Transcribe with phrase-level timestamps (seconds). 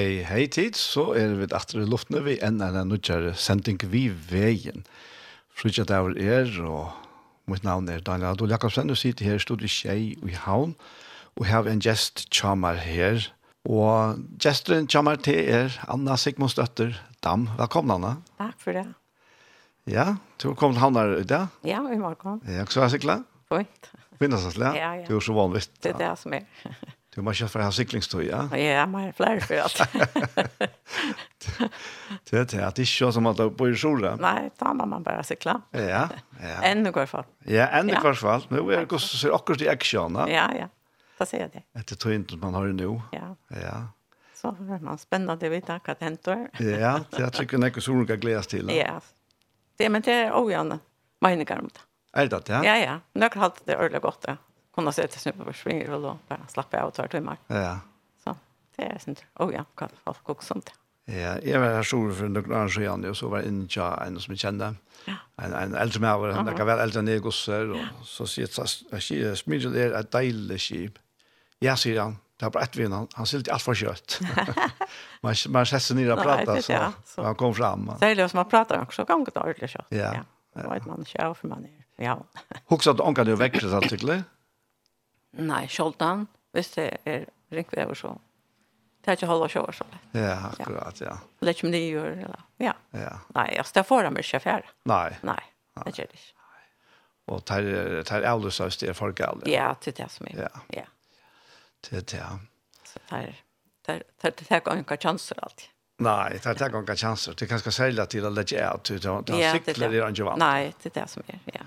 [0.00, 3.76] Hei, hei tid, så er vi etter i luftene vi enn er en nødgjør sending
[3.92, 4.86] vi veien.
[5.52, 6.94] Frutja der er, og
[7.50, 10.72] mitt navn er Daniel Adol Jakobsen, og sitter her i studiet Kjei i Havn,
[11.36, 13.26] og her har en gjest Tjamar her,
[13.68, 17.50] og gesteren Tjamar til er Anna Sigmunds døtter Dam.
[17.58, 18.14] Velkommen, Anna.
[18.40, 18.86] Takk for det.
[19.90, 21.52] Ja, du kom til Havn her i dag?
[21.68, 22.40] Ja, i morgen.
[22.48, 23.28] Ja, så er jeg sikkert.
[23.52, 23.92] Fint.
[24.16, 24.80] Fint, så slett.
[24.80, 25.04] Ja, ja.
[25.10, 25.66] Du er så vanlig.
[25.84, 26.48] Det er det som er.
[27.10, 28.44] Du må kjøpe her siklingstøy, ja?
[28.54, 29.80] Ja, jeg må flere for alt.
[32.30, 34.12] Det er det, det er ikke som at du bor i Sjore.
[34.20, 35.56] Nei, da må man bare sikla.
[35.74, 36.04] Ja,
[36.38, 36.58] ja.
[36.68, 37.26] Enn i hvert fall.
[37.50, 38.44] Ja, enn i hvert fall.
[38.52, 40.26] Nå er det hvordan ser akkurat i aksjene.
[40.30, 40.68] Ja, ja.
[41.18, 41.62] Da ser jeg det.
[41.76, 42.92] Etter tøynt man har nå.
[43.16, 43.32] Ja.
[43.56, 43.76] Ja.
[44.36, 46.46] Så er man spennende å vite hva det henter.
[46.62, 48.70] Ja, det er sikkert noe som kan gledes til.
[48.72, 49.00] Ja.
[49.80, 50.78] Det, men det er også gjerne
[51.24, 51.82] meninger om det.
[52.20, 52.62] Er det det?
[52.66, 52.94] Ja, ja.
[53.14, 54.38] Nå har jeg hatt det ordentlig godt, ja
[54.80, 57.36] hon har sett snubbor på springer och då bara slappar jag och timmar.
[57.46, 57.78] Ja.
[58.24, 58.36] Så
[58.76, 59.24] det är sånt.
[59.34, 60.72] Oh ja, kan folk också sånt.
[61.04, 64.20] Ja, jag var här stor för några år sedan och så var in ja en
[64.20, 64.74] som jag kände.
[65.36, 69.70] En en äldre man var han där var äldre än och så så så smidde
[69.70, 70.98] det ett dejligt skip.
[71.58, 72.16] Ja, säger han.
[72.36, 74.20] Det har bara ett vinn, han ser lite allt för kött.
[75.20, 77.92] man man sätter ner och pratar så, så han kom fram.
[77.98, 79.86] Særlig hvis som prater pratar också, kan gå ordentlig kött.
[79.88, 80.14] Ja.
[80.14, 80.24] Ja.
[80.52, 82.04] Vad man kör för man är.
[82.04, 82.24] Ja.
[82.66, 84.24] Huxat onkan du växer så tyckligt.
[85.38, 86.26] Nei, sjoldan,
[86.56, 87.24] hvis det er
[87.54, 88.16] ringvever så.
[89.00, 89.86] Det er ikke halva sjåar så.
[90.12, 91.14] Ja, akkurat, ja.
[91.40, 92.74] Det er ikke om det gjør, eller, ja.
[92.96, 93.14] ja.
[93.36, 94.74] Nei, altså, det får de ikke fjerde.
[94.90, 95.06] Nei.
[95.24, 95.40] Nei,
[95.86, 96.36] det gjør det ikke.
[97.30, 99.46] Og det er avløs av styr folk alle.
[99.48, 100.48] Ja, til det som er.
[100.74, 100.86] Ja.
[101.86, 102.30] Det er det, ja.
[102.84, 103.36] Så det er,
[103.86, 105.70] det er, det er, det er, det er, det
[106.00, 107.36] Nei, det er ikke noen chanser.
[107.36, 108.90] Det er ganske særlig at de har lett ut.
[109.28, 110.40] Det er sikler i vant.
[110.40, 111.64] Nei, det er det som er, ja.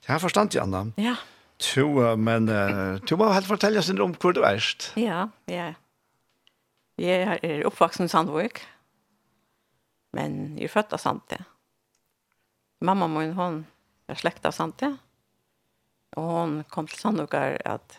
[0.00, 0.86] Det har forstand, Anna.
[1.00, 1.16] Ja.
[1.64, 1.86] Så,
[2.20, 4.90] men uh, du må helt fortelle oss om hvor du erst.
[5.00, 5.72] Ja, ja.
[7.00, 8.60] Jeg er oppvaksen i Sandvåg,
[10.14, 11.42] men jeg er født av Sandvåg.
[12.84, 13.62] Mamma min, hun
[14.10, 14.98] er slekt av Sandvåg,
[16.20, 17.98] og hun kom til Sandvåg at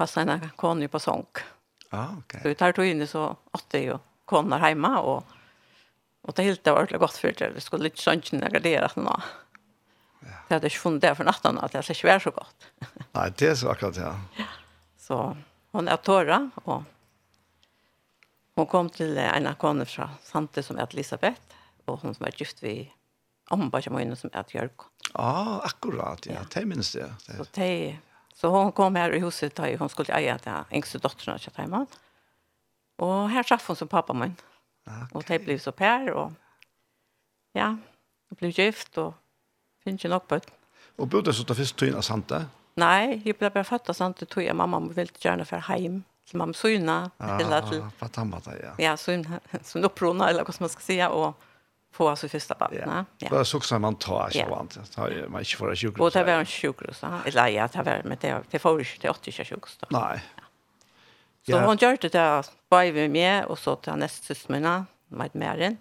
[0.00, 1.44] passa henne kone på sånk.
[1.90, 2.42] Ah, okay.
[2.42, 3.98] Så vi tar tog inn så åtte jo
[4.30, 5.32] koner hjemme, og,
[6.26, 7.54] og det hele var ordentlig godt for det.
[7.56, 9.16] Det skulle litt sånn ikke gradere at nå.
[10.50, 12.70] Jeg hadde ikke funnet det for natten, at jeg ikke var så godt.
[13.16, 14.14] Nei, det er så akkurat, ja.
[14.40, 14.48] ja.
[14.98, 15.18] Så
[15.76, 16.88] hun er tåra, og
[18.58, 21.54] hun kom til en av kone fra Sante som heter Elisabeth,
[21.86, 22.90] og hun som er gift ved
[23.54, 24.90] Amba som heter Jørgen.
[25.14, 26.32] ah, akkurat, ja.
[26.32, 26.42] ja.
[26.54, 27.06] Det minnes det.
[27.26, 27.36] det.
[27.36, 27.98] Så, te,
[28.34, 31.86] så hun kom her i huset da hun skulle eie til yngste dotteren av Kjataiman.
[32.98, 34.34] Og her traff hun som pappa min.
[34.86, 35.14] Okay.
[35.14, 36.34] Og de ble så pær, og
[37.54, 37.76] ja,
[38.38, 39.14] ble gift, og
[39.84, 40.40] finns ikke nok på.
[40.96, 42.44] Och bodde så att först tog av Santa?
[42.74, 46.04] Nej, jag ble bare født av Santa tog jag mamma och ville gjerne for hjem
[46.30, 47.10] til mamma Suna.
[47.18, 48.74] Ja, till, Fatamata, ja.
[48.78, 51.34] Ja, Suna, Suna opprona, eller vad man ska säga och
[51.92, 53.06] få alltså första barnet.
[53.18, 53.28] Ja.
[53.30, 54.92] Bara så som man tar så vant.
[54.94, 56.00] Tar ju man inte för sjukhus.
[56.00, 58.84] Och det var en sjukhus, så eller ja, det var med det det får ju
[58.84, 59.86] till 80 sjukhus då.
[59.90, 60.20] Nej.
[61.46, 65.76] Så hon gjorde det där by med og och så till nästa systerna med Maren.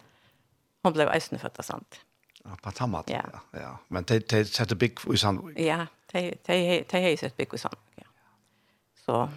[0.83, 1.99] Hon blev eisende født av sant.
[2.43, 3.25] Ja, på samma sätt.
[3.51, 3.59] Ja.
[3.59, 3.77] ja.
[3.87, 5.59] Men det det sätter big i Sandvik.
[5.59, 7.95] Ja, de, de, de har sett bygg i Sandvik.
[7.95, 8.03] Ja.
[9.05, 9.29] Så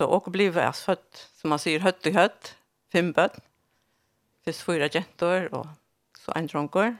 [0.00, 2.54] så och blev jag født, som man sier, høtt i høtt,
[2.88, 3.34] fem bøtt,
[4.44, 5.66] først fyra jenter, og
[6.16, 6.94] så en dronker.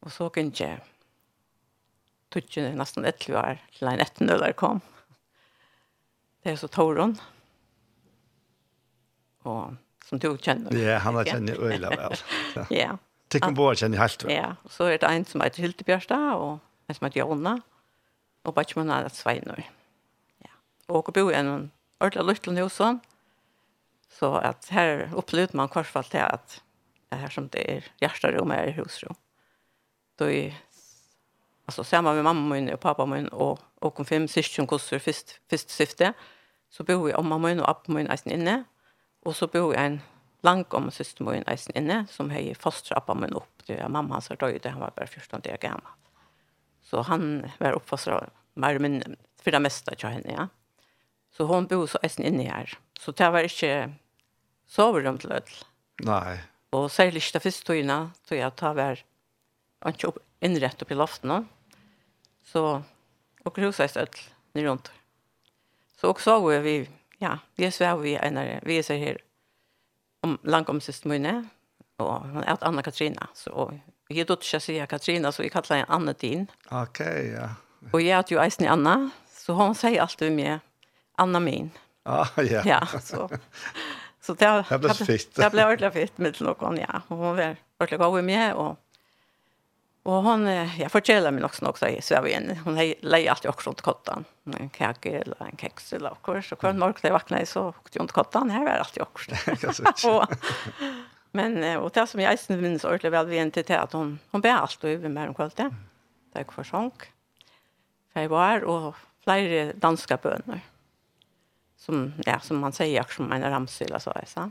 [0.00, 0.78] Og så kunne kan jag
[2.30, 4.80] tutchen nästan ett år til en ett nölar kom.
[6.42, 7.18] Det er så Toron.
[9.42, 10.76] Og som du kjenner.
[10.76, 12.16] Ja, han har känner öjla väl.
[12.70, 12.98] Ja.
[13.30, 14.24] Tykken på kjenner helt.
[14.30, 17.58] Ja, så er det en som heter Hyltebjørstad, og en som heter Jonna,
[18.44, 19.62] og bare ikke har Sveinor.
[20.42, 20.52] Ja.
[20.88, 22.80] Og å bo i en ordentlig lytlen hos
[24.10, 26.58] så at her opplevde man korsfall til at
[27.10, 29.16] det her som det er hjerterom er husrom.
[30.18, 30.54] Då är
[31.66, 35.40] alltså samma med mamma min och pappa min och och kom fem syskon kostar först
[35.50, 36.12] först syfte
[36.70, 38.64] så bor vi mamma min och pappa min alltså inne
[39.22, 40.00] och så bor en
[40.46, 43.64] langt om syster min eisen inne, som har fostret appa min opp.
[43.66, 45.96] Det var mamma hans var døde, han var bare 14 år gammel.
[46.84, 47.26] Så han
[47.60, 50.48] var oppfostret mer og mindre, for det meste til henne, ja.
[51.30, 52.72] Så hon bor så eisen inne her.
[52.98, 53.92] Så det var ikke
[54.68, 55.60] soverom til ødel.
[56.08, 56.40] Nei.
[56.74, 59.04] Og særlig ikke det første togene, så jeg tar hver
[59.90, 61.38] ikke opp, innrett opp i loftene.
[62.50, 62.64] Så,
[63.44, 64.90] og gruset ødel, ned rundt.
[66.00, 66.82] Så også var vi,
[67.20, 69.20] ja, vi er svært vi er, vi er så her,
[70.26, 71.44] om langt om siste mine,
[72.00, 73.28] og hun er Anna Katrina.
[73.36, 73.70] Så
[74.10, 76.48] jeg dotter ikke å si Katrina, så jeg kaller henne Anna din.
[76.74, 77.00] Ok,
[77.30, 77.52] ja.
[77.92, 78.96] Og jeg er jo Eisen i Anna,
[79.32, 80.60] så hun sier alltid med
[81.20, 81.70] Anna min.
[82.08, 82.64] Ah, ja.
[82.68, 83.28] Ja, så...
[84.20, 85.30] Så det, det ble så fint.
[85.32, 86.98] Det ble ordentlig fint med noen, ja.
[87.08, 87.38] Hun var
[87.80, 88.76] ordentlig god med meg, og
[90.02, 90.46] Och hon
[90.78, 92.58] jag fortäller mig också också i Sverige.
[92.64, 94.24] Hon har lejer alltid också runt kottan.
[94.58, 97.98] En kake eller en kex eller och Så och kvar morgon det vaknar så åkte
[97.98, 99.30] runt kottan här var alltid också.
[100.08, 100.26] och,
[101.32, 104.40] men och det som jag sen minns ordentligt väl vi inte till att hon hon
[104.40, 105.74] ber alltid över med om kvällen.
[106.32, 107.12] Tack för sånk.
[108.12, 108.94] För var och
[109.24, 110.60] flera danska bönder.
[111.76, 114.50] Som ja som man säger som en ramsar eller så här så.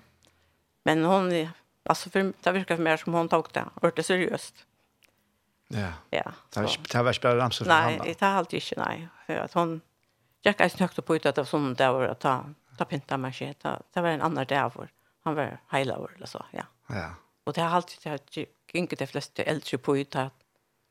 [0.84, 1.48] Men hon
[1.84, 4.66] alltså för det verkar för mig som hon tog det ordentligt seriöst.
[5.70, 5.94] Ja.
[6.10, 6.32] Ja.
[6.54, 7.98] Det var inte bara ramsor för honom.
[8.04, 9.08] Nej, det har alltid inte, nej.
[9.26, 9.82] För att hon
[10.42, 12.46] Jack är snökt på ut att det var sån där var att ta,
[12.78, 13.56] ta pinta med sig.
[13.94, 14.90] Det var en annan där för.
[15.24, 16.64] Han var hela år eller så, ja.
[16.88, 17.10] Ja.
[17.44, 18.20] Och det har alltid, det har
[18.72, 20.34] inte de flesta äldre på ut att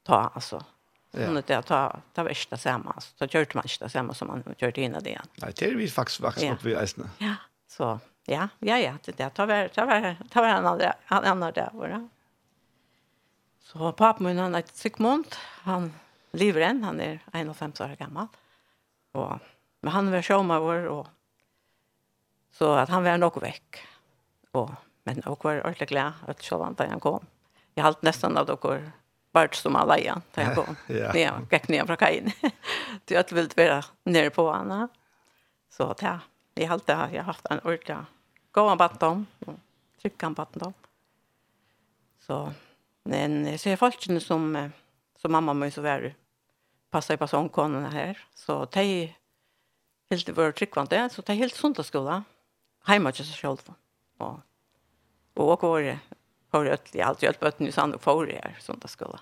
[0.02, 0.64] ta, alltså.
[1.10, 1.26] Ja.
[1.26, 3.00] Hon det ta ta värsta samma.
[3.00, 5.20] Så då gjorde man inte samma som man gjorde innan det.
[5.34, 7.10] Nej, det är vi faktiskt faktiskt upp vid Eisne.
[7.18, 7.34] Ja,
[7.68, 8.00] så.
[8.24, 10.92] Ja, ja, ja, det där tar vi tar vi tar vi en annan en
[11.24, 12.08] annan där, va?
[13.72, 15.34] Så pappa min, han heter Sigmund.
[15.40, 15.94] Han
[16.30, 17.20] lever än, han är
[17.54, 18.26] 51 år gammal.
[19.12, 19.38] Och,
[19.80, 21.06] men han var sjömavår och
[22.50, 23.86] så att han var nog väck.
[24.50, 24.70] Och,
[25.04, 27.26] men och var ordentligt glad att sjövan där han kom.
[27.74, 28.92] Jag halt nästan av dokor
[29.32, 30.76] vart som alla igen när jag kom.
[30.86, 31.16] ja.
[31.16, 32.30] ja gick ner från kajen.
[33.04, 34.88] det är alltid vara nere på honom.
[35.70, 36.20] Så att ja,
[36.54, 37.96] jag har där jag haft en ordentlig
[38.50, 39.60] gå en batten om.
[40.02, 40.72] Trycka batten.
[42.20, 42.52] Så
[43.08, 44.70] Men så är folken som,
[45.16, 46.14] som mamma mig så var
[46.90, 48.18] passa på sångkonorna här.
[48.34, 49.14] Så de
[50.10, 52.24] helt var tryckvande, så de helt sundagsskola.
[52.84, 53.74] Hemma till Og, själva.
[54.18, 54.40] Och,
[55.34, 55.98] och går
[56.50, 59.20] har jag alltid allt jag bött nu sand och får här sundagsskola.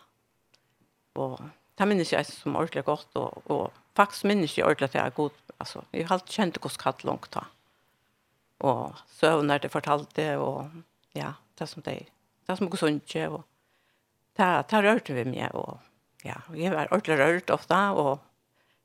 [1.15, 1.41] Og
[1.75, 5.11] det minnes jag som ordentlig gott och, och faktisk minnes jag ordentlig at jeg er
[5.11, 5.31] god.
[5.59, 7.45] Alltså, jeg har alltid känt hur skatt långt ta.
[8.59, 10.65] Och sövnar det fortalte och
[11.13, 12.07] ja, det som det.
[12.47, 13.43] Det som är sunt Og
[14.37, 15.81] ta, ta rørte vi meg, og
[16.27, 18.21] ja, jeg var ordentlig rørt ofte, og,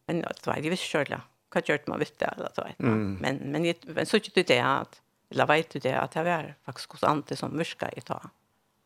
[0.10, 3.05] men det var jeg visste selv, hva gjør man vet det, eller så, mm.
[3.24, 6.27] men, men, jeg, men så ikke du det, at, eller vet du det, at jeg
[6.27, 8.20] var faktisk hos Ante som virka i ta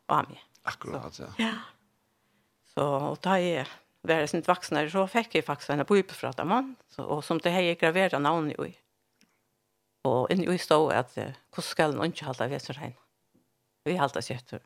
[0.10, 0.42] av meg.
[0.66, 1.50] Akkurat, så, ja.
[1.50, 1.56] ja.
[2.74, 3.66] Så, og da jeg
[4.06, 6.54] var jeg sint vaksne, så fikk jeg faktisk en bøype fra dem,
[7.02, 8.74] og som det her jeg graverer navnet i.
[10.06, 12.98] Og inni i stå at hvordan skal inte ikke halte så regn?
[13.86, 14.62] Vi halte kjøttur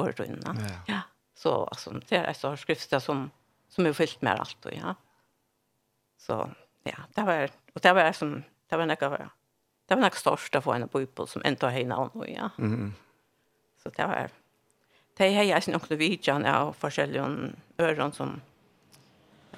[0.00, 0.60] året og innan.
[0.60, 0.80] Ja.
[0.88, 1.00] ja.
[1.36, 3.30] Så alltså det är alltså skrifter som
[3.68, 4.94] som är fyllt med allt och ja.
[6.16, 6.50] Så
[6.82, 9.00] ja, det var och det var som det var något
[9.86, 12.50] det var några att få en bibel som inte har hina och ja.
[12.58, 12.94] Mm.
[13.82, 14.30] Så det var
[15.16, 18.40] det här jag syns också vidjan av försäljaren öron som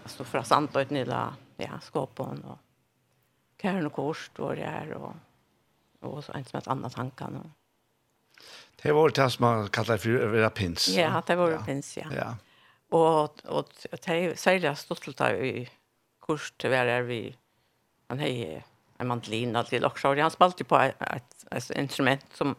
[0.02, 2.58] alltså från ett nilla ja, skåpon och
[3.62, 5.14] Kärn och Korst var det här och,
[6.00, 7.50] och så en som ett annat hankan och
[8.82, 10.88] Det var det som man kallar för era pins.
[10.88, 11.58] Ja, det var ja.
[11.58, 12.06] pins, ja.
[12.16, 12.37] ja.
[12.90, 13.68] Och, och
[14.06, 15.68] det säger jag stått i
[16.26, 17.37] kurs till vad är vi
[18.06, 18.64] han hej
[18.99, 20.14] en mandolin allt till också.
[20.14, 22.54] Han spalte på ett, ett instrument som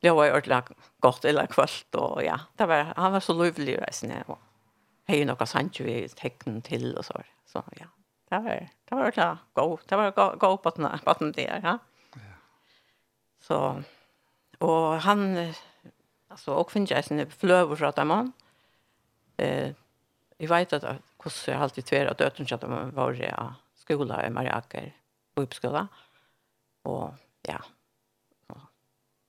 [0.00, 4.10] det var ordentligt gott eller kvalt och ja, det var, han var så lovlig reisen
[4.10, 4.30] här.
[4.30, 4.38] Och
[5.24, 7.20] något sant sancho i tecken till och så.
[7.46, 7.86] Så ja,
[8.28, 9.88] det var, det var ordentligt gott.
[9.88, 11.78] Det var gott på den där, ja.
[12.14, 12.20] ja.
[13.40, 13.82] Så
[14.58, 15.52] Och han
[16.28, 18.32] alltså och finns jag sen flöver så att man
[19.36, 19.72] eh
[20.36, 20.84] jag vet att
[21.24, 23.32] hur jag alltid tvär att döttern så att man var i
[23.74, 24.92] skola i Mariaker
[25.34, 25.88] på uppskola.
[26.82, 27.60] Och ja.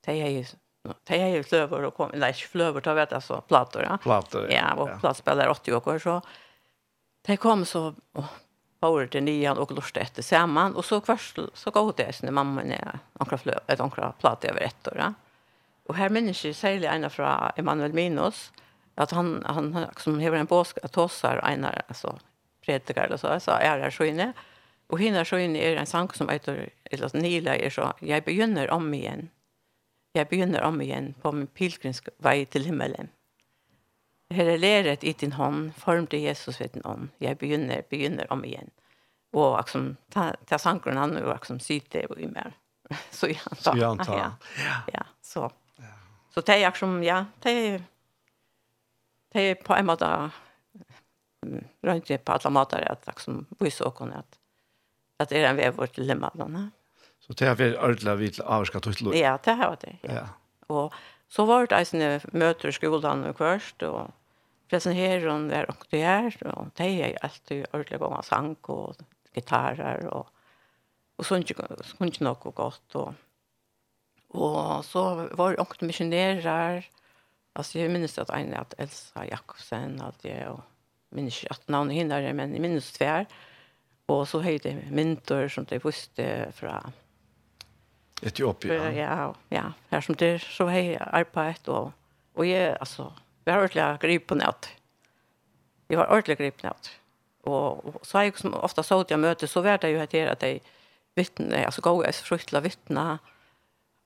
[0.05, 0.45] Det är ju
[1.03, 3.83] det är ju flöver och kom nej flöver tar vet alltså plattor.
[3.83, 3.97] Ja.
[3.97, 4.99] Plater, Ja, och ja.
[4.99, 6.21] plattspelare 80 år så.
[7.21, 8.23] Det kom så och
[8.85, 12.61] bor till nian och lust efter samman och så kvart så går det sen mamma
[12.63, 15.13] när ankra flö ett ankra plat över ett år.
[15.87, 18.51] Och här människor säger ena från Emanuel Minos
[18.95, 22.19] att han han som har en påsk att tossar ena alltså
[22.65, 24.33] predikar eller så så är det så inne.
[24.87, 28.71] Och hinner så inne är en sång som heter eller Nila är så jag begynner
[28.71, 29.29] om igen.
[30.13, 33.07] Jag begynner om igen på min pilgrimsväg till himmelen.
[34.33, 37.09] Her er læret i din hånd, form til Jesus ved din ånd.
[37.21, 38.71] Jeg begynner, begynner om igjen.
[39.35, 42.55] Og liksom, ta, ta sankeren han, og liksom, syte og i mer.
[43.17, 43.43] Så ja.
[43.53, 44.17] Så jeg antar.
[44.17, 44.31] Ja,
[44.63, 44.79] ja.
[44.93, 45.49] ja så.
[45.79, 45.93] Ja.
[46.33, 47.85] Så det er liksom, ja, det er,
[49.33, 50.09] det er på en måte,
[51.85, 54.39] rundt på alle måter, at liksom, vi så kunne at,
[55.19, 56.69] at det er en vei til lemmene.
[57.25, 59.01] Så det er vi ordentlig vidt avskattet.
[59.15, 59.97] Ja, det er det.
[60.03, 60.13] Ja.
[60.13, 60.25] ja.
[60.69, 60.93] Og,
[61.31, 64.13] Så var det eisne møter i skolan og kvørst, og
[64.69, 68.99] presenteren var åkte her, og de er alltid ordentlig gong av sang og
[69.35, 70.29] gitarer, og,
[71.17, 72.97] og sånn ikke noe godt.
[73.01, 73.15] Og,
[74.35, 75.05] og så
[75.37, 76.85] var det åkte missionerer,
[77.55, 80.63] altså jeg minnes at en at Elsa Jakobsen, at jeg, og
[81.15, 83.25] minnes ikke at navnet hindrer, men jeg minnes tver,
[84.11, 86.77] og så høyde mynter som de visste fra
[88.21, 88.91] Etiopia?
[88.91, 89.73] Ja, ja.
[89.91, 91.25] Her som det så hej jeg
[91.67, 91.91] och
[92.33, 93.13] och jag alltså
[93.45, 94.69] vi har ordentligt grip på nät.
[95.87, 96.99] Vi har ordentligt grip på nät.
[97.43, 100.43] Och så är jeg som ofta så att jag möter så var det heter att
[100.43, 100.61] at
[101.15, 103.19] vittne, alltså gå jeg fruktelig vittna.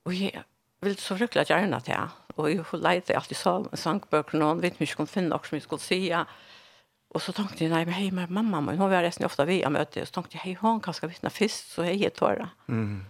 [0.06, 0.44] Och jag
[0.82, 1.96] vill så fruktelig gjerne til
[2.36, 3.38] Och jag får lite alltid
[3.74, 6.26] sangbøkene, någon vet mycket om finna också noe som jeg skulle säga.
[7.10, 9.72] Och så tänkte jag, nej men hej mamma, men hon var resten ofta vi har
[9.72, 10.06] möte.
[10.06, 12.50] Så tänkte jag, hej hon kanske vittna fisk så hej tar det.
[12.68, 13.06] Mm.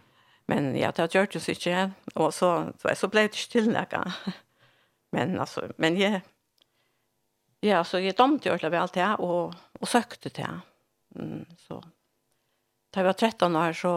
[0.49, 1.91] Men ja, det har gjort ju så inte.
[2.15, 4.03] Och så, så, så ble det ikke til noe.
[5.13, 6.21] Men alltså, men jag...
[7.59, 10.61] Ja, så jag domte ju att allt det och, och sökte til
[11.15, 11.81] Mm, så.
[12.93, 13.93] Da jeg var 13 år, så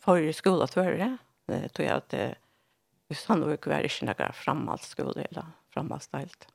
[0.00, 1.08] får jeg skolen til å høre.
[1.48, 2.26] Det tror jeg at det,
[3.12, 6.46] hvis han ikke var ikke noe fremhaldsskole eller fremhaldsdelt.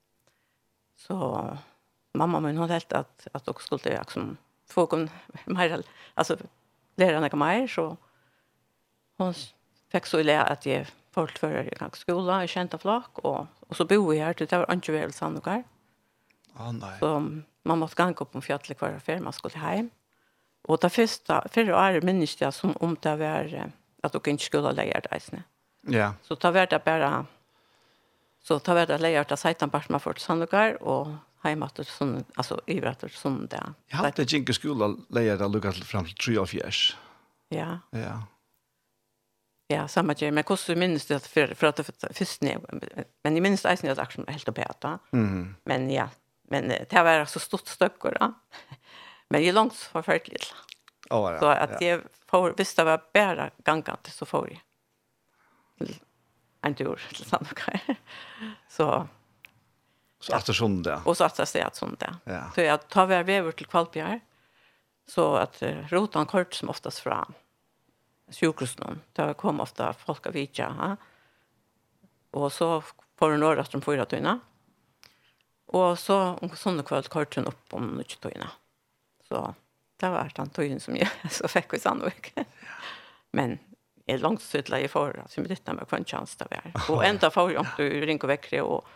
[0.98, 1.18] Så
[2.18, 4.32] mamma min hadde helt at, at dere skulle til liksom,
[4.70, 5.08] få kun
[5.46, 5.80] mer,
[6.18, 6.40] altså
[6.98, 7.92] lære noe mer, så
[9.20, 9.34] hon
[9.92, 13.86] fick så illa att jag folkförare i kanske skola i kända flock och och så
[13.86, 15.64] bor vi här det var inte väl sannokar.
[16.58, 17.00] Ja nej.
[17.00, 19.90] Så man måste gå upp på fjället kvar för man skulle hem.
[20.62, 23.72] Och det första förra året minns jag som om det var
[24.04, 25.44] att du inte skulle lägga det isne.
[25.82, 26.14] Ja.
[26.22, 27.26] Så ta vart det bara
[28.44, 31.08] så ta vart det lägga det sidan bort man fort sannokar och
[31.42, 33.74] heimatter sån alltså överallt som där.
[33.88, 36.50] Jag hade inte skola lägga det lucka fram till 3 av
[37.50, 37.80] Ja.
[37.90, 38.24] Ja.
[39.72, 40.32] Ja, samma grej.
[40.32, 42.60] Men kostar minns det för, för att det först nu.
[43.24, 44.86] Men i minns eisen att aktien helt uppe att.
[45.64, 46.10] Men ja,
[46.48, 48.18] men det var så stort stöckor.
[48.20, 48.34] Ja.
[49.30, 50.46] Men jag långt har följt lite.
[51.10, 51.88] Oh, ja, så att ja.
[51.88, 54.62] jag får, visst det var bara gangant så får jag.
[56.62, 57.82] En tur till Sandokar.
[58.70, 59.08] så
[60.20, 61.02] Så att det sånt där.
[61.06, 62.16] Och så att det är sånt där.
[62.24, 62.52] Ja.
[62.56, 64.20] Så jag tar väl över till Kvalpjär.
[65.08, 67.26] Så att uh, rotan kort som oftast fram.
[67.26, 67.49] Mm
[68.32, 69.02] sjukhusen.
[69.14, 70.70] Det kom ofta folk av vidja.
[70.78, 70.96] Ja.
[72.38, 72.82] Og så
[73.20, 74.38] får hun året som fyra tøyna.
[75.74, 78.52] Og så om sånne kveld kort hun opp om noe tøyna.
[79.30, 79.42] Så
[80.02, 82.32] det var den tøyen som jeg så fikk i Sandvik.
[83.38, 83.60] Men
[84.10, 86.72] jeg er langt sødla i forra, så jeg dytta meg hver chans det var.
[86.94, 88.88] Og enda får jeg om du ringer vekkere, og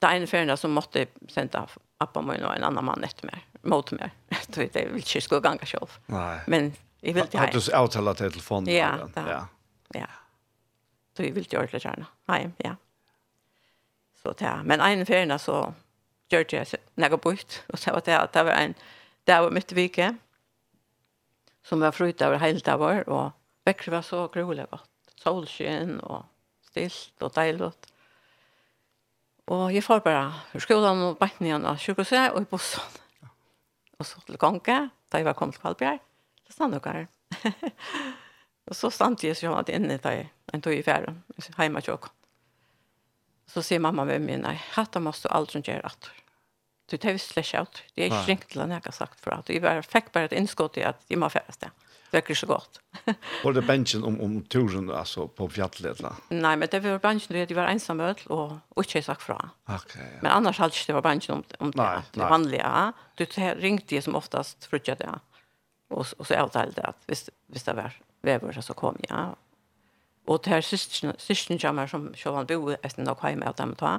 [0.00, 1.60] det er en ferien som måtte sende
[2.00, 4.14] appa min og en annan mann etter meg, mot meg.
[4.48, 5.98] Så det vil ikke skulle ganga sjolv.
[6.50, 6.70] Men
[7.00, 7.46] Jag vill inte ha.
[7.46, 8.74] Har du avtalat till telefonen?
[8.74, 9.46] Ja, ja.
[9.94, 10.06] Ja.
[11.16, 12.06] Så jeg vil inte ordentligt gjerne.
[12.28, 12.76] Nei, ja.
[14.22, 14.62] Så det er.
[14.62, 15.72] Men en färna så
[16.30, 16.66] gjør jeg
[16.96, 17.64] nægge bort.
[17.68, 18.74] Og så var det at det var en
[19.26, 20.16] där var mitt vike.
[21.62, 23.08] Som var frukt over hele av år.
[23.08, 23.32] Och
[23.64, 24.90] växer var så grulig godt.
[25.16, 26.24] Solsken og
[26.62, 27.72] stilt og deilig.
[29.46, 32.82] Og jeg får bare skolen og bækken igjen av sykehåset og i bussen.
[33.98, 35.98] Og så til Konke, da jeg var kommet til Kvalbjerg
[36.50, 37.06] det stann dere.
[38.70, 40.16] og så samtidig som jeg var inne i
[40.52, 42.16] en tog i fjæren, hjemme til åkken.
[43.50, 46.10] Så sier mamma med meg, nei, hatt måste du aldri gjøre at
[46.90, 47.82] du tar visst slash ut.
[47.94, 50.30] Det er ikke ringt til han jeg har sagt for at jeg bare, fikk bare
[50.30, 51.70] et innskott i at jeg må fjæres det.
[52.10, 52.80] Det virker så godt.
[53.44, 56.02] var det bensjen om, om turen altså, på fjallet?
[56.34, 59.38] Nei, men det var bensjen at jeg var ensam øl og, og ikke sagt fra.
[59.70, 60.18] Okay, ja.
[60.24, 62.74] Men annars hadde ikke det var bensjen om, om det, nei, det vanlige.
[63.20, 63.26] Du
[63.62, 65.06] ringte jeg som oftast fruttet det.
[65.06, 65.20] Ja.
[65.90, 69.36] Och, och så avtalade att visst, visst det var väver så kom jag.
[70.24, 70.60] Och det här
[71.18, 73.98] systern kommer som Sjövan Bo efter något hem att dem ta.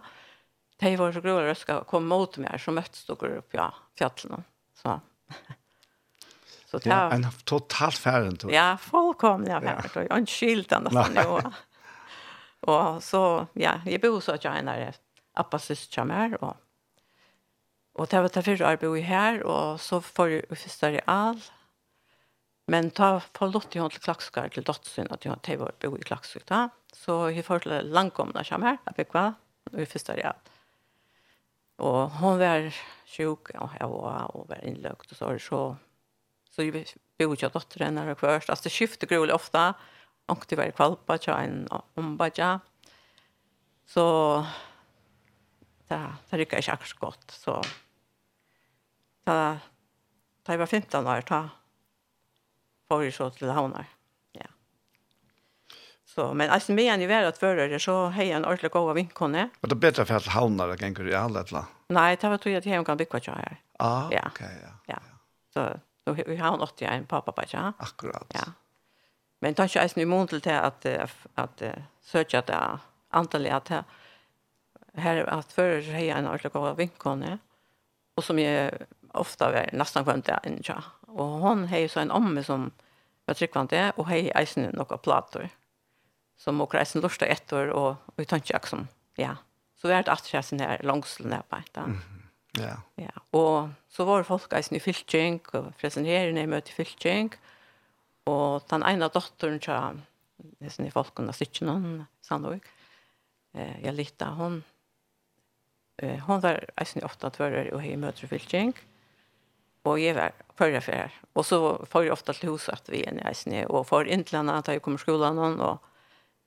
[0.80, 4.44] De var så grova röska kom mot mig så möttes då går upp ja, fjällen.
[4.74, 5.00] Så.
[6.66, 8.52] Så det ja, en total färden då.
[8.52, 9.90] Ja, fullkomliga färden.
[9.96, 10.02] Ja.
[10.02, 11.42] Jag har inte skilt nästan nu.
[12.60, 14.94] Och så, ja, jag bor så att jag är nära
[15.34, 16.58] appa systrar med och
[17.94, 21.42] Och det var därför jag arbetade här och så får jag förstå i all
[22.66, 26.02] Men ta på lott hon til klakskar til dottsyn att jag tar var bo i
[26.02, 26.70] klakskar da.
[26.94, 29.34] Så hur för till lankomna kom här att bekva
[29.78, 30.34] i första ja.
[31.78, 32.74] Och hon var
[33.06, 35.76] sjuk och jeg var och var inlökt och så var det så
[36.50, 36.86] så ju
[37.18, 39.74] bo jag dottern när det först alltså skifte grulig ofta
[40.28, 42.60] og det var kvalpa tja en ombaja.
[43.86, 44.46] Så
[45.88, 47.64] det, där gick jag så gott så
[49.26, 49.58] ta
[50.44, 51.50] ta var 15 år ta
[52.92, 53.88] får så til havner.
[54.36, 54.48] Ja.
[56.06, 59.50] Så men altså, med en värd att förare så har jeg en ordentlig god vinkone.
[59.62, 61.66] Men det är bättre för att havnar det kan ju alla alla.
[61.90, 63.58] Nei, det var tog jag att hem kan bygge hva her.
[63.80, 64.22] Ah, ja.
[64.26, 64.74] okej, okay, ja.
[64.86, 65.00] Ja.
[65.54, 67.74] Så då vi har något jag en pappa på ja.
[67.78, 68.32] Akkurat.
[68.34, 68.52] Ja.
[69.40, 70.86] Men det tar ju en mån till att
[71.36, 72.50] att
[73.10, 73.84] antallet at det
[75.02, 75.64] her at att har
[76.00, 77.40] jeg en ordentlig god vinkone.
[78.18, 79.52] Og som är ofta
[80.04, 80.84] kvendt det inn, ja.
[81.12, 82.72] Og hon har ju så en omme som
[83.26, 85.50] var tryckvante och hej eisen noen plater,
[86.38, 89.36] som åker eisen lusta ett år och vi tar ikke som ja
[89.82, 90.04] så vi har
[90.34, 91.98] jag sen här långslön här på där.
[92.52, 92.78] Ja.
[92.96, 97.32] Ja, och så var folk eisen i Filching och presenterade møte i fylking,
[98.24, 99.94] och den ene dottern tja
[100.60, 102.68] nesten i folk sitter sitta någon sannolikt.
[103.54, 104.64] Eh jag litar hon
[105.98, 108.74] eh hon var eisen ofta att vara och hej möter Filching.
[108.74, 108.91] Mm
[109.84, 111.12] Boje var førre for här.
[111.34, 114.68] Och så får jag ofte til huset vi är i får inn til henne at
[114.68, 115.78] jag kommer skolan någon och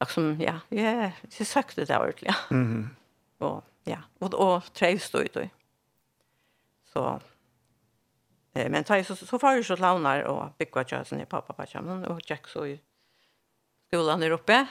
[0.00, 2.50] liksom ja, jeg, jeg søkte det där ordentligt.
[2.50, 2.96] Mhm.
[3.38, 5.48] Och ja, och og trivs då ut då.
[6.92, 7.20] Så
[8.54, 12.20] eh men tar så så far så launar och hva tjösen i pappa pappa och
[12.30, 12.80] Jack så i
[13.88, 14.66] skolan der uppe.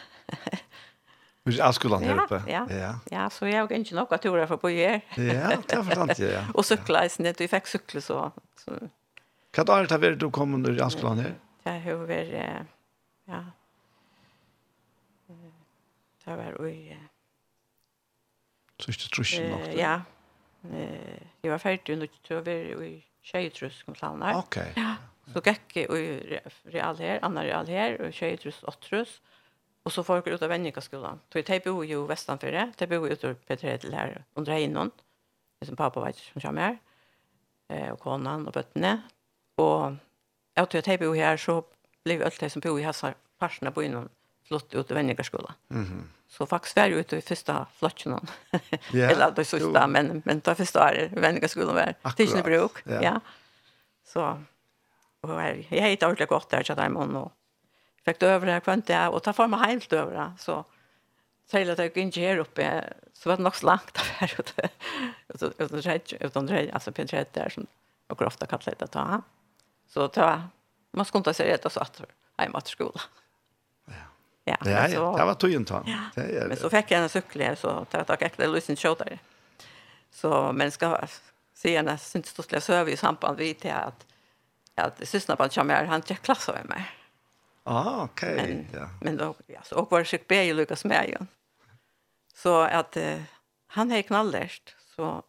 [1.46, 2.42] Vi är skolan här uppe.
[2.48, 3.00] Ja, ja.
[3.12, 5.02] ja så jeg har inte några turer för på er.
[5.16, 6.32] ja, det har förstått jag.
[6.32, 6.46] Ja.
[6.54, 8.32] og cykla i snitt, og jeg fikk sykle så.
[8.56, 8.72] så.
[9.58, 11.36] Vad har det varit du kom under skolan här?
[11.64, 12.66] Jag har varit,
[13.26, 13.46] ja.
[16.26, 16.98] Det var varit i...
[18.80, 19.60] Så är det truschen nog?
[19.76, 20.02] Ja.
[21.42, 24.38] Jeg var ferdig under, jag var i tjejtrus kom slagen här.
[24.38, 24.74] Okej.
[24.76, 24.96] Ja.
[25.34, 26.40] Så gikk jeg i
[26.74, 29.22] real her, annan real her, og tjejtrus och trus.
[29.84, 31.20] Og så folk ut av Vänjikaskolan.
[31.32, 34.92] Så jeg bor ju västanför Jeg bor ju ute på Tredel her under innan.
[35.60, 36.78] Det som pappa vet som kommer her.
[37.70, 39.04] Eh, og konan og bøttene.
[39.58, 39.98] Og
[40.56, 41.64] jeg tror att de bor her, så
[42.04, 43.14] blev alt det som bor i Hassar.
[43.40, 44.10] Parsarna bor innan
[44.48, 45.54] flott ut av Vänjikaskolan.
[45.70, 46.04] Mm -hmm.
[46.28, 48.28] Så faktisk var jeg ute i første flotchen.
[48.94, 49.12] yeah.
[49.12, 51.82] Eller det sista, men, men det første är Vänjikaskolan var.
[51.82, 52.18] Akkurat.
[52.18, 52.88] Tidsnebruk.
[52.88, 53.04] Yeah.
[53.04, 53.20] Ja.
[54.06, 54.38] Så.
[55.22, 57.32] Og jeg, jeg hittade ordentlig godt der, så där og
[58.06, 60.64] fikk det over her här kvant det och ta for meg helt over över så
[61.52, 62.66] til at jeg gikk inte her oppe,
[63.14, 64.70] så var det nog slankt av här ute.
[65.28, 67.68] Utan utan rätt utan rätt alltså på rätt där som
[68.10, 69.22] och ofte kan leta ta.
[69.88, 70.42] Så ta
[70.94, 72.02] man skulle ikke se det og satt
[72.38, 73.02] hem att skola.
[73.86, 73.94] Ja.
[74.46, 75.84] Ja, ja, ja, det var tog ta.
[75.86, 76.24] Ja.
[76.48, 79.20] Men så fick jag en cykel här så tar jag äkta Lucien Schotter.
[80.12, 81.08] Så men ska
[81.54, 84.06] se när syns det så över i samband vid till att
[84.76, 86.86] att systerna på han kommer han träffar klass av mig.
[87.64, 88.34] Ah, okej.
[88.34, 88.48] Okay.
[88.48, 88.90] Men, ja.
[89.02, 91.26] men då, ja, så och var sjuk bär ju med ju.
[92.36, 93.22] Så att eh,
[93.68, 94.76] han är knallärst.
[94.96, 95.24] Så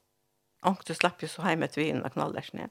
[0.62, 2.68] och du slapp ju så hem ett vin och knallärst ner.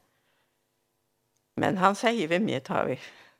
[1.56, 3.00] Men han säger vem jag tar vi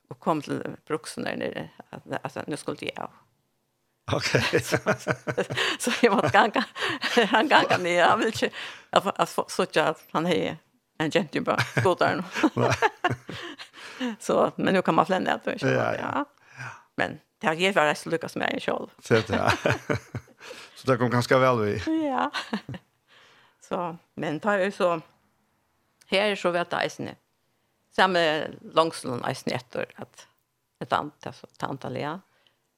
[0.10, 1.70] och kom till bruxen där nere.
[1.90, 3.10] Att, alltså, nu skulle jag.
[4.12, 4.44] Okej.
[4.48, 4.60] Okay.
[4.60, 4.78] så,
[5.80, 6.66] så jag måste ganga.
[7.30, 8.04] Han ganga ner.
[8.04, 8.50] Han vill inte
[8.90, 10.58] att, att, att, att, han är
[10.98, 11.60] en gentleman.
[11.84, 12.24] Skådaren.
[12.54, 12.74] Nej.
[14.20, 15.96] Så, men nu kan man flända att ja, ja.
[16.02, 16.26] ja.
[16.96, 18.88] Men det har gett vara så lyckas med en själv.
[19.02, 19.54] Så det
[20.76, 22.06] Så det kom ganska väl vi.
[22.08, 22.32] Ja.
[23.62, 25.02] Så, men tar ju så
[26.08, 27.16] här är så vet jag inte.
[27.92, 30.28] Samme långslån är snett att
[30.80, 32.22] ett antal så tantalia.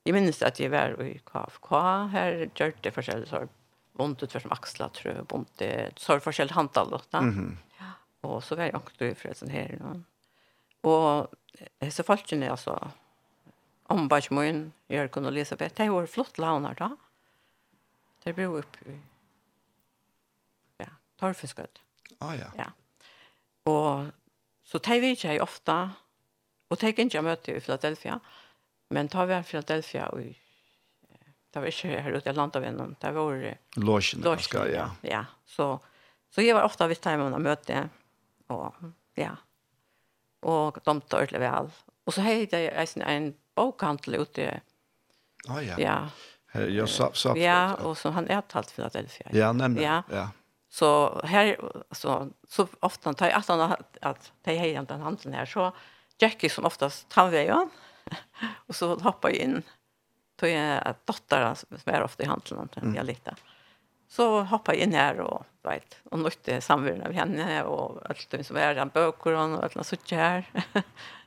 [0.04, 1.75] Jag minns att jag var i KFK
[2.12, 3.47] här gjorde försäljning så
[3.91, 5.62] vondt ut för som axlar tror jag vondt
[5.95, 7.17] så försäljning hantal då.
[7.17, 7.58] Mm.
[7.80, 8.30] Ja.
[8.30, 10.06] Och så var jag också i frösen här någon
[10.86, 11.34] Og
[11.82, 12.76] hese folkene, altså,
[13.89, 16.91] ombadsmøyen, Jørgen og Elisabeth, det var flott launar da.
[18.26, 18.95] Det ble opp i
[20.82, 20.89] ja,
[21.21, 21.82] torfiskød.
[22.21, 22.50] Ah, ja.
[22.58, 22.71] ja.
[23.69, 24.10] Og
[24.65, 25.76] så det vi ikke ofte,
[26.69, 28.17] og det ikke møte i Philadelphia,
[28.89, 30.34] men tar vi i Philadelphia og
[31.56, 33.21] det var ikke her ute i Landavinnen, det var
[34.38, 34.89] ska ja.
[35.02, 35.26] ja.
[35.45, 35.78] Så,
[36.30, 37.89] så jeg var ofte vidt hjemme og møte,
[38.50, 38.74] og
[39.15, 39.36] ja,
[40.45, 41.73] og domte ordentlig vel.
[42.05, 43.27] Og så har jeg en, en
[43.58, 44.47] bokhandel ute.
[45.49, 45.75] Å ja.
[45.81, 45.81] ja.
[45.81, 45.97] Ja.
[46.71, 49.27] Ja, sa, sa, ja, og så han er talt Philadelphia.
[49.36, 49.84] Ja, nemlig.
[49.84, 50.03] Ja.
[50.12, 50.29] ja.
[50.69, 51.58] Så här
[51.91, 55.71] så så ofta tar jag att han att, ta det är den handeln här så
[56.17, 57.67] Jackie som oftast tar vi ju.
[58.67, 59.63] och så hoppar jag in
[60.36, 62.95] tog jag att dottern som är ofta i handeln mm.
[62.95, 63.36] jag lite.
[64.08, 68.43] Så hoppar jag in här och vet, och nötte samvärna av henne och allt det
[68.43, 70.45] som är den böcker och allt något sånt här.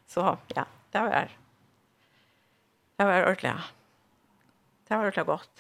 [0.07, 1.29] så ja, det var
[2.99, 3.53] det var ordentligt.
[4.89, 5.51] Det var ordentligt gott.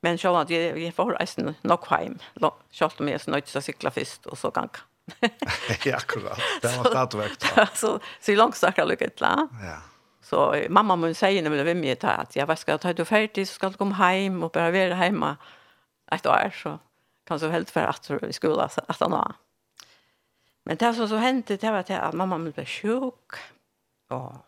[0.00, 2.18] Men så var det vi får resten nog hem.
[2.70, 4.70] Schalt med så nöjt så cykla först och så gang.
[5.84, 6.40] ja, akkurat.
[6.62, 7.44] Det var tatt vekk.
[7.74, 9.10] Så, så långt langt jag jeg.
[9.20, 9.78] Ja.
[10.22, 13.54] Så mamma mun säger när vi er med jag jeg ska ta du ferdig, så
[13.54, 15.36] ska du komma hem och bara vara hemma
[16.12, 16.50] ett år.
[16.62, 16.78] Så
[17.26, 19.34] kan så helt för att i skolan att han har.
[20.64, 23.30] Men det som så hände det var det att mamma blev sjuk.
[24.08, 24.42] Ja.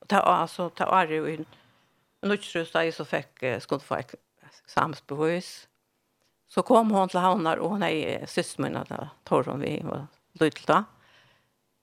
[0.00, 1.46] Och det var alltså det var ju en
[2.28, 3.98] nutchrusta så fick skulle få
[4.64, 5.68] examensbevis.
[6.48, 10.84] Så kom hon till havnar och hon är systermorna där tar hon vi var lilla.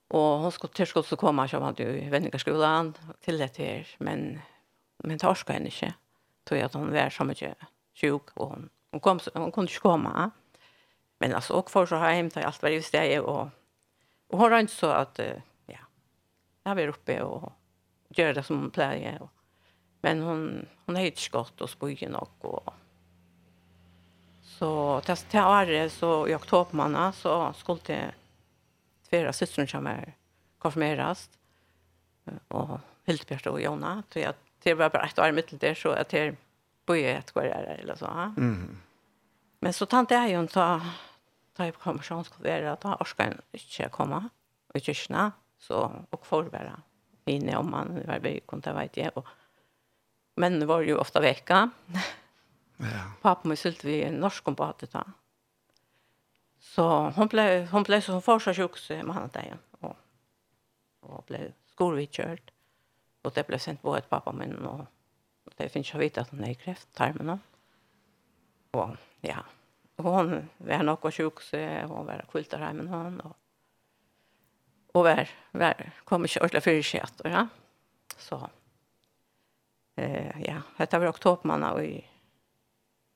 [0.07, 4.39] Och hon skulle till skulle komma så hade ju vännerskolan till det här men
[4.97, 5.93] men torskade henne inte.
[6.43, 7.57] Tror jag att hon var så mycket
[7.93, 10.31] sjuk och hon Hon, kom, hon kunde inte komma.
[11.17, 13.47] Men alltså, och för så har jag hämtat allt vad det steg och,
[14.27, 15.19] och hon har inte så att
[15.65, 15.77] ja,
[16.63, 17.53] jag var uppe och
[18.09, 19.21] gör det som hon plöjer.
[19.21, 19.31] Och,
[20.01, 22.73] men hon, hon är inte skott och spygen och, och
[24.43, 28.13] så test till Arre så i oktober manna så skulle det
[29.09, 30.13] fyra systrar som är
[30.57, 31.29] konfirmeras
[32.47, 36.09] och Hildbjørn og Jona, så jag det var bara ett år mitt där så att
[36.09, 36.35] det
[36.85, 38.05] börja ett kvar eller så.
[38.05, 38.77] Mm.
[39.59, 40.81] Men så tant är ju inte ta
[41.53, 44.29] ta på konversationskolleger att han orskar inte komma
[44.73, 46.81] i kyrkna så och förvärra
[47.25, 49.27] inne om man var vi kunde vet jag och
[50.35, 51.69] men var ju ofta vecka.
[52.77, 53.11] Ja.
[53.21, 55.03] Pappa mig sylt vi en norsk kompatet ta.
[56.59, 59.97] Så hon blev hon blev så första sjuks med han där och
[60.99, 62.51] och blev skolvitjört
[63.21, 64.85] och det blev sent på ett pappa men och
[65.57, 67.39] det finns ju vita att hon är kräft tarmen
[68.71, 68.89] och
[69.21, 69.45] ja
[69.95, 73.37] hon var nog och sjuk så hon var kultar här men hon och
[74.93, 77.47] och var var kommer inte ordla för sig att ja.
[78.17, 78.49] Så
[79.95, 82.05] eh ja det var oktober man och i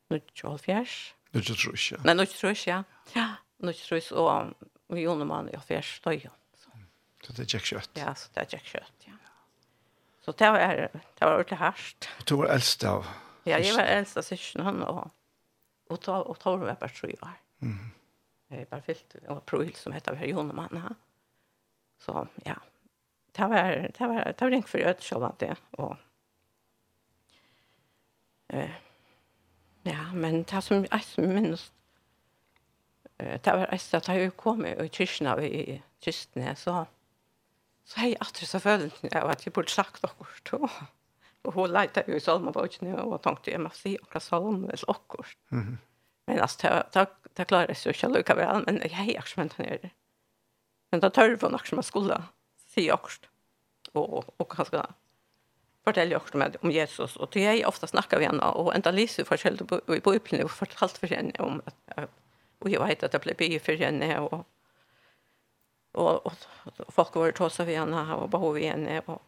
[0.09, 4.53] nu 12 fjärs nu tror jag nej nu tror jag ja nu tror jag
[4.87, 6.29] och vi gjorde man i fjärs då ja.
[7.23, 8.96] Så det är jäkskött ja så det är jäkskött
[10.27, 10.75] Så det var,
[11.19, 12.09] det var ordentlig hardt.
[12.29, 13.05] Du var eldst av?
[13.47, 15.05] Ja, jeg var eldst av syskene han og,
[15.87, 17.37] og, to, og tog var bare tre år.
[17.63, 17.93] Mm.
[18.51, 20.91] Jeg bare fyllt en april som heter Verjon og Manna.
[22.03, 22.57] Så ja,
[23.39, 25.55] det var, det var, det var ikke for øde selv det.
[25.71, 25.95] Og,
[28.49, 28.75] eh,
[29.85, 31.71] ja, men det som jeg som minnes,
[33.17, 36.83] det var eist at jeg kom i kyrkene i kystene, så
[37.87, 40.71] Så hei, at så følelsen av at jeg burde sagt akkurat Og,
[41.47, 45.37] Og hun leite jo i salmabøkene, og tenkte, jeg må si akkurat salm, eller akkurat.
[45.49, 45.77] Mm -hmm.
[46.27, 49.37] Men altså, det det, det klarer jeg så ikke lukka vel, men jeg hei akkurat
[49.37, 49.89] men han gjør
[50.91, 52.23] Men da tør hun akkurat man skulle
[52.73, 53.29] si akkurat.
[53.93, 54.83] Og, og og skal
[55.83, 57.15] fortelle akkurat om Jesus.
[57.15, 60.97] Og til jeg ofte snakker vi henne, og enda lyser forskjellig i Bibelen, og fortalt
[60.97, 62.09] for henne om at,
[62.59, 64.45] og jeg vet at jeg ble bygget for henne, og
[65.93, 69.21] og, og folk var trots att vi han har behov henne, og,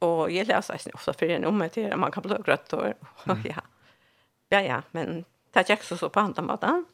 [0.00, 2.94] og jeg leser ikke ofte for henne om det man kan bli grøtt, og,
[3.26, 3.64] og ja.
[4.50, 6.86] Ja ja, men det er ikke så så på andre maten.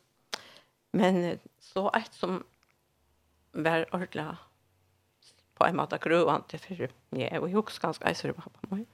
[0.92, 2.42] Men så et som
[3.52, 4.26] var ordentlig
[5.54, 8.86] på en måte grøvende for meg, og jeg husker ganske eiser på pappa min.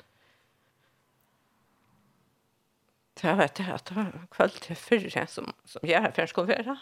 [3.20, 6.76] Det var det at det var kveld til fyrre som, som jeg er fjernskål være.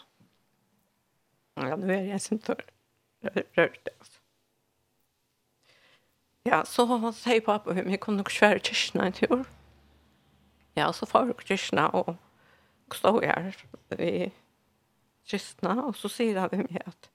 [1.59, 2.67] Ja, nå er jeg sin tørre
[3.23, 3.93] rørt rørte.
[6.47, 9.43] Ja, så sier pappa henne, jeg kunne nok kjøre kyrkene en tur.
[10.77, 12.15] Ja, så får jeg kyrkene og
[12.95, 13.51] stå her
[13.99, 14.29] i
[15.29, 17.09] kyrkene, og så sier han henne at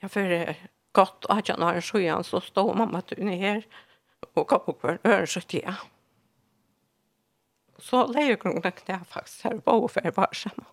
[0.00, 0.54] ja, for
[0.96, 3.64] godt at jeg har en sjøen, så står mamma til henne her,
[4.34, 5.74] og kom opp for en øresøtlige.
[7.80, 10.66] Så leier grunnen knær faktisk her, bare for bare sammen.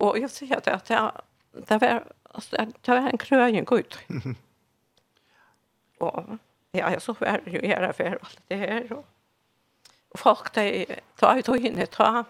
[0.00, 1.10] Og jeg sier at jeg
[1.66, 3.98] det var, alltså, det var en kröning ut.
[5.98, 6.24] och
[6.72, 8.92] ja, så var det ju här för allt det här.
[8.92, 9.06] Och,
[10.08, 10.86] och folk, de
[11.16, 12.24] ta ju tog in, ta.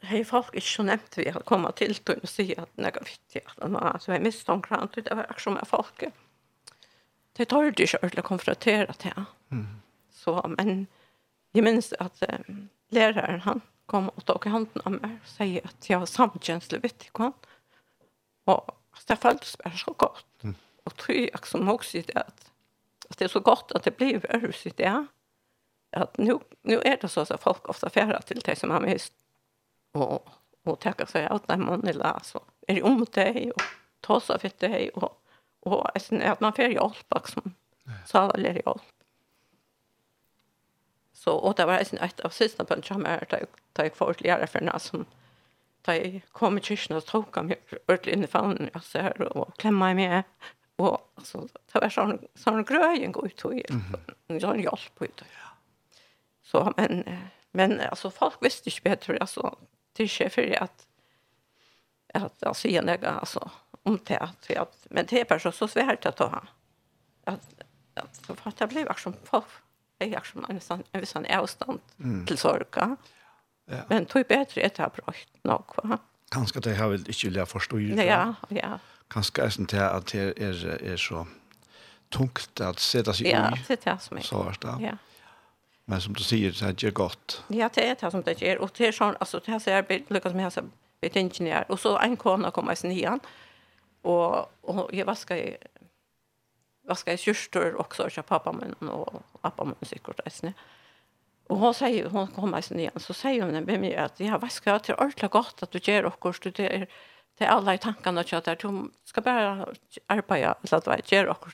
[0.00, 3.42] hej folk är så nämnt vi har kommit till då och säga att jag viktiga
[3.56, 4.70] att man alltså är misstänkt
[5.04, 6.04] det var aktion med folk.
[7.32, 9.24] Det tar ju det att konfrontera det.
[9.50, 9.66] Mm.
[10.10, 10.86] Så men
[11.52, 13.60] jag minns att um, läraren han
[13.90, 17.32] kom och tog handen av mig och säger att jag har samkänsla vittikon.
[18.44, 18.70] Och
[19.06, 20.26] det följdes bara så gott.
[20.42, 20.54] Mm.
[20.84, 22.52] Och tror jag som också är det att,
[23.08, 25.06] att det är så gott att det blir värre i det.
[25.90, 29.12] Att nu, nu är det så att folk ofta färrar till dig som har mist.
[29.92, 30.28] Och,
[30.64, 31.56] och tackar sig att när
[31.88, 33.62] är så är det om dig och
[34.00, 34.88] tar sig för dig.
[34.90, 35.22] Och,
[35.60, 37.54] och att man får hjälp liksom.
[38.06, 38.99] Så har jag hjälp.
[41.20, 44.46] Så och det var en ett av sista punkter som är att jag får ytterligare
[44.46, 45.06] för några som
[45.86, 47.52] da jeg kom i kyrkene og tok ham
[47.88, 50.48] ordentlig inn i fanen og så her og klemma meg med
[50.80, 53.56] og altså, det var sånn, sånn grøyen gå ut og
[54.40, 55.24] sånn hjelp ut
[56.52, 57.04] så men
[57.56, 59.56] men alltså folk visste ikke bättre alltså
[59.92, 60.86] till chef för att
[62.14, 63.50] att alltså igen jeg alltså
[63.82, 66.46] om det att at men det är bare så svårt att ta.
[67.24, 67.62] Att
[67.94, 69.46] at, för att det blev också folk
[70.00, 72.22] jeg har som en, sånn, en sån sånn avstand mm.
[72.28, 72.94] til sorga.
[73.70, 73.82] Ja.
[73.90, 75.76] Men tog bedre etter jeg har brukt nok.
[75.84, 76.00] Va?
[76.32, 77.82] Kanskje det har vel ikke vilja forstå.
[78.00, 78.22] Ja,
[78.54, 78.78] ja.
[79.10, 81.26] Kanskje er det at det er, er så
[82.14, 83.60] tungt at sette seg ja, i.
[83.60, 84.22] Ja, det är det som är.
[84.22, 84.76] Så er det.
[84.84, 84.96] Ja.
[85.84, 87.42] Men som du sier, det er ikke godt.
[87.50, 88.62] Ja, det er det som det gjør.
[88.62, 90.58] Og det er sånn, altså, det her jag lykkes med hans
[91.02, 91.64] betingninger.
[91.68, 93.20] Og så en kona kommer i sin
[94.02, 95.56] Och Og, og jeg vasker
[96.90, 97.18] vaska i
[97.76, 100.52] också och pappa min och pappa min säkert alltså.
[101.46, 104.78] Och hon säger hon kommer sen igen så säger hon med mig att jag vaskar
[104.78, 106.86] till allt gott att du ger och kost du det
[107.38, 109.66] till alla i tankarna att jag du ska bara
[110.06, 111.46] arbeta så att jag ger och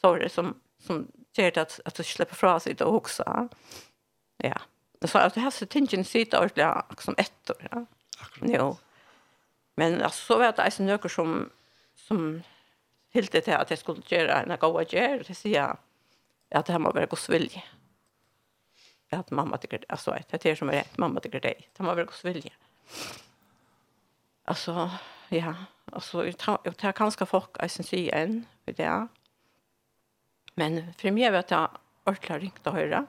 [0.00, 0.54] så det som
[0.86, 3.48] som ger det att att du släpper fra sig det också.
[4.36, 4.58] Ja.
[5.00, 7.68] Det så att det här så tingen sitter ordentligt som ett år.
[7.70, 7.86] Ja.
[8.42, 8.76] Jo.
[9.76, 10.70] Men alltså så vet jag att det är
[11.08, 11.50] som
[11.94, 12.42] som
[13.16, 15.76] helt det att jag skulle göra en goda gär det säger jag
[16.58, 17.62] att det här må vara Guds vilja
[19.10, 22.04] att mamma tycker alltså det är som är rätt mamma tycker det det må vara
[22.04, 22.52] Guds vilja
[24.44, 24.90] alltså
[25.28, 25.54] ja
[25.92, 26.26] alltså
[26.64, 29.08] jag tar kanske folk i sin syns igen för det
[30.54, 31.70] men för mig vet jag
[32.04, 33.06] ordentligt ringt att höra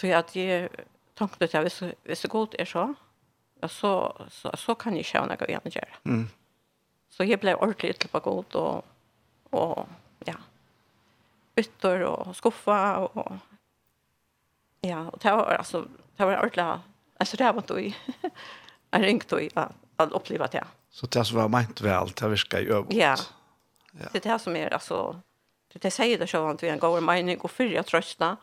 [0.00, 0.68] så att jag
[1.14, 2.94] tänkte att jag visste visst gott är så
[3.68, 6.28] så så, så kan jag köra något igen göra mm.
[7.16, 8.84] Så jag blev ordentligt till på god och
[9.50, 9.88] och
[10.24, 10.34] ja.
[11.56, 13.32] ytter och skuffa och
[14.80, 16.80] ja, och det var alltså det var ordentligt
[17.16, 17.96] alltså det var då i
[18.90, 19.50] jag ringt i
[19.96, 20.64] att uppleva det.
[20.90, 22.98] Så det som var meint vel, det virker ju övrigt.
[22.98, 23.16] Ja.
[23.92, 24.08] ja.
[24.12, 25.20] Det är det som är alltså
[25.72, 28.36] det det säger det så att vi en går mening och fyrja trösta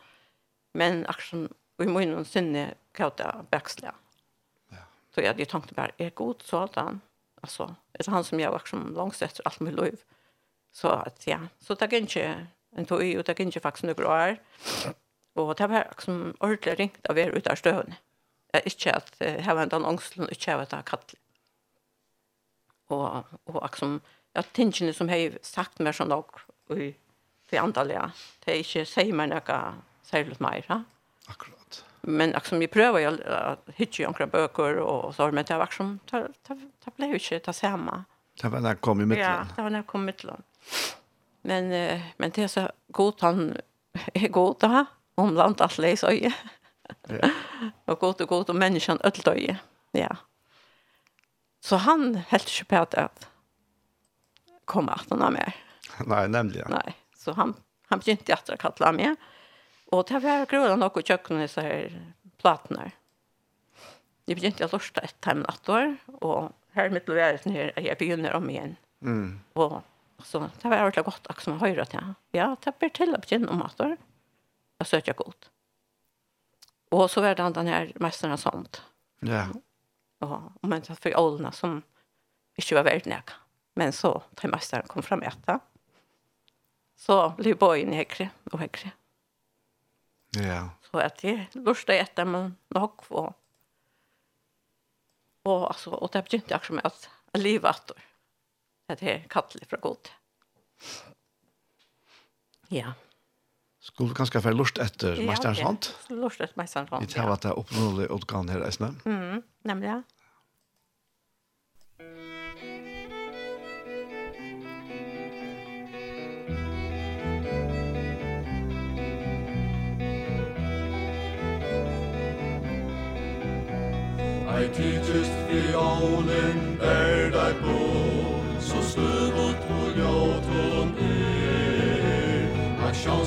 [0.72, 3.94] men action vi må någon sinne kauta backsla.
[4.70, 4.76] Ja.
[5.14, 7.00] Så jag det tänkte bara är god så allt han.
[7.44, 9.96] Alltså, det är han som jag var som långt efter allt mitt liv.
[10.72, 14.08] Så att ja, så det gick inte en tog ju det gick inte faktiskt några
[14.08, 14.36] år.
[15.32, 17.94] Och det var liksom ordentligt ringt av er ut av stövn.
[18.52, 21.14] Jag är inte att här var en den och inte att jag kallt.
[22.86, 24.00] Och, och liksom,
[24.32, 26.94] ja, tingene som jag sagt mer sånn nok i
[27.54, 28.12] i antallet,
[28.44, 30.84] Det är inte säger mig något särskilt mer.
[31.26, 31.84] Akkurat.
[32.06, 35.66] Men liksom vi prövar ju att hitta ju några böcker och så men det var
[35.66, 38.04] som ta ta ta blev ju inte ta samma.
[38.42, 39.24] Det var när kom i mitten.
[39.24, 40.42] Ja, det var när kom i mitten.
[41.42, 41.68] Men
[42.16, 43.56] men det är så gott han
[44.14, 46.32] är gott ha om land att läsa ju.
[47.08, 47.30] Ja.
[47.84, 49.48] och gott och gott om människan öll
[49.90, 50.16] Ja.
[51.60, 53.28] Så han helt inte på att
[54.64, 55.52] komma att han med.
[56.06, 56.70] Nej, nämligen.
[56.70, 57.54] Nej, så han
[57.86, 59.04] han begynte att kalla mig.
[59.04, 59.16] Mm
[59.94, 62.90] Og det var gröna nog och kökna så här plattor.
[64.24, 68.34] Det blir inte lust ett hem nattor och här mitt i världen här jag begynner
[68.34, 68.76] om igjen.
[69.02, 69.40] Mm.
[69.52, 69.82] Og
[70.22, 72.14] så det var ordentligt gott också man höra til.
[72.32, 73.96] Ja, det blir til å begynne om nattår.
[74.78, 75.50] Jeg søker jeg godt.
[76.90, 78.82] Og så var det den her mesteren sånt.
[79.22, 79.46] Ja.
[80.20, 81.82] Og, og men det för ålene som
[82.56, 83.34] ikke var värd näka.
[83.76, 85.60] Men så tar mesteren kom fram etter.
[86.96, 88.90] Så blev bøyen högre og högre.
[88.90, 89.03] Mm.
[90.36, 90.70] Ja.
[90.90, 93.40] Så att det lustar efter man nog och
[95.42, 97.90] och alltså och det begynte inte också med att leva att
[98.86, 100.12] det är kattligt för gott.
[102.68, 102.92] Ja.
[103.84, 105.86] Skulle du kanskje være lust etter ja, Meisterens Hand?
[106.08, 107.06] Ja, lort etter Meisterens Hand, ja.
[107.06, 108.94] Vi tar at det er oppnåelig utgang her, Esne.
[109.04, 109.98] Mm, nemlig, ja.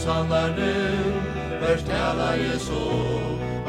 [0.07, 1.15] salaren
[1.61, 2.83] vers tala Jesu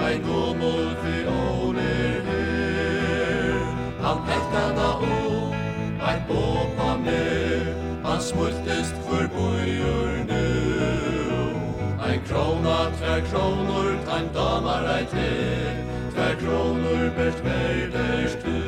[0.07, 3.57] ein gomul fioner her
[4.03, 5.16] han hektana o
[6.11, 7.64] ein bopa mer
[8.05, 10.44] han smultist for bojur nu
[12.09, 15.33] ein krona tver kronor ein damar ei te
[16.12, 18.61] tver kronor bert verders derst du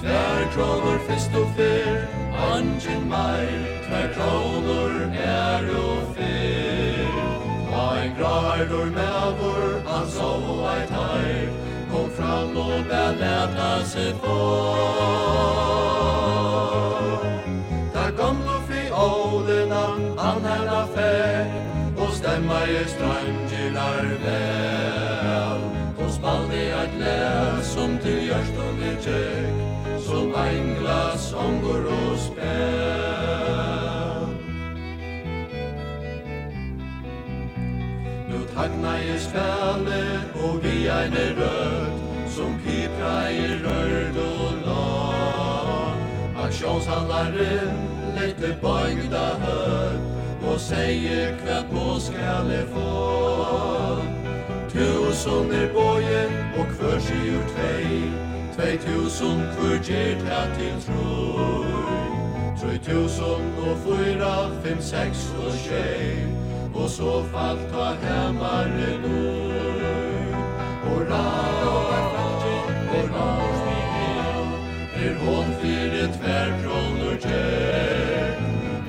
[0.00, 3.48] tver kronor fyrst og fer Angin meg,
[3.84, 7.14] tver kronor er jo fyr
[7.72, 10.30] Og en grærdor mevor, han så
[10.72, 11.48] ei teir
[11.92, 15.50] Kom fram og beleta seg for
[17.94, 19.84] Ta gamlo fri ålena,
[20.18, 21.50] han hella fær,
[21.96, 25.66] Og stemma i strangilar vel.
[25.98, 27.18] Og spaldi eit le
[27.72, 29.49] som til gjørst og til
[30.50, 33.40] ängla sånger og spel
[38.28, 41.92] Nu tagna i spelet og vi ein er rød,
[42.28, 45.96] Som pipra i rörd og lag
[46.44, 47.74] Aksjonshandlaren
[48.16, 50.00] lette bøygda hög
[50.42, 53.96] og säger kväll på skall jag få
[54.72, 58.29] Tusen er bojen og kvörs i ur tvej
[58.60, 61.70] Tvei tusen hver gjer ta til troi
[62.60, 66.28] Troi tusen og fyra, fem, seks og tjei
[66.74, 70.28] Og så falt ta hemmare noi
[70.82, 71.22] Hurra,
[72.90, 73.24] hurra,
[75.06, 78.28] Er hon fire tver kronor tjei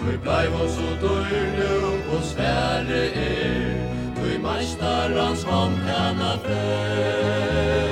[0.01, 1.73] Tui blei hon så døyr nu
[2.17, 3.71] og svære er.
[4.19, 7.90] Tui meistarans hånd kan a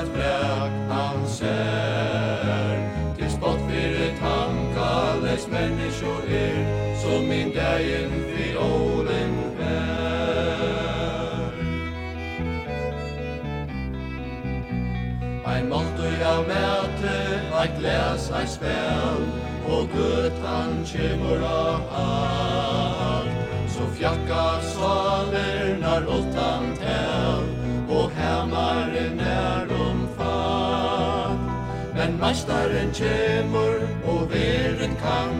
[0.00, 2.76] at bræk han ser
[3.18, 4.92] Til spott fyrre tanka
[5.24, 6.58] les menneskjo er
[7.02, 10.40] Som min dagen fyrir ålen vær
[15.50, 17.16] Ein måltøy av mæte,
[17.60, 19.24] eit glæs, eit spel
[19.68, 26.69] Og gud han kjemur av alt Så fjakka saler, når åttan
[32.30, 35.32] Meistaren kjemur og veren kan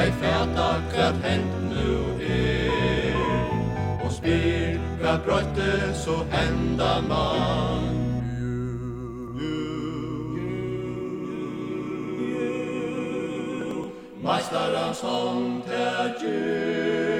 [0.00, 3.16] Ei fæta kvart hent nu er.
[4.04, 7.96] Og spyr kvart brøtte så henda man
[14.22, 17.19] Meistarans hånd tæt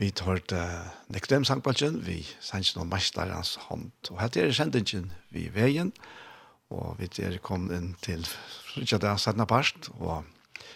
[0.00, 0.64] Vi tar det
[1.12, 3.90] nekdem sangbalsen, vi sender noen mesterens hånd.
[4.08, 5.90] Og her er sendingen vi veien,
[6.72, 10.24] og vi er kommet inn til Frutjada Sedna Parst, og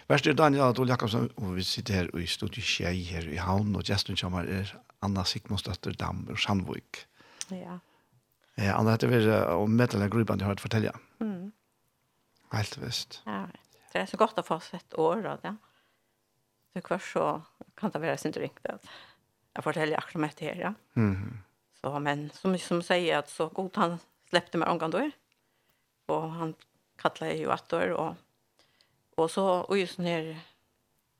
[0.05, 3.73] Værst er Daniel Adol Jakobsen, og vi sitter her i studiet Kjei her i Havn,
[3.73, 4.69] og gesten kommer er
[5.01, 7.07] Anna Sigmundsdøtter Dam og Sandvik.
[7.49, 7.79] Ja.
[8.59, 10.93] Ja, Anna, dette vil om medlemmer gruppen du har hørt fortelle.
[11.17, 11.49] Mm.
[12.53, 13.23] Helt visst.
[13.25, 13.47] Ja,
[13.93, 15.25] det er så godt å få sett år.
[15.41, 15.55] Ja.
[16.75, 17.27] Så hver så
[17.79, 18.77] kan det være sin drink, det
[19.55, 20.73] jag fortäller akkurat med det her, Ja.
[20.95, 21.37] Mm.
[21.81, 23.99] Så men som som säger att så god han
[24.29, 25.11] släppte mig omgång då.
[26.05, 26.53] Och han
[26.95, 28.15] kallade ju att då och
[29.15, 30.39] och så och just när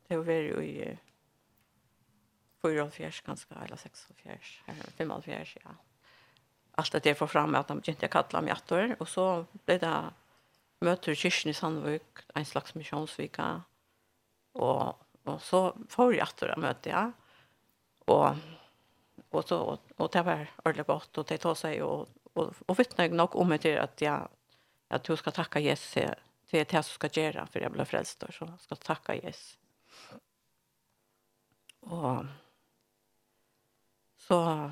[0.08, 0.98] det var ju i
[2.62, 5.72] fyra och fjärs ganska eller sex och fjärs eller fem och fjärs ja.
[6.72, 9.80] Allt det jag får fram att de inte kallar mig att då och så blev
[9.80, 10.04] det
[10.80, 13.62] möter kyrkan i Sandvik en slags missionsvika
[14.52, 17.12] och och så får jag att då möte ja.
[18.06, 18.30] Och
[19.30, 22.80] och så och, och det var ordentligt gott och det tar sig och och, och
[22.80, 24.30] vittnar nog om det att jag
[24.88, 28.28] att du ska tacka Jesus till det som ska göra för jag blev frälst då
[28.32, 29.60] så ska tacka Jesus.
[31.80, 32.26] Och
[34.18, 34.72] så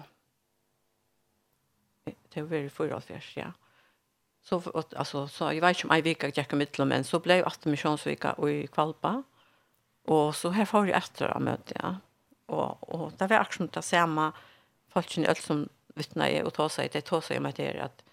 [2.03, 3.53] det var väl förra året ja.
[4.41, 7.45] Så alltså så jag vet inte om jag vika jag kan mittla men så blev
[7.45, 9.23] att missionsvika och i Kvalpa.
[10.05, 11.97] Och så här får jag efter att möta ja
[12.47, 14.31] og, og det var akkurat det samme
[14.93, 18.03] folk i alt som vittnar i og ta seg, det ta seg med det at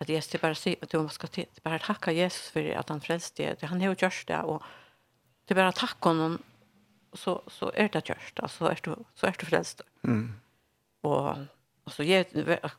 [0.00, 3.00] at Jesus det bara sig att du ska till bara tacka Jesus för att han
[3.00, 3.68] frälste dig.
[3.68, 4.62] Han har gjort det och
[5.44, 6.42] det bara tacka honom
[7.12, 8.38] så så är det gjort.
[8.40, 9.80] Alltså är du så är du frälst.
[10.04, 10.32] Mm.
[11.00, 11.36] Och
[11.84, 12.26] och så jag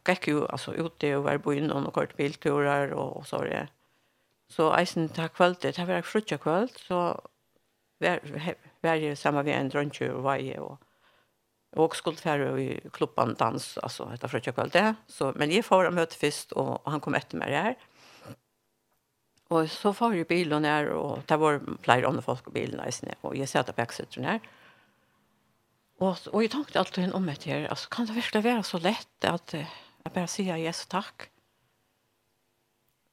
[0.07, 3.37] gick ju alltså ut det och var på innan och kort bilturer och, och så
[3.37, 3.67] var det.
[4.47, 7.21] Så eisen tack kväll det har varit frukta kväll så
[7.97, 8.19] var
[8.81, 10.79] var ju samma vi en drunche och var ju och
[11.71, 14.95] Och skulle färra i klubban dans alltså detta fröka kväll det.
[15.07, 17.75] Så men jag får möte först och, och han kom efter mig här.
[19.47, 23.15] Och så får ju bilen ner och det var flera andra folk på bilen där
[23.21, 24.39] och jag satt på backsätet där.
[25.97, 27.67] Och och jag tänkte alltid om det här.
[27.67, 29.53] Alltså kan det verkligen vara så lätt att
[30.03, 31.29] jag bara säga yes tack?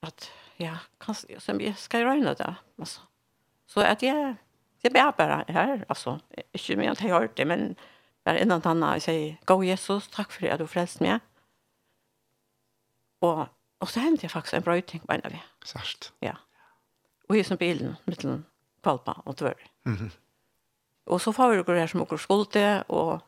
[0.01, 3.01] Att ja, kan som jag ska räkna det alltså.
[3.67, 4.37] Så att jag
[4.81, 6.21] jag blir bara här alltså.
[6.53, 7.77] Inte mer att jag har det men
[8.27, 11.23] bare innan tanna og sier, gå Jesus, takk for at du frelst meg.
[13.25, 13.47] Og,
[13.81, 15.41] og så hendte jeg faktisk en brøyting på en av vi.
[15.67, 16.11] Sørst.
[16.25, 16.35] Ja.
[17.31, 18.45] Og i som bilen, mittelen
[18.83, 19.63] kvalpa og tvør.
[19.87, 20.11] Mm -hmm.
[21.07, 23.21] Og så får vi gå her som åker skolte, og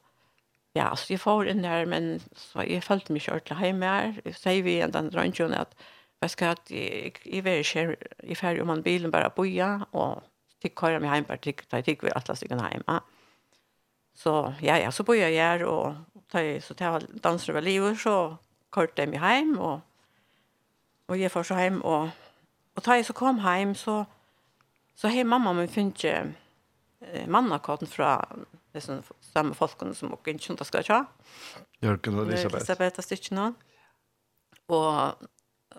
[0.74, 4.12] ja, så jeg får inn her, men så jeg følte meg kört ordentlig hjemme her.
[4.32, 5.74] Så sier vi en den røntgen at,
[6.22, 10.22] jeg skal at jeg, jeg vil i ferie om man bilen bara boja, og
[10.62, 13.01] tikk kører meg hjemme, tikk, tikk vi atlas ikke hem Ja
[14.19, 15.95] Så ja, ja, så bor jag här och
[16.29, 18.37] tar så tar dansar över livet så
[18.71, 19.81] kort dem jag hem och
[21.07, 22.09] och jag får så hem och
[22.75, 24.07] och tar jag så kom hem så
[24.95, 26.33] så hej mamma men finns ju
[27.27, 31.05] mannakorten från det som samma folken som och inte inte ska ta.
[31.81, 32.57] Jörgen och Elisabeth.
[32.57, 33.31] Elisabeth stitch.
[34.66, 34.93] Och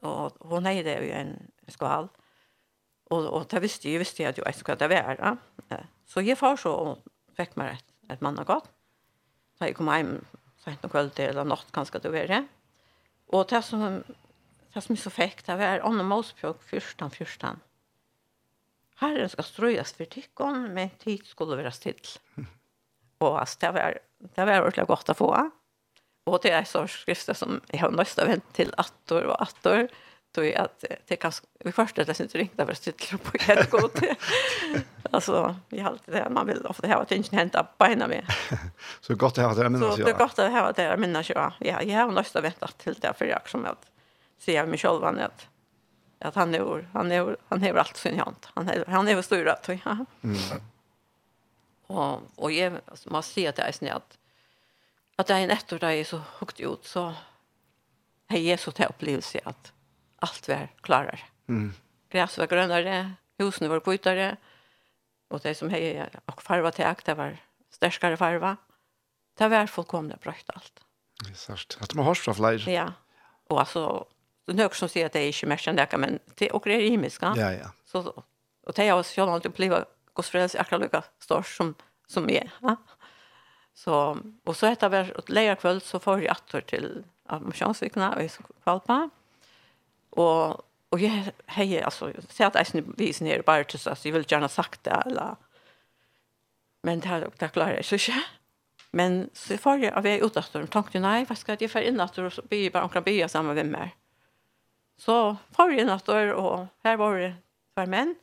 [0.02, 2.08] och hon är det ju en skval.
[3.10, 5.38] Och och det visste ju visste jag att jag skulle det vara.
[6.06, 6.98] Så jag får så
[7.38, 7.80] fick mig
[8.10, 8.70] at man har gått.
[9.57, 10.18] Så jeg kom hjem
[10.64, 12.43] sent om kveld eller natt kanskje det var det.
[13.36, 13.84] Og det som,
[14.74, 17.62] det som jeg så fikk, det var Anne Målspjøk, fyrstan, fyrstan.
[18.99, 21.99] Herren skal strøyes for tykken, men tid skulle være still.
[23.24, 25.32] Og altså, det var, det var ordentlig godt å få.
[26.30, 29.88] Og det er så skrifter som jeg har nøst av vente til attor og attor
[30.32, 34.00] då är att det kan vi först det syns ringta för sitter på helt gott.
[35.12, 38.26] alltså vi har alltid det man vill ofta ha att inte hämta på ena med.
[39.02, 40.10] så gott att har det minnas jag.
[40.10, 41.54] Så gott att ha det minnas jag.
[41.60, 43.92] Ja, jag har nästan väntat till det för jag som att
[44.40, 45.48] se mig själv att
[46.20, 48.48] att han är han är han har allt sin hand.
[48.54, 49.70] Han är han är stor att.
[49.86, 50.06] Ja.
[50.24, 50.38] Mm.
[51.88, 52.74] Och och jag
[53.06, 54.18] måste se att det är snällt
[55.16, 57.14] Att det är en ett år där är så högt ut så
[58.30, 59.74] har Jesus till upplevelse att
[60.22, 61.20] allt var klarare.
[61.47, 61.74] Mm.
[62.09, 64.38] Gräs var grönare, husen var kvittare,
[65.30, 67.38] Och det som hei och farva till det var
[67.70, 68.57] störskare farva.
[69.38, 70.84] Det var fullkomna brökt allt.
[71.24, 71.49] Det
[71.80, 72.72] Att man har så flere.
[72.72, 72.93] Ja,
[73.49, 74.05] Och alltså,
[74.45, 76.70] det är nok som säger att det är inte mer kjent men det er også
[76.70, 77.34] rimiska.
[77.36, 77.70] Ja, ja.
[77.86, 78.24] Så,
[78.63, 81.76] och det är också selv om det blir godsfreds akkurat lika størst som,
[82.07, 82.51] som är.
[82.61, 82.76] Ja.
[83.74, 88.30] Så, och så heter det leierkvöld så får jag attor till av Mosjansvikene och i
[88.63, 89.09] Kvalpa.
[90.20, 94.26] Och och jag hej alltså så att jag vis ner bara till så jag vill
[94.28, 95.36] gärna sagt det eller
[96.82, 98.24] men det här det klarar jag så inte.
[98.91, 102.17] Men så får jag av jag utåt och tänkte nej vad ska jag för inåt
[102.17, 103.95] och du blir bara omkring bya samma vem mer.
[104.97, 107.36] Så får jag inåt och här var det
[107.76, 108.15] för män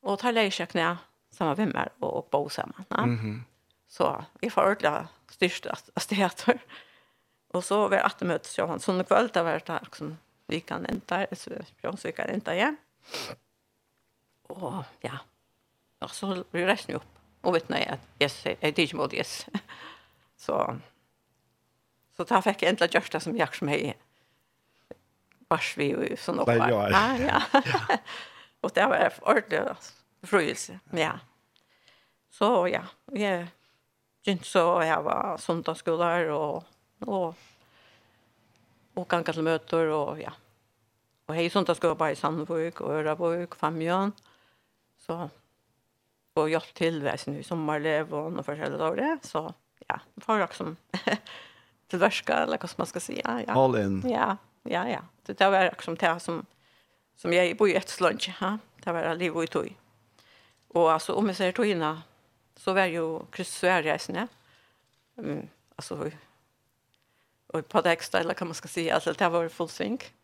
[0.00, 0.96] och tar läge knä
[1.30, 2.84] samma vem mer och bo samman.
[2.88, 3.18] Mhm.
[3.18, 3.44] Mm
[3.88, 6.58] så vi får ordla styrst att det heter.
[7.48, 10.16] Och så var att möts jag han sån kväll där var det liksom
[10.48, 11.24] vi kan enda,
[12.16, 12.78] kan enda igen.
[14.52, 15.18] Og ja,
[16.00, 17.10] og så blir resten opp.
[17.44, 19.44] Og vet nå jeg yes, jeg tykker mot yes.
[20.44, 20.58] Så,
[22.16, 23.94] så da fikk jeg enda gjørst det som jeg som är
[25.48, 26.56] vars vi jo sånn oppe.
[26.58, 26.88] Nei, ja.
[27.20, 27.40] ja.
[27.54, 27.98] ja.
[28.64, 29.62] og det var ordentlig
[30.26, 30.78] frøyelse.
[30.98, 31.14] Ja.
[32.34, 32.82] Så ja,
[33.14, 33.46] jeg
[34.24, 36.64] synes så jeg var sundagsskoler og,
[37.06, 37.34] og
[38.94, 40.32] och ganga till möter och ja.
[41.26, 44.12] Och hej sånt ska bara i Sandvik och Örabuk, Famjön.
[44.98, 45.30] Så
[46.34, 49.54] och jag till väsen nu sommarlev och några förskälla dagar det så
[49.86, 50.76] ja, får jag som
[51.86, 53.52] till värska eller vad man ska säga ja.
[53.52, 54.02] All in.
[54.10, 55.00] Ja, ja ja.
[55.22, 56.46] Det där var liksom det som
[57.16, 58.58] som jag bor i ett slunch, ha.
[58.84, 59.76] Det var liv och tog.
[60.68, 62.02] Och alltså om jag säger tojna
[62.56, 64.28] så var ju kryssvärresne.
[65.18, 66.10] Mm, alltså
[67.54, 70.14] och på extra eller kan man ska säga alltså det var full synk.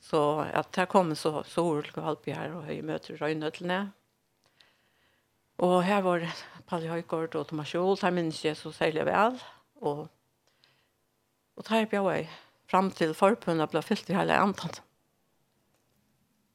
[0.00, 3.90] Så att här kommer så så olika halp här och höj möter röjnötlarna.
[5.56, 6.32] Och här var
[6.66, 9.36] Palli Høygaard og Thomas Joel, der minnes jeg så særlig vel.
[9.80, 10.08] Og,
[11.56, 12.28] og der ble jeg
[12.70, 14.80] frem til forbundet ble fyllt i hele antan.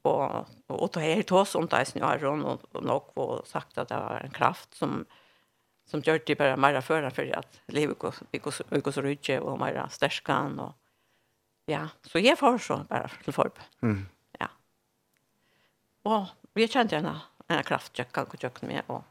[0.04, 3.90] Og, og, og det tås om det i snøren og, og nok og sagt at
[3.90, 5.06] det var en kraft som
[5.90, 9.80] som gjør det bare mer før, for at livet går går så rydde, og mer
[9.90, 10.74] størskan, og
[11.70, 13.66] ja, så jeg får så bare til forbe.
[13.82, 14.06] Mm.
[14.42, 14.50] Ja.
[16.10, 17.16] Og vi kjente henne,
[17.50, 19.04] en kraftkjøkken, og kjøkken med, og,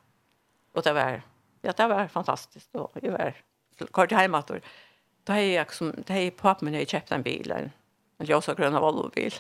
[0.75, 1.21] og det var,
[1.63, 3.43] ja, det var fantastisk, og jeg var
[3.93, 4.61] kort hjemme, og
[5.27, 7.73] da har jeg som, da har jeg papen min, jeg kjøpte en bil, en,
[8.19, 9.35] en ljøs og grønne Volvo-bil.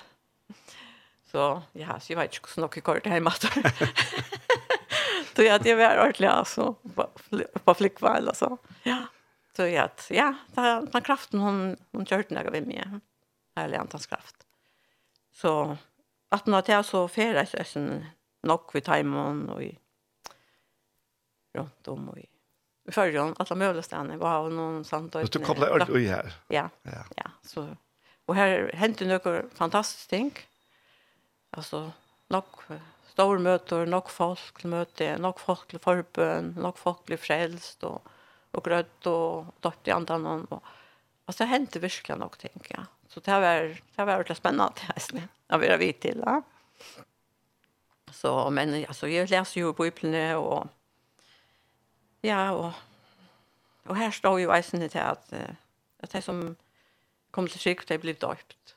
[1.29, 4.38] Så, ja, så jeg vet ikke hvordan dere kort hjemme, og
[5.39, 6.75] Då jag det var ordentligt alltså
[7.65, 8.59] på flickval alltså.
[8.83, 9.07] Ja.
[9.57, 10.35] Så jag ja,
[10.93, 13.01] den kraften hon hon körde några vid mer.
[13.57, 14.37] Härlig antans kraft.
[15.33, 15.77] Så
[16.29, 18.07] att när jag så färdas så sen
[18.43, 19.79] nog vid timon och i
[21.55, 22.27] runt om och i
[22.91, 26.33] förrjon alla möjliga ställen var någon sant och du kopplar ut och här.
[26.49, 26.71] Ja.
[26.83, 27.05] Ja.
[27.17, 27.77] Ja, så
[28.27, 30.33] och här hände några fantastiska ting.
[31.51, 31.93] Alltså
[32.29, 32.45] nog
[33.19, 38.05] stor møter, nok folk til møte, nok folk til forbøn, nok folk blir frelst og,
[38.55, 40.45] og grødt og dødt i andre noen.
[40.55, 40.69] Og,
[41.27, 42.85] altså, det hendte virkelig nok ting, ja.
[43.11, 46.37] Så det var, det var väldigt spennende, jeg har vært vidt til, ja.
[48.15, 50.69] Så, men, altså, jeg leser jo Bibelene og,
[52.23, 52.71] ja, og,
[53.89, 55.33] og her står jo eisene til at,
[55.99, 56.53] at de som
[57.35, 58.77] kom til syk, de blir døpt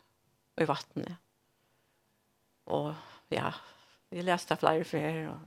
[0.57, 1.13] i vattnet.
[2.73, 2.95] Og,
[3.29, 3.53] ja,
[4.11, 5.29] Vi läste flera för er.
[5.29, 5.37] Och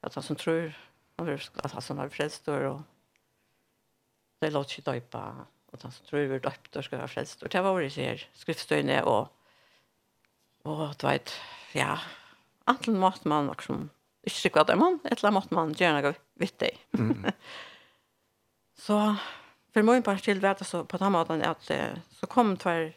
[0.00, 0.74] att han som tror
[1.54, 2.80] att han som har frälst och
[4.38, 7.42] det låter sig döpa och han som tror vi döpt och ska ha frälst.
[7.42, 9.28] Och det var det ser skriftstöjne och
[10.62, 11.32] och du vet,
[11.72, 11.98] ja,
[12.64, 13.72] antingen måste man också
[14.22, 17.26] inte tycka at det er mann, eller måste man göra något vitt dig Mm.
[18.74, 19.16] så
[19.72, 21.70] för mig bara till vet så på den måten att
[22.10, 22.96] så kom tvär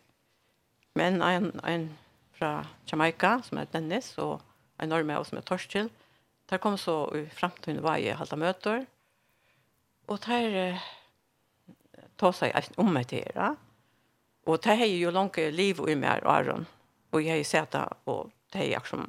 [0.94, 1.98] men en, en
[2.38, 4.42] fra Jamaica, som er Dennis, og
[4.82, 5.92] en norme av som er Torskild.
[6.50, 8.84] Der kom så i fremtiden var jeg halte møter,
[10.06, 10.90] og der eh,
[12.22, 13.54] tog seg om meg til det.
[14.46, 16.68] Og der har jo langt liv i meg og Aron,
[17.12, 19.08] og jeg har sett det, og det har jeg som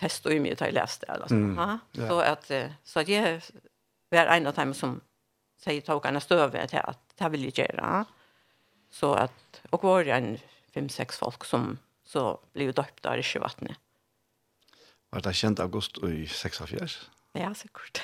[0.00, 1.28] fest og i meg til jeg leste det.
[1.36, 1.58] Mm.
[1.58, 2.06] Ja.
[2.06, 2.48] Så, at,
[2.84, 3.42] så at jeg
[4.10, 4.96] var en av dem som
[5.60, 8.04] sier togene støve til at det vil jeg gjøre.
[8.90, 10.32] Så at, og var en
[10.74, 13.76] fem-seks folk som så blev döpt av Rishivatne.
[15.10, 17.10] Var det kjent august i 46?
[17.32, 18.02] Ja, sikkert.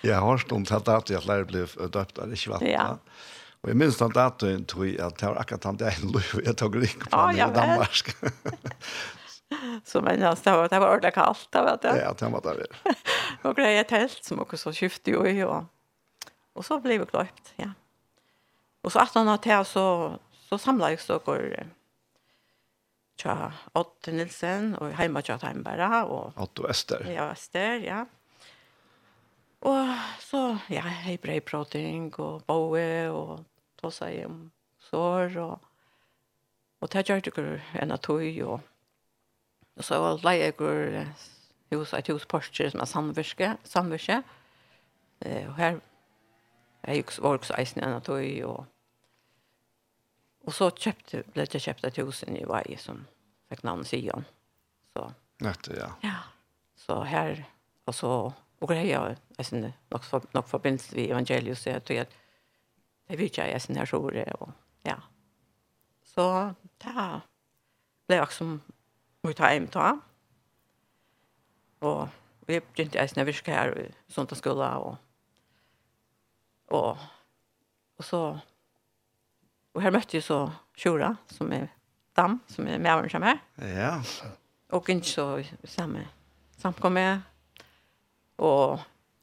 [0.00, 2.70] jag har hört om det att jag lär ble döpt av Rishivatne.
[2.70, 2.98] Ja.
[3.60, 5.94] Och jag minns den datorn jeg jag att var akkurat han där
[6.44, 8.16] jag tog rik på ja, i Danmark.
[9.84, 11.98] så men jag sa det var ordentligt kallt, vet jag.
[11.98, 12.66] Ja, det var det.
[13.48, 15.64] och det är ett tält som också så skifte ju och,
[16.52, 17.72] och så blev det klart, ja.
[18.82, 20.18] Och så att han har så
[20.50, 21.66] så samla jag så går
[23.20, 27.04] tja Otto Nilsen og heima tja Heimbæra og Otto Ester.
[27.06, 28.04] Ja, Ester, ja.
[29.60, 29.92] Og
[30.24, 33.44] så ja, hei brei prating og boe og
[33.80, 34.50] ta i om
[34.90, 35.66] sår og
[36.80, 38.60] og ta gjør det en av tog og
[39.76, 40.98] og så leie jeg går
[41.72, 44.22] hos et hos Porsche som er samvirke, samvirke.
[45.22, 45.78] Eh, og her
[46.82, 48.66] er jeg også eisen en av tog og
[50.44, 53.06] Och så köpte, blev jag köpt ett hus i varje som
[53.48, 54.24] fick namn Sion.
[54.92, 55.12] Så.
[55.38, 55.96] Nätt ja.
[56.00, 56.16] Ja.
[56.74, 57.44] Så här,
[57.84, 59.56] och så, och grejer jag, alltså
[59.88, 62.14] nog, för, nog förbindelse vi evangelius så jag tror att
[63.06, 64.50] det vet jag, jag här så det, och
[64.82, 65.02] ja.
[66.02, 67.20] Så, ta
[68.10, 68.60] blev också som
[69.22, 69.98] vi tar hem ta.
[71.78, 72.08] Och
[72.46, 74.96] vi begynte jag när vi ska här, sånt att skola, och,
[76.66, 76.96] och,
[77.96, 78.40] och så
[79.72, 81.68] Och här mötte ju så Shura som är
[82.14, 83.38] dam som är med varandra med.
[83.76, 84.02] Ja.
[84.70, 85.98] Och inte så samma
[86.56, 87.22] samkommer
[88.36, 88.80] och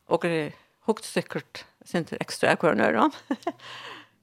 [0.07, 0.53] och det
[0.85, 3.09] högt säkert sent extra kvar nu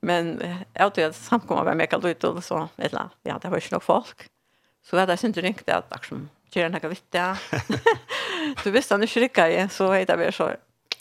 [0.01, 3.69] Men jag tror att samkomma var mycket ut och så eller ja det var ju
[3.71, 4.29] nog folk.
[4.83, 7.39] Så var det sent ringt att liksom köra några vitta.
[8.65, 10.51] du visste han inte rycka så heter det så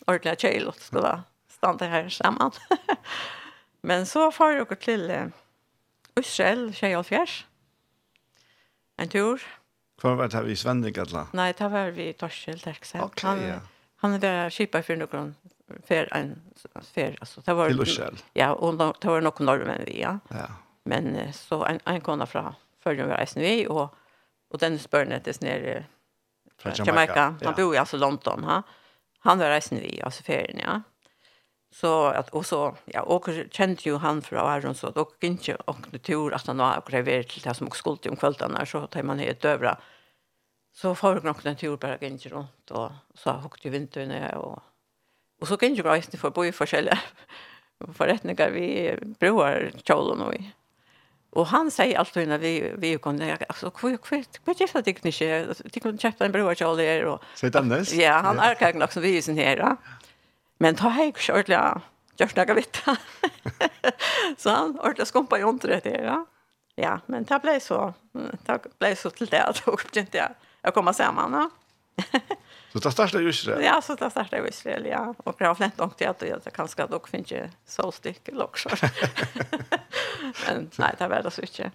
[0.05, 2.51] ordentligt chill och skulle stanna här samman.
[3.83, 5.09] Men så får dere til
[6.19, 7.43] Israel, tjej og fjers.
[9.01, 9.43] En tur.
[10.01, 11.31] Hva var det vi i Svendig, eller?
[11.35, 13.01] Nei, det var vi i Torskjell, Terksel.
[13.03, 13.59] Ok, han, ja.
[14.03, 15.33] Han var kjipa for noen
[15.87, 16.35] fer, en,
[16.93, 17.41] fer, altså.
[17.45, 18.21] Det var, til Israel?
[18.37, 20.17] Ja, og det var noen normen vi, ja.
[20.33, 20.49] ja.
[20.89, 22.53] Men så en, en kona fra
[22.83, 23.93] Førjum var eisen vi, og,
[24.51, 25.75] og den spørnet er nere
[26.59, 26.89] fra Jamaica.
[26.89, 27.27] Jamaica.
[27.39, 27.55] Han ja.
[27.55, 28.61] bor i altså London, ha.
[29.23, 30.81] Han var eisen vi, altså ferien, ja.
[31.73, 35.77] Så att och så ja och kände ju han för Aron så dock inte och
[35.91, 39.03] det tur att han har grever till det som också skulle om kvällarna så tar
[39.03, 39.77] man helt övra.
[40.75, 44.59] Så får jag nog den tur bara inte runt och så hukte vintern och
[45.41, 46.99] och så kan ju grejs ni för bo i försälla
[47.93, 50.51] förrättningar vi broar kjolen och vi.
[51.29, 54.83] Och han säger alltid när vi vi kom där alltså kvick kvick vad är det
[54.83, 55.19] tekniskt
[55.73, 57.51] det kunde köpa en bror kjol där och Så det
[57.93, 59.77] Ja, han är kanske också vi är sen här.
[60.63, 61.81] Men ta hej så ja.
[62.15, 62.81] Jag snackar vitt.
[64.37, 66.25] så han ordla skompa i inte det ja.
[66.75, 67.93] Ja, men det blev så.
[68.45, 70.29] Det blev så till det att jag inte jag.
[70.61, 71.33] Jag kommer samman.
[71.33, 71.49] Ja.
[72.71, 73.63] så det startar ju Israel?
[73.63, 75.13] Ja, så det startar ju Israel, ja.
[75.17, 78.69] Och jag har flämt långt till att jag kanske dock finns ju solstycke också.
[80.47, 81.71] men nej, det var det så inte.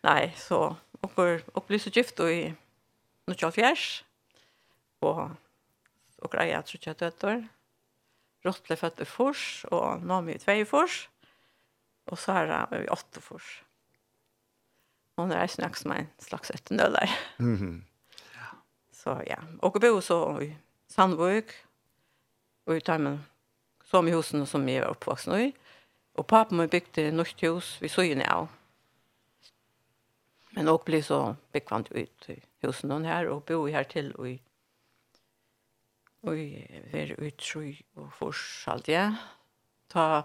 [0.00, 1.18] Nej, så och
[1.52, 2.54] och blir så gift och i
[3.26, 4.04] något jag fjärs.
[4.98, 5.30] Och
[6.24, 7.48] och grejer att så tjötötter.
[8.44, 11.04] Rott ble født i Fors, og nå er vi i tvei i Fors,
[12.10, 13.62] og så er vi i åtte Fors.
[15.16, 17.10] Og nå er jeg snakket som en slags etternøller.
[17.38, 17.80] Mm -hmm.
[18.38, 18.48] ja.
[18.92, 20.54] Så ja, og vi bor så i
[20.88, 21.54] Sandvøk,
[22.66, 23.26] og i Tarmen,
[23.84, 25.54] som i husen som vi var oppvoksen i.
[26.14, 28.48] Og papen min bygde norsk hus vi søgene av.
[30.54, 34.40] Men også ble så byggvant ut i husen her, og bo her til og i
[36.24, 36.40] og
[36.92, 39.10] ver ut sju og forsalt, ja.
[39.92, 40.24] Ta,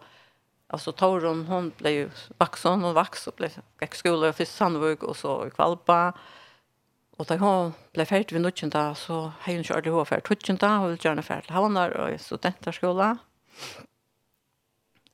[0.68, 5.18] alltså Torun, hon blev ju vuxen och vax och blev gick skola i Sandvik och
[5.18, 6.14] så i Kvalpa.
[7.20, 10.86] Og da hon ble ferdig ved nødgjenta, så hei hun kjørte hva ferdig tødgjenta, hun
[10.88, 13.10] ville gjerne ferdig til Havnar og studenterskola.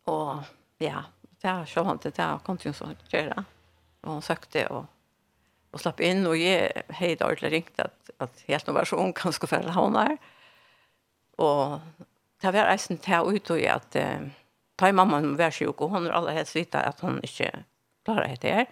[0.05, 0.43] Og
[0.79, 1.01] ja,
[1.41, 3.45] det er han til det, det kom til hun så gjøre.
[4.03, 4.86] Og hun søkte og
[5.75, 8.95] og slapp inn, og jeg hei da ordentlig ringt at, at helt nå var så
[8.95, 10.13] ung, kan skulle ferdig til Havnar.
[10.15, 10.21] Og
[11.41, 11.79] Og
[12.41, 14.27] det var eisen til ut og at eh,
[14.77, 17.51] ta i mamma var sjuk, og hun er aller helst vite at hun ikke
[18.05, 18.65] klarer det her.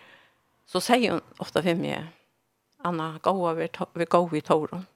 [0.67, 2.11] Så sier hun ofte for meg,
[2.83, 4.87] Anna, gå over, vi går i tåren.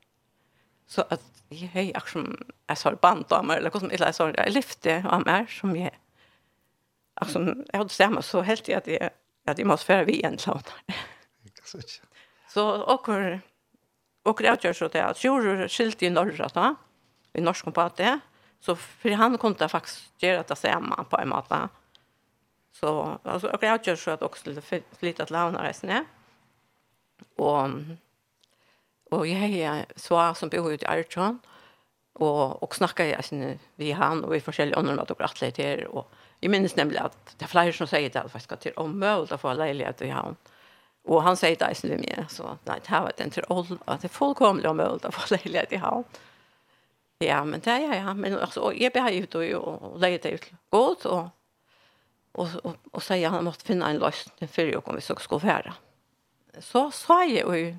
[0.88, 2.28] Så at jeg har ikke som
[2.68, 5.94] jeg sa band av meg, eller som jeg sa jeg lyfte av meg, som jeg
[7.22, 9.12] altså, jeg hadde stemmet så helt i at jeg,
[9.48, 10.64] at jeg måtte være vi en sånn.
[12.54, 12.66] så
[12.96, 13.40] åker,
[14.28, 16.74] åker jeg gjør så det, at jorda skilte i Norra da,
[17.38, 18.20] i norsk kompati.
[18.60, 21.70] Så för han kunde faktiskt göra det samma på en måte.
[22.72, 26.06] Så alltså och jag gör så att också lite flytta till lära mig sen.
[27.36, 27.70] Och
[29.12, 31.40] och jag är så som bor ute i Archon
[32.14, 36.12] och och snackar jag sen vi han och i olika andra att och atleter och
[36.40, 39.32] jag minns nämligen att det är flera som säger det att jag ska till omöjligt
[39.32, 40.36] att få lägenhet i han.
[41.04, 44.02] Och han säger det sen med så nej det här var inte till all att
[44.02, 46.04] det fullkomligt omöjligt att få lägenhet i hamn.
[47.20, 48.14] Ja, men det ja, ja.
[48.14, 51.30] Men altså, og jag behöver ut og, og lägga det ut godt, og,
[52.32, 55.74] och, och, och säga han måste finna en lösning för kom hvis jeg ska være.
[56.60, 57.76] Så sa jag ju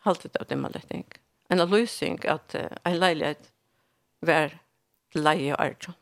[0.00, 0.72] halvt av det man.
[1.48, 3.52] En lösning att uh, en leilighet
[4.20, 4.58] var
[5.14, 5.94] leie og ärtsam.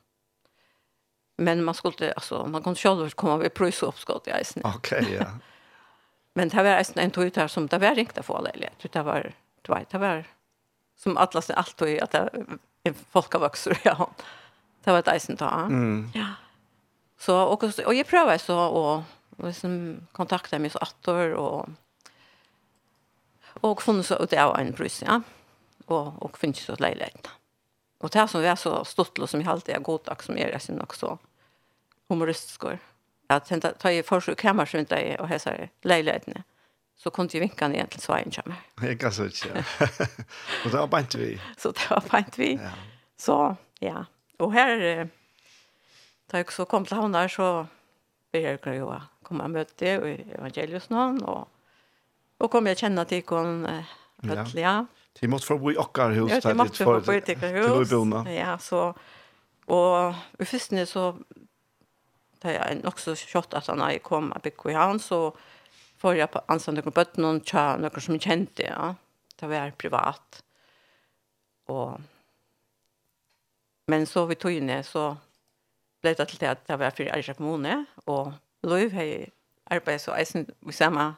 [1.38, 4.62] Men man skulle, alltså, man kunde själv komma vid pröjsuppskott i eisen.
[4.64, 5.26] Okej, ja.
[6.34, 8.92] men det var eisen en tog ut här som det var inte få lägenhet.
[8.92, 9.32] Det var,
[9.62, 10.24] det var, det var
[10.98, 14.10] som atlas är allt och att det folk har vuxit ja.
[14.84, 15.50] Det var ett isen ta.
[15.50, 16.10] Mm.
[16.14, 16.26] Ja.
[17.18, 19.02] Så och och jag prövade så och
[19.46, 21.68] liksom kontakta mig så att och
[23.60, 25.22] och funnit så ut av en brus ja.
[25.86, 27.28] Och och finns så lägenhet.
[27.98, 30.38] Och det här som vi är så stolt och som jag alltid är goddag som
[30.38, 31.18] är sin också
[32.08, 32.62] humoristisk.
[33.26, 36.34] Att ta i försök kammar så inte och hälsa lägenheten.
[36.34, 36.44] Mm
[36.98, 38.54] så kunde ju vinka ner till Sverige kommer.
[38.80, 39.48] Jag kan så inte.
[40.64, 41.40] Och det var bara inte vi.
[41.56, 42.54] Så det var fint vi.
[42.54, 42.70] Ja.
[43.16, 44.06] Så ja.
[44.38, 45.08] Och här
[46.30, 47.66] tar jag så kom till hon där så
[48.32, 51.48] ber jag ju komma möte i evangelius namn och
[52.38, 53.68] och kom jag känna till kon
[54.22, 54.68] ötliga.
[54.68, 54.86] Ja.
[55.12, 58.32] Till måste i okkar hus där det för till Lubona.
[58.32, 58.94] Ja, så
[59.64, 61.18] och i första så
[62.38, 65.36] tar jag också kött att han kom att bygga i hans och
[65.98, 68.94] får jag på ansåg på bött och tja någon som kände ja.
[69.36, 70.44] Det var privat.
[71.66, 72.00] Och
[73.86, 75.16] men så vi tog inne så
[76.00, 77.84] blev det till att det var för Arja kommune.
[78.04, 78.32] Och
[78.62, 79.26] Löv har
[79.64, 81.14] arbetat så eisen vi samma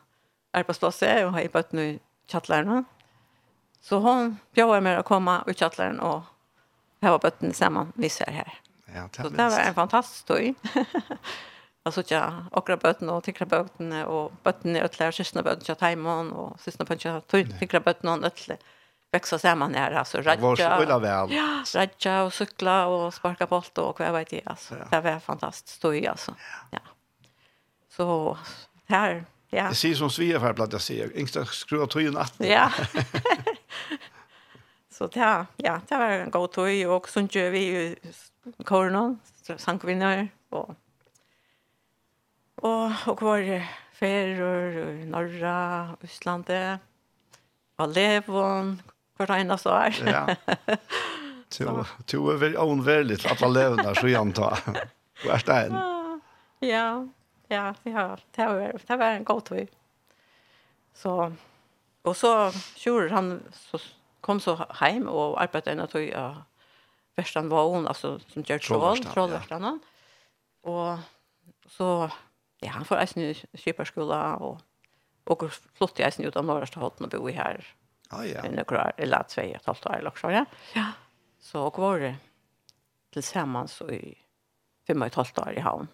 [0.51, 2.85] arbetsplats och har bött nu chattlarna
[3.81, 6.23] så hon bjöd mig att komma och chattlarna och
[7.03, 8.59] här var bötten samman vi ser här.
[8.95, 10.55] Ja, det så det var en fantastisk tur.
[11.83, 16.33] Alltså ja, okra bötten och tinkra bötten och bötten är ötlar sysna bötten jag tajmon
[16.33, 17.27] och sysna bötten jag
[17.59, 18.57] tinkra bötten och ötlar
[19.13, 20.99] växa samman här alltså radja.
[20.99, 21.33] väl.
[21.33, 24.75] Ja, radja och cykla och sparka boll och vad vet jag alltså.
[24.75, 24.87] Ja.
[24.91, 26.35] Det var fantastiskt stoj alltså.
[26.71, 26.79] Ja.
[27.97, 28.39] Så
[28.87, 29.69] här ja.
[29.69, 31.19] Det ser som svär för att jag ser.
[31.19, 32.35] Inte skruva tröjan att.
[32.39, 32.73] Ja.
[34.93, 37.97] så det ja, det var en god toj och sånt gör vi ju
[38.65, 39.21] koronan,
[39.57, 40.75] sankvinner och
[42.61, 46.81] Og, og var ferier, Norra, Østlandet,
[47.81, 48.81] og Levon,
[49.17, 50.01] hver eneste år.
[50.05, 50.25] ja.
[52.13, 54.51] Du er veldig ånverlig til at alle så janta.
[54.55, 54.85] ta.
[55.23, 55.79] Hvor er det en?
[56.63, 56.85] Ja,
[57.51, 59.67] ja, ja, det var, det var en god tur.
[60.95, 61.33] Så,
[62.05, 63.81] og så kjører han, så
[64.21, 66.43] kom så hjem og arbeidet en av tog av
[67.19, 69.65] Verstan var hon, altså som gjør troll, trollverstan.
[69.67, 69.73] Ja.
[70.71, 70.99] Og
[71.75, 72.09] så
[72.61, 74.61] ja, han får eisen i Kiparskola, og,
[75.31, 77.65] og flott i eisen ut av Norrøst og Holten og bo i her.
[78.11, 78.43] Ah, ja.
[78.45, 80.45] Under kvar, eller tvei og et halvt år, eller ja.
[80.75, 80.89] ja.
[81.41, 84.19] Så og var det så i
[84.87, 85.89] fem og et halvt år i havn.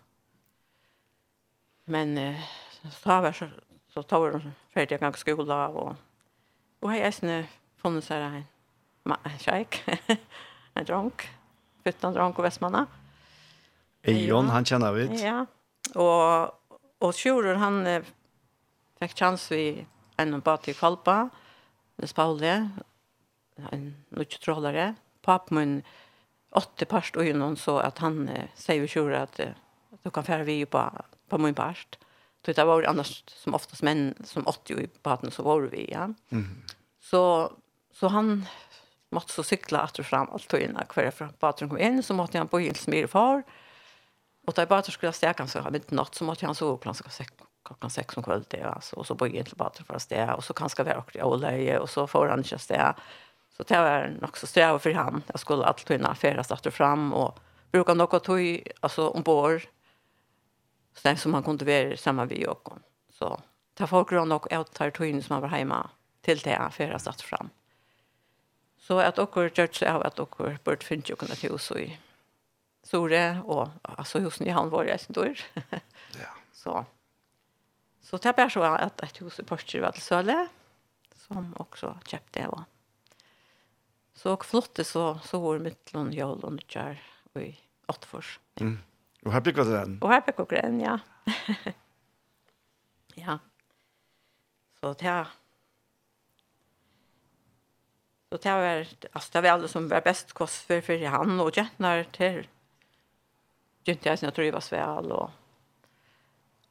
[1.87, 2.43] Men eh,
[2.91, 3.49] så var så,
[3.89, 5.97] så tar vi ferdig en gang skola, og,
[6.83, 7.47] og hei eisen
[7.79, 8.47] funnet seg en,
[9.13, 9.85] en kjeik,
[10.77, 11.29] en dronk,
[11.85, 12.87] fytten dronk og vestmanna.
[14.07, 15.07] Eion, han kjenner vi.
[15.23, 15.45] Ja,
[15.95, 16.57] Och
[16.99, 18.03] och Sjurur han eh,
[19.01, 21.29] fick chans vi en bat i Falpa.
[21.97, 22.71] Det spaule
[23.71, 24.95] en mycket trollare.
[25.23, 25.83] Papp mun
[26.51, 29.49] åtte parst och någon så att han eh, säger Sjuror att eh,
[30.03, 30.91] du kan färra vi på
[31.29, 31.99] på min parst.
[32.45, 36.15] Så det var annars som oftast män som 80 i baden så var vi ja.
[36.31, 36.63] Mm.
[37.01, 37.53] Så
[37.93, 38.47] så han
[39.11, 42.39] måste så cykla åter fram allt och innan kvar fram på kom in så måste
[42.39, 43.43] han på hils far.
[44.47, 46.95] Och där bara skulle jag stärka så har mitt natt så måste han så klockan
[47.11, 47.33] sex
[47.67, 48.67] klockan sex om kvällen ja.
[48.67, 51.19] alltså och så började jag till bara för att det och så kanske vi också
[51.21, 52.95] och läge och så får han just det.
[53.57, 55.23] Så det var nog så sträva för han.
[55.27, 57.39] Jag skulle alltid kunna färra starta fram och
[57.71, 59.63] bruka något tog alltså ombord.
[60.95, 62.69] Så det som han kunde vara samma vi och
[63.11, 63.41] så
[63.75, 65.91] ta folk runt och åt tar tog som han var hemma
[66.21, 67.51] till det färra starta fram.
[68.79, 71.99] Så att och church av att och bort finns ju kunna till så i
[72.87, 75.25] Sore och altså husen i han var resten då.
[75.25, 76.31] ja.
[76.53, 76.85] Så
[78.01, 80.49] så tappar jag så att et hus i Porsche var till Søle,
[81.17, 82.65] som också köpte jag.
[84.15, 86.99] Så flotte så så var mittlon jag och kör
[87.35, 87.57] i
[87.87, 88.41] Åttfors.
[88.61, 88.79] Mm.
[89.23, 90.03] Och här pickade den.
[90.03, 90.99] Och här pickade den, ja.
[93.15, 93.39] ja.
[94.81, 95.27] Så det er
[98.31, 101.57] Så det var, altså det var alle som var best kost for, for han og
[101.57, 102.49] jentene til
[103.87, 105.31] Gynte jeg sin sina trivas väl og,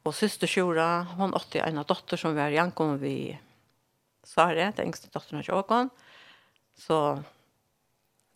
[0.03, 3.37] og syster Shura, hon åtte en av dotter som var jankon vi
[4.25, 5.89] Sare, den yngste dotteren av Tjåkon.
[6.75, 6.97] Så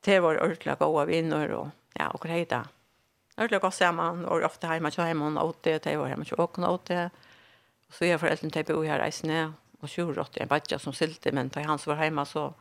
[0.05, 2.61] det var ordentlig gode vinner og ja, og det hejda.
[3.37, 6.37] Ordentligt gott samman och ofta hemma hjemme hemma hon åt det, det var hjemme til
[6.37, 7.09] Tjåkon og åtte,
[7.87, 10.93] og så är föräldrarna till bo her i snö och Shura åtte en badja som
[10.93, 12.53] sylte men da han som var hjemme, så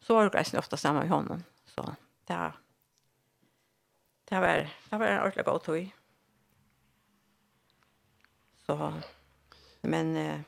[0.00, 1.44] så var det ofte sammen med honom.
[1.66, 1.94] Så
[2.26, 2.52] det er
[4.30, 5.90] det var, det var en ordentlig god tog.
[8.66, 8.92] Så,
[9.80, 10.40] men eh,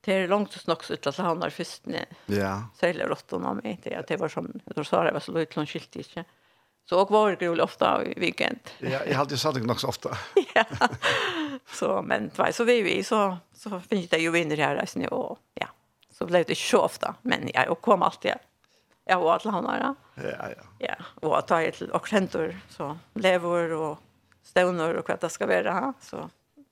[0.00, 2.62] det är långt och snacks ut att han har först när ja.
[2.74, 3.80] Sälja råttan av mig.
[3.82, 6.24] Det, det var som, då sa det var så lite långt skilt inte.
[6.88, 8.60] Så och var det ofta i weekend.
[8.78, 10.18] Ja, jag hade ju sagt det nog så ofta.
[10.54, 10.64] ja.
[11.66, 15.38] Så men två så vi vi så så finns det ju vinner här alltså och
[15.54, 15.66] ja.
[16.10, 18.32] Så blev det så ofta men jag och kom alltid
[19.08, 19.84] Ja, og alle han har.
[20.20, 20.66] Ja, ja.
[20.84, 24.02] Ja, og at jeg til oksentor, så lever og
[24.44, 25.92] støvner og hva det skal være ha?
[26.04, 26.26] så,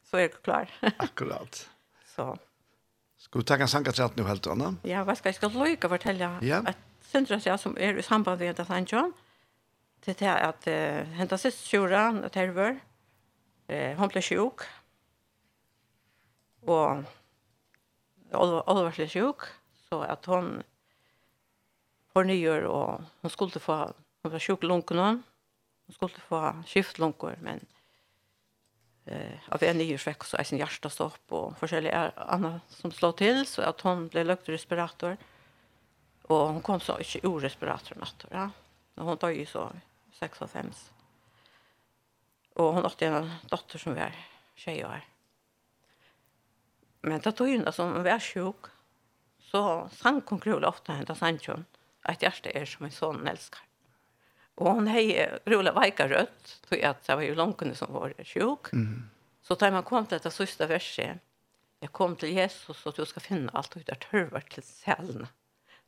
[0.05, 0.73] så er jeg klar.
[1.07, 1.63] Akkurat.
[2.15, 2.35] så.
[3.17, 4.85] Skal du ta en sang til nå helt annet?
[4.87, 6.61] Ja, hva skal jeg skal lykke fortelle ja.
[6.65, 9.13] at Sintras jeg som er i samband med det han John,
[10.03, 12.77] til det at uh, hentet sist sjura og terver,
[13.71, 14.67] uh, hun ble sjuk,
[16.67, 17.05] og
[18.35, 19.47] Oliver sjuk,
[19.87, 20.63] så at hun
[22.17, 23.93] Hornyer och hon skulle få
[24.23, 25.23] hun var sjuk lunkorna.
[25.87, 27.61] Hon skulle få skift lunkor men
[29.05, 33.13] eh av en ny sjuk så är sin hjärta stopp och forskjellige andra som slår
[33.13, 35.17] till så att hon blev lagt respirator.
[36.23, 38.51] Och hon kom så inte ur respiratorn att ja.
[38.95, 39.73] Och hon tar ju så
[40.13, 40.71] 6 och 5.
[42.55, 44.13] Och hon har en dotter som var
[44.55, 45.01] tjej år.
[47.01, 48.65] Men det tog ju när som var sjuk
[49.41, 51.65] så sang hon krula ofta henne till Sanchon
[52.09, 53.61] att hjärta är som en son älskar.
[54.55, 58.15] Och hon hej rola vajka rött, så jag det var ju långt kunde som var
[58.25, 58.73] sjuk.
[58.73, 59.11] Mm.
[59.43, 61.19] Så tar man kom till detta sista verset.
[61.81, 65.27] Jag kom till Jesus och du ska finna allt ut där törvar till cellen.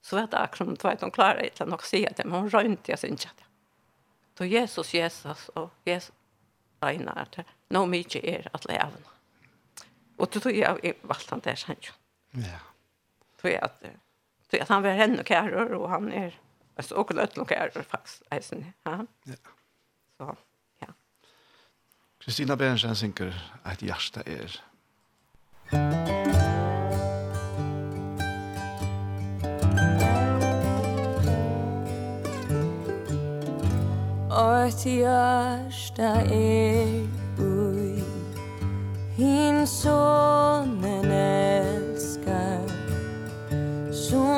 [0.01, 2.93] Så vet jag som du vet hon klarar inte att se det, men hon rönte
[2.93, 3.45] jag syns inte.
[4.35, 6.12] Då Jesus, Jesus och Jesus
[6.81, 8.91] regnar att no mycket är att leva.
[10.16, 11.77] Och då tog jag i valtan där sen.
[12.31, 12.59] Ja.
[13.41, 13.83] Tror jag att
[14.51, 16.40] Så att han var henne och käror och han är
[16.76, 18.22] alltså och lötl och käror faktiskt.
[18.28, 19.07] Alltså, ja.
[19.24, 19.34] ja.
[20.16, 20.36] Så,
[20.78, 20.86] ja.
[22.18, 24.61] Kristina Bergensen synker att hjärsta är.
[34.30, 38.03] Ort hjärsta er ui
[39.16, 42.68] Hin sonen elskar
[43.92, 44.38] Som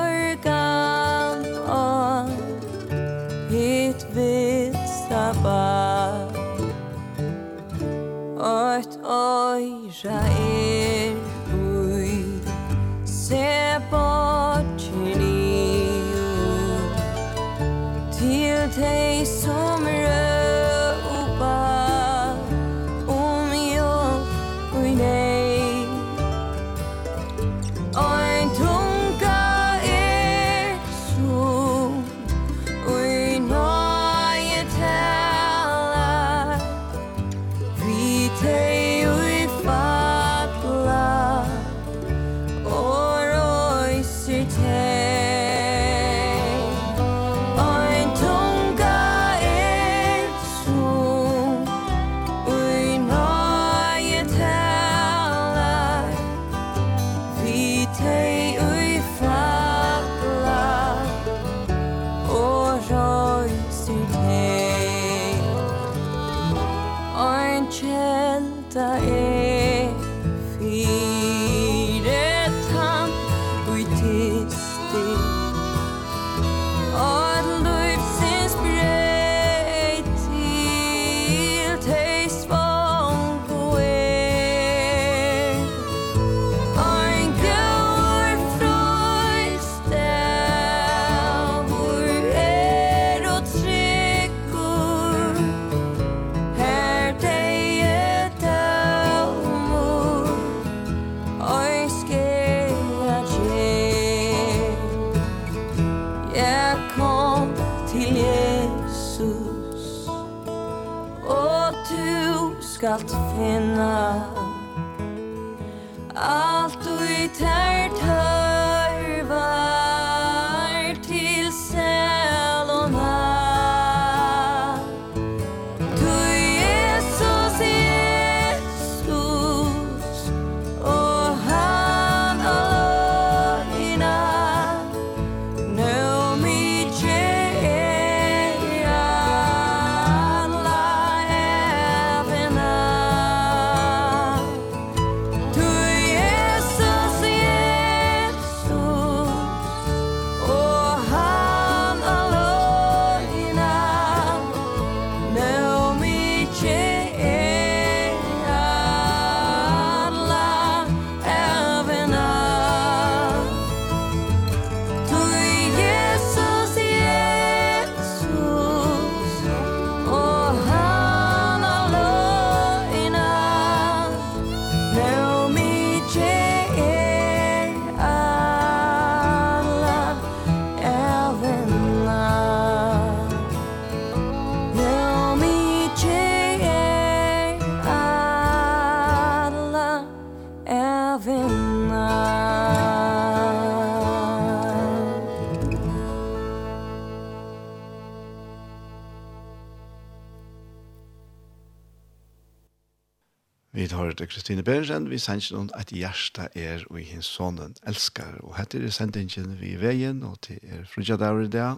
[204.51, 208.33] Stine Berensen, vi sender noen at hjertet er og i hans sonen elsker.
[208.43, 211.77] Og hette er sendingen vi i veien, og til er frugja der i dag.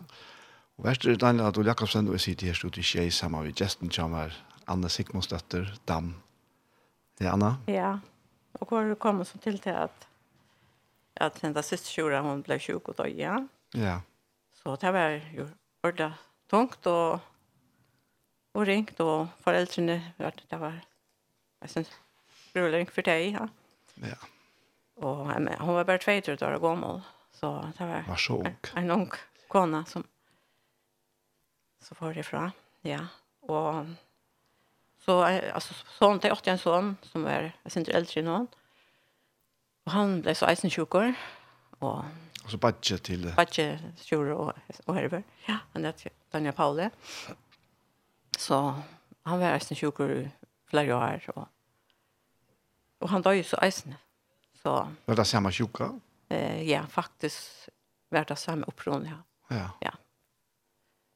[0.82, 3.54] Og verst er Daniel Adol Jakobsen, og jeg sitter her stod i skje sammen med
[3.54, 4.34] gesten kommer
[4.66, 6.16] Anna Sigmundsdøtter, Dam.
[7.22, 7.52] Ja, Anna?
[7.70, 7.92] Ja,
[8.58, 10.08] og hvor kom som til til at
[11.22, 13.36] at den der siste tjuren hun ble sjuk og døg, ja.
[13.78, 14.00] Ja.
[14.64, 15.46] Så det var jo
[15.84, 17.20] ordentligt tungt og,
[18.56, 20.82] og ringt og foreldrene, det var
[21.62, 21.92] jeg synes,
[22.54, 23.32] rullering för dig.
[23.32, 23.48] Ja.
[23.96, 24.16] ja.
[24.96, 27.02] Och men, hon var bara 22 år gammal.
[27.32, 28.46] Så det var, var så ung.
[28.76, 29.12] En, en ung
[29.48, 30.04] kona som
[31.82, 32.52] så var ifrån.
[32.82, 33.08] Ja.
[33.40, 33.86] Och
[35.00, 35.24] så
[35.54, 38.48] alltså son till åtta en son som är jag syns inte äldre än någon.
[39.84, 41.14] Och han blev så isen sjukor
[41.80, 42.04] och
[42.48, 44.54] så budget till budget sjukor och
[44.86, 45.24] och herber.
[45.46, 46.90] Ja, han heter Daniel Paule.
[48.38, 48.82] Så
[49.24, 50.30] han var isen sjukor i
[50.70, 51.48] flera år och
[53.04, 53.98] Og han døg så eisen.
[54.64, 54.74] Så,
[55.06, 55.90] var det samme sjuka?
[56.32, 57.70] Eh, ja, faktisk
[58.10, 59.18] var det samme opprån, ja.
[59.56, 59.70] Ja.
[59.80, 59.92] ja.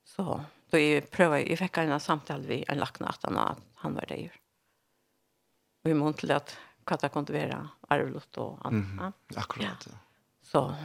[0.04, 4.06] Så då jag prövade, jag fick en samtal vid en lakna att han, han var
[4.08, 4.30] det ju.
[5.84, 8.92] Och i mån till att katta kunde vara arvlott och annat.
[8.92, 9.88] Mm, akkurat.
[9.90, 9.98] Ja.
[10.42, 10.76] Så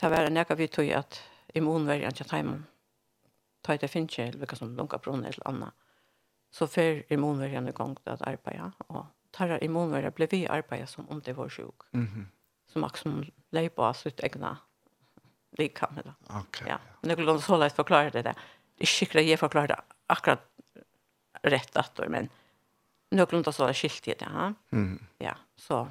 [0.00, 1.22] det var en vi tog att
[1.54, 1.94] i mån var
[2.24, 2.64] tajmen.
[3.62, 5.74] Ta det finche eller vilka som lunkar bron eller annat.
[6.50, 7.16] Så för i
[7.68, 9.06] igång att arbeta och
[9.36, 11.80] tar immunvärde blev vi arbeta som om det var sjuk.
[11.92, 12.24] Mm -hmm.
[12.66, 14.58] Så som lägger på sitt egna
[15.58, 15.98] likam.
[15.98, 16.40] Okej.
[16.40, 16.78] Okay, ja.
[17.02, 17.08] ja.
[17.08, 18.34] Nu kan så lätt förklara det där.
[18.78, 20.42] Det skickar jag förklara det akkurat
[21.42, 22.28] rätt att men
[23.10, 24.16] nu kan så lätt skilt det.
[24.20, 24.54] Ja.
[24.72, 25.06] Mm.
[25.18, 25.88] Ja, så.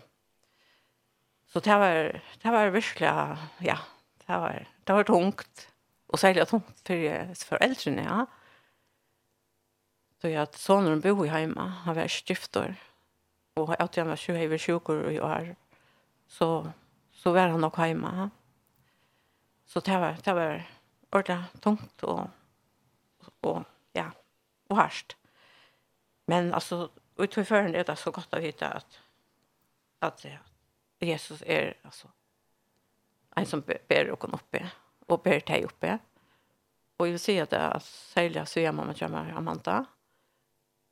[1.47, 3.77] Så det var det var verkligen ja,
[4.25, 5.67] det var det var tungt
[6.07, 8.03] och särskilt tungt för föräldrarna.
[8.03, 8.25] Ja.
[10.21, 12.75] Så jag sonen bor hemma, han var stiftor
[13.55, 15.55] och att jag var 20 över sjukor och jag är
[16.27, 16.71] så
[17.11, 18.29] så var han nog hemma.
[19.65, 20.63] Så det var det var
[21.11, 22.27] ordentligt tungt och
[23.41, 24.11] och ja
[24.67, 25.17] och harst.
[26.25, 28.99] Men alltså utifrån är det så gott att veta att
[29.99, 30.25] att
[30.99, 32.07] Jesus är alltså
[33.35, 34.71] en som ber och kommer uppe
[35.05, 35.99] och ber dig uppe.
[36.97, 39.85] Och jag vill säga att det är sälja så gör mamma kommer Amanda.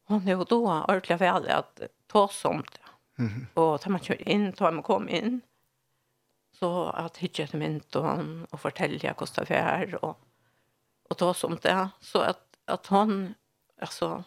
[0.06, 2.80] Och nu då ordentligt väl att ta sånt.
[3.20, 3.47] Mm.
[3.54, 5.41] Och tar man kör in, tar man kom in.
[6.51, 10.20] Så att hitcha till mentorn och fortälja kostar för och
[11.10, 11.89] och ta som det.
[11.99, 13.34] så att att hon,
[13.82, 14.24] alltså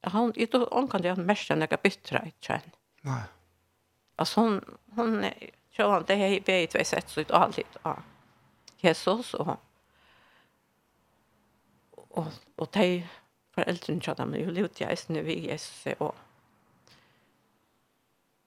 [0.00, 2.62] han inte hon kan det mest när jag byttra ett.
[3.00, 3.22] Nej.
[4.16, 5.24] Alltså hon hon
[5.70, 7.64] kör han det här vet vi sett så ut alltid.
[7.82, 7.98] Ja.
[8.76, 9.56] Jesus och
[11.90, 13.06] och och de
[13.56, 16.14] foreldrene til dem, jo lute jeg snu vi Jesus og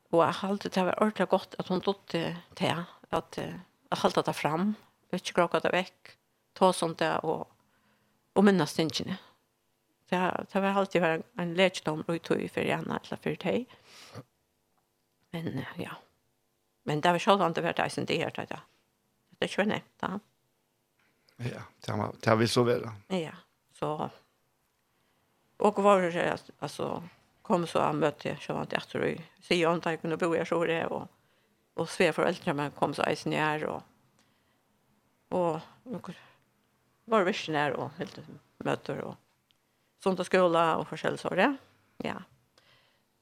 [0.09, 2.21] og jeg halte det var ordentlig godt at hun dotte
[2.57, 4.71] til at jeg halte det fram
[5.13, 6.13] ikke gråka det vekk
[6.57, 7.47] ta som det og
[8.37, 9.17] og minnes tingene
[10.09, 10.19] det,
[10.53, 13.67] det var alltid en, en lekdom og tog for henne eller for deg
[15.29, 15.93] men ja.
[16.89, 18.57] Men det var selv om det var det som det her det
[19.45, 20.19] er ikke nevnt da.
[21.37, 23.35] Ja det har det var så vel ja
[23.77, 24.09] så
[25.59, 27.03] Och var det så alltså
[27.41, 30.35] kom så han mötte jag så att jag tror jag ser jag inte kunde bo
[30.35, 31.07] jag så det och
[31.73, 33.81] och sve för men kom så isen här och
[35.29, 35.59] och
[37.05, 38.19] var visionär och helt
[38.57, 39.15] möter och
[40.03, 40.87] sånt att skola och
[41.35, 41.55] det,
[41.97, 42.23] Ja.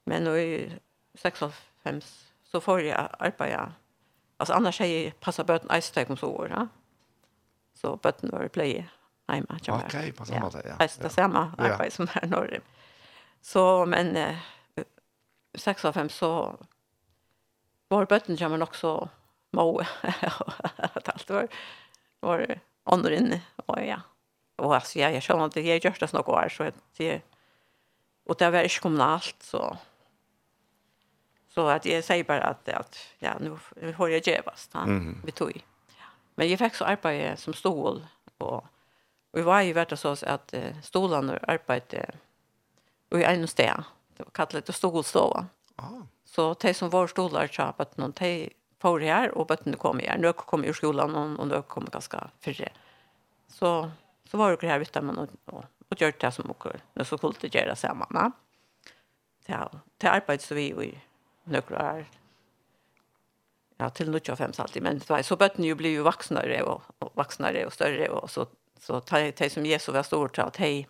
[0.03, 0.71] Men nu i
[1.13, 2.01] 65
[2.43, 3.73] så får jag arbeta.
[4.38, 6.49] Alltså annars är jag passa böten ice om så år.
[6.49, 6.67] Ja?
[7.73, 8.89] Så böten var det pleje
[9.34, 9.59] hemma.
[9.67, 10.65] Okej, på samma sätt.
[10.65, 10.75] Ja.
[10.80, 10.88] Ja.
[10.99, 12.61] Det är samma arbete som här norr.
[13.41, 14.36] Så men eh,
[15.53, 16.59] 6 av 5 så
[17.88, 19.09] var bötten kommer också
[19.51, 19.82] må
[20.78, 21.47] att allt var
[22.19, 24.01] var andra inne och ja.
[24.55, 27.21] Och alltså jag jag känner inte jag görs det något år så det
[28.25, 29.78] och det var inte kommunalt så
[31.49, 35.21] så att jag säger bara att att ja nu, nu har jag gevast han mm.
[35.25, 35.65] vi tog.
[35.88, 36.05] Ja.
[36.36, 38.07] Men jag fick så arbete som stol
[38.38, 38.65] och
[39.38, 42.11] Vi var ju vart så att eh, stolarna arbetade
[43.11, 43.83] och i en sted.
[44.17, 45.45] Det var kallat det stolstova.
[45.75, 46.01] Ah.
[46.25, 50.17] Så de som var stolar så att någon de får här och bötten kom här.
[50.17, 52.69] Nu kom ju skolan och, och nu kom ganska förre.
[53.47, 53.91] Så
[54.31, 57.17] så var det här visst man och, och, och gjort det som och det så
[57.17, 58.07] kul att göra samman.
[58.09, 58.31] Va?
[59.45, 60.97] Ja, det arbetet så vi i
[61.43, 62.05] några år
[63.77, 64.83] ja, till 95 alltid.
[64.83, 68.29] Men det var, så bötten ju blir ju vuxnare och, och vuxnare och större och
[68.29, 68.47] så
[68.80, 70.86] Så de, de som Jesus var stor till att de,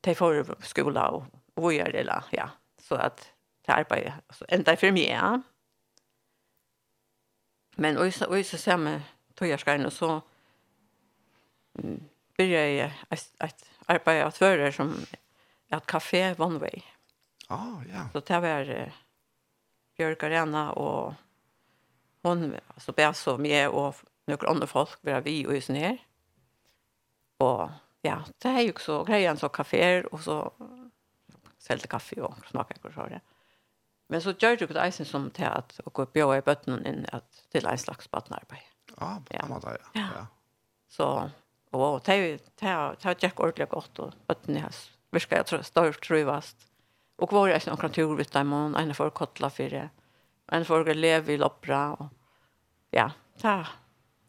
[0.00, 1.24] de får skola och,
[1.54, 2.22] och gör det.
[2.30, 2.50] Ja.
[2.78, 3.32] Så att
[3.66, 5.08] det arbetar alltså, ända för mig.
[5.08, 5.42] Ja.
[7.76, 9.02] Men och så, och så samma
[9.34, 10.22] tojarskarna så
[11.78, 12.00] mm,
[12.36, 15.06] jag att, att arbeta att föra som
[15.68, 16.82] ett café one way.
[17.48, 18.08] Ja, ja.
[18.12, 18.88] Så det var uh,
[19.96, 21.14] Björk Arena och
[22.22, 23.96] hon alltså bär så med och
[24.26, 25.98] några andra folk bara vi och just ner.
[27.40, 27.70] Och
[28.02, 30.52] ja, det är ju också grejen så kaféer och så
[31.58, 33.20] säljde kaffe och smakade och så det.
[34.08, 37.44] Men så gör du isen som till att och gå på i botten in att
[37.50, 38.64] till en slags bottenarbete.
[38.96, 39.76] Ah, ja, på ja.
[39.92, 40.08] ja.
[40.16, 40.26] ja.
[40.88, 41.30] Så
[41.70, 44.74] och det det det gick ordentligt gott och botten är
[45.10, 46.56] viska jag tror störst trivast.
[47.16, 49.88] Och var jag sen kan tur vid dem och en för kottla för det.
[50.52, 52.06] En för att leva i loppra och
[52.90, 53.10] ja,
[53.40, 53.66] ta.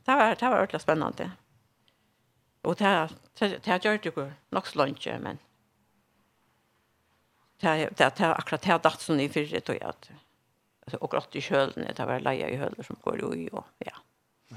[0.06, 1.32] Det var det var ordentligt spännande.
[2.64, 2.86] Og det
[3.66, 5.40] har gjort det nok så langt, men
[7.62, 7.68] det
[8.18, 10.12] har akkurat det har datt sånn i fyrre, tror jeg, at
[10.86, 13.92] alltså och grått i kölden det var leja i hölder som går i och ja.
[14.48, 14.56] Ja.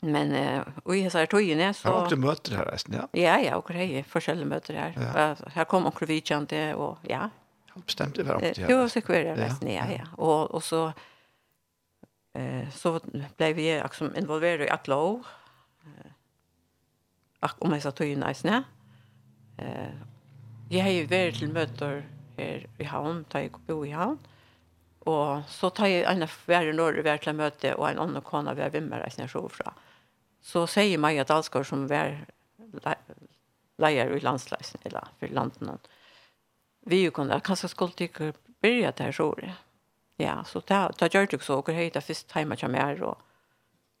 [0.00, 3.08] Men eh och så sa tojen så Jag åkte möter här resten ja.
[3.12, 4.92] Ja ja, och det är forskjellige møter her.
[4.96, 5.36] Ja.
[5.54, 7.30] Her kom onkel Vichant det och ja.
[7.68, 8.66] Han bestämde väl om det.
[8.68, 10.06] Jo, så kvar det resten ja ja.
[10.18, 10.92] Og, og så
[12.34, 13.00] eh så
[13.36, 15.26] ble vi liksom involveret i att lov
[17.60, 18.62] om jeg sa tog inn eisene.
[19.58, 19.96] Eh,
[20.72, 22.04] jeg har jo vært til møter
[22.38, 24.18] her i havn, da jeg bo i havn.
[25.10, 28.24] Og så tar jeg en av hver når vi er til møte, og en annen
[28.24, 29.74] kona vi er vimmer eisene så fra.
[30.44, 32.16] Så sier Maja Dalsgaard som vær
[33.80, 35.78] leier i landsleisen, eller for landen,
[36.86, 39.34] Vi jo kunne, kanskje skulle ikke byrja det her så
[40.16, 42.70] Ja, så da, da gjør det ikke så, og hei, det er først hjemme til
[42.70, 43.16] meg, og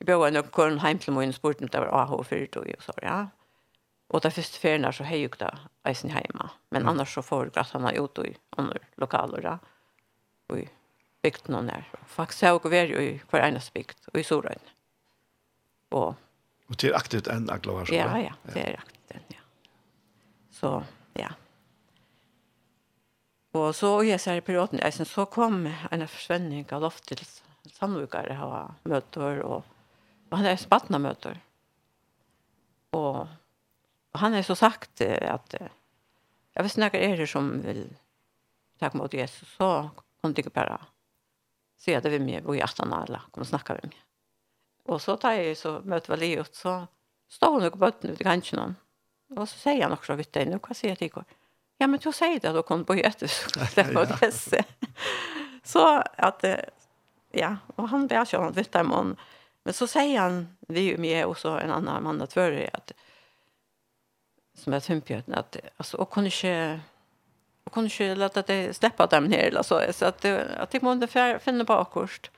[0.04, 2.92] bøde nok køren hjem til min spurt om det var AH for det og så,
[3.02, 3.26] ja.
[4.14, 5.50] Og det første ferien så har jeg ikke det
[5.88, 6.48] eisen hjemme.
[6.70, 9.58] Men annars så får jeg han har gjort i andre lokaler da.
[10.48, 10.68] Og i
[11.24, 11.86] bygd noen her.
[12.06, 14.74] Faktisk har jeg vært i hver eneste bygd, og i Sorøyne.
[15.94, 16.14] Og,
[16.68, 17.94] og det er aktivt enn Agla her?
[17.94, 19.42] Ja, ja, det er aktivt enn, ja.
[20.54, 20.72] Så,
[21.18, 21.32] ja.
[23.54, 27.22] Og så i ser i perioden, jeg synes, så kom en forsvenning av loft til
[27.74, 29.62] Sandvikere, og møter og
[30.36, 31.40] han er spattna möter.
[32.94, 33.26] Og
[34.14, 35.54] han har så sagt att
[36.54, 37.88] jeg vet snacka er det som vil
[38.78, 39.90] takke mot Jesus så
[40.22, 40.78] kan kom det bara
[41.78, 43.96] se det vi med och hjärtan alla kom snacka snakke med.
[44.84, 46.86] Och så tar jeg så møter väl ut så
[47.28, 48.76] står hun og bøtten ut i kanskje noen.
[49.34, 51.24] Og så sier han også, vitt dig nå kan se att det går.
[51.78, 53.32] Ja men du sier det då kom på Jesus
[53.72, 54.20] släppa ut
[54.50, 54.64] det.
[55.64, 56.44] Så att
[57.32, 59.16] ja og han ber ikke han vitt där man
[59.64, 62.70] Men så säger han, vi är ju med och så en annan man att för
[62.72, 62.92] att
[64.54, 66.80] som är tumpjöten att alltså och kunde inte
[67.64, 71.38] och kunde inte låta det släppa dem ner eller så så att att det måste
[71.38, 72.30] finna bakkost.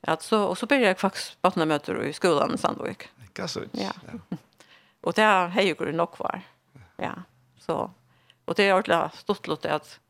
[0.00, 3.08] Att så och så började jag faktiskt barna möter i skolan i Sandvik.
[3.32, 3.70] Gasut.
[3.72, 3.92] Ja.
[4.06, 4.36] ja.
[5.00, 6.42] och där hejer ju nog kvar.
[6.96, 7.14] Ja.
[7.58, 7.90] Så
[8.44, 10.00] och det är ordla stort låt att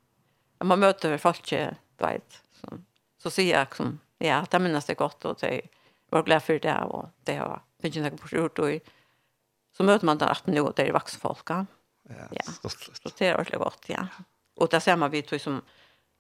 [0.58, 1.52] man möter folk
[1.98, 2.78] vet så
[3.18, 5.60] så ser jag som ja, det minns det gott och det
[6.10, 8.80] var glad för det och det har finns inte något gjort och i,
[9.72, 11.50] så möter man där att nu det är vuxna folk.
[11.50, 11.66] Ja.
[12.30, 12.42] Ja.
[12.62, 14.06] Så det är ordentligt gott, ja.
[14.54, 15.62] Och där ser man vi tror som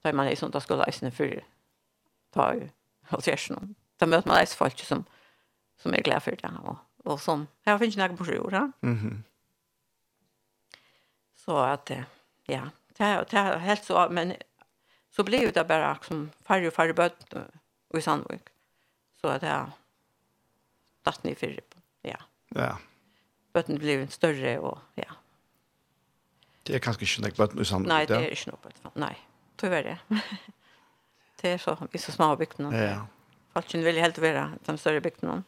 [0.02, 1.44] tar man i sånt där skulle läsa för
[2.30, 2.68] ta ju
[3.02, 3.74] halsjäsen.
[3.96, 5.04] Där möter man alltså folk som
[5.76, 6.76] som är glad för det och
[7.06, 8.72] och som här finns några bror, ja.
[8.80, 9.22] Mhm.
[11.34, 11.90] Så att
[12.46, 14.34] ja, det är det är helt så men
[15.10, 17.34] så blir det bara som färre och färre böt
[17.94, 18.42] i Sandvik
[19.20, 19.70] så att jag
[21.02, 21.60] datt ner för
[22.02, 22.16] ja.
[22.48, 22.78] Ja.
[23.52, 25.12] Bötten blev en större och ja.
[26.62, 27.88] Det är kanske inte något bötten i samtidigt.
[27.88, 28.90] Nej, det är inte något bötten.
[28.94, 29.16] Nej,
[29.56, 29.98] tyvärr det.
[31.40, 32.72] det är så, vi är så små bygden.
[32.72, 33.06] Ja.
[33.52, 35.44] Falken vill helt vara de större bygden.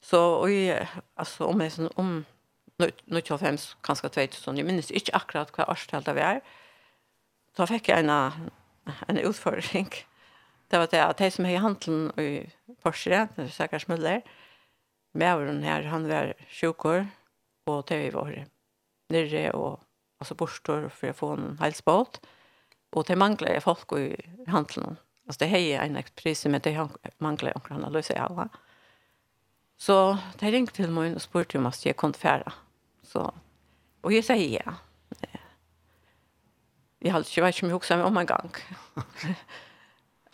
[0.00, 2.24] Så och i, alltså om det sån om
[3.04, 6.40] nu till fem kanske 2000, jag minns inte akkurat vad årstal det var.
[7.56, 8.10] Då fick jag en
[9.06, 9.88] en utföring
[10.70, 12.46] Det var det at de som har handelen i
[12.82, 14.22] Porsche, det er sikkert smuller,
[15.16, 17.06] med her, han var sjukker,
[17.66, 18.32] og det var
[19.10, 19.80] nere og
[20.20, 22.20] altså borstår for å få en helsbåt.
[22.96, 24.14] Og det mangler folk i
[24.48, 24.98] handelen.
[25.26, 26.76] Altså det har en pris, men det
[27.18, 28.46] mangler noen annen løse av.
[29.76, 32.44] Så de ringte til meg og spurte om at jeg kom til.
[33.04, 33.26] Så,
[34.02, 34.76] og jeg sier ja.
[37.02, 38.54] Jeg har ikke vært så mye hoksa med om en gang.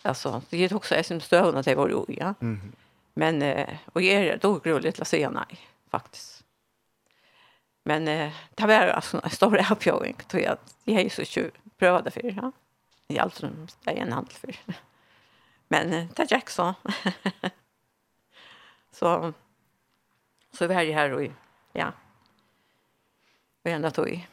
[0.05, 2.33] Alltså, det är också som stövna det var ju, ja.
[2.41, 2.71] Mm.
[3.13, 5.59] Men eh och jag är då roligt att säga nej
[5.91, 6.43] faktiskt.
[7.83, 10.57] Men eh det var alltså en stor uppgång tror jag.
[10.83, 12.51] Jag är så inte prövat det för ja.
[13.07, 14.55] I allt som det är en handel för.
[15.67, 16.73] Men eh, det gick så.
[18.91, 19.33] så
[20.51, 21.27] så vi är här och
[21.71, 21.91] ja.
[23.63, 24.27] Vi ända tog i.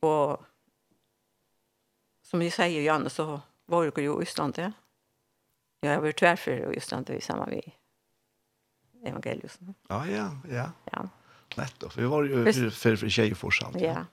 [0.00, 0.44] Och
[2.22, 3.40] som jag säger Janne, så
[3.70, 4.72] var det jo i Island, ja.
[5.80, 7.74] Ja, jeg var tvärför i Island i samma vi
[9.04, 9.58] evangelius.
[9.88, 10.70] Ja, ja, ja.
[10.92, 11.08] Ja.
[11.56, 11.96] Nettopp.
[11.96, 13.74] Vi var ju för för, för tjejer fortsatt.
[13.74, 13.80] Ja.
[13.80, 14.04] ja.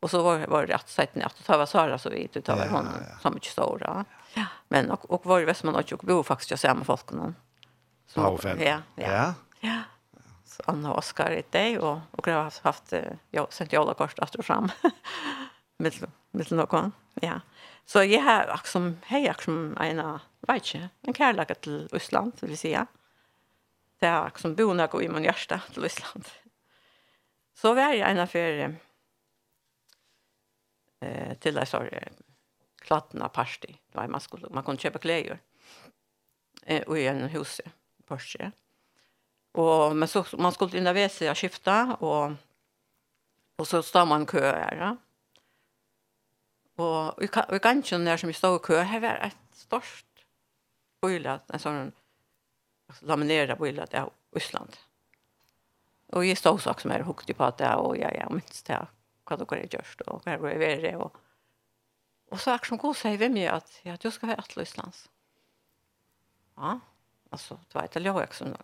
[0.00, 2.68] Och så var var det att sätta att ta var Sara så vitt utav ja,
[2.68, 4.04] honom ja, så som mycket stora.
[4.34, 4.46] Ja.
[4.68, 7.34] Men och och var det väl som man och bo faktiskt jag samma folk någon.
[8.06, 8.56] Så ja, ja.
[8.58, 8.80] Ja.
[8.94, 9.34] Ja.
[9.60, 9.82] ja.
[10.44, 12.92] Så Anna och Oskar i dig och och jag har haft
[13.30, 14.70] jag sent jag alla kort att fram.
[15.78, 16.92] Mittel mittel någon.
[17.14, 17.40] Ja.
[17.86, 20.00] Så jeg har liksom, hei som en,
[20.48, 22.72] vet ikke, en kærlighet til Østland, vil jeg si.
[24.02, 26.26] Det er liksom boende og i min hjerte til Østland.
[27.56, 28.58] Så var jeg en affær
[31.00, 31.94] eh, til jeg sorg,
[32.82, 33.70] klattene party.
[33.70, 35.38] Det var man, skulle, man kunne kjøpe klær
[36.66, 37.70] eh, og i en hus i
[38.06, 38.50] Porsche.
[39.56, 42.36] Og, men så, man skulle inn og WC og skifte, og,
[43.56, 44.94] og så står man kø her, ja.
[46.76, 49.38] Og vi kan, vi kan ikke når som vi stod i kø, her var et
[49.56, 50.24] stort
[51.02, 51.92] bøyla, en sånn
[53.08, 54.76] laminera bøyla av Østland.
[56.14, 58.82] Og jeg stod også som er hukte på at det, og jeg, jeg minst det,
[59.26, 61.22] hva dere har gjort, og hva dere har vært, og
[62.34, 65.04] Og så akkurat som god sier vi mye at ja, du skal være til Østlands.
[66.58, 66.72] Ja,
[67.30, 68.54] altså, det var et eller annet som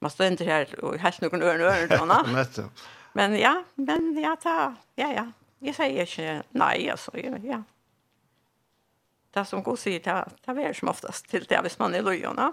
[0.00, 2.70] man stender her og helt noen øren øren, øren, øren,
[3.12, 5.26] Men ja, men ja, ta, ja, ja,
[5.64, 7.14] Jeg sier ikke nei, altså.
[7.44, 7.62] Ja.
[9.34, 10.14] Det som god sier, det,
[10.44, 12.50] det er som oftast til det, hvis man er lojene.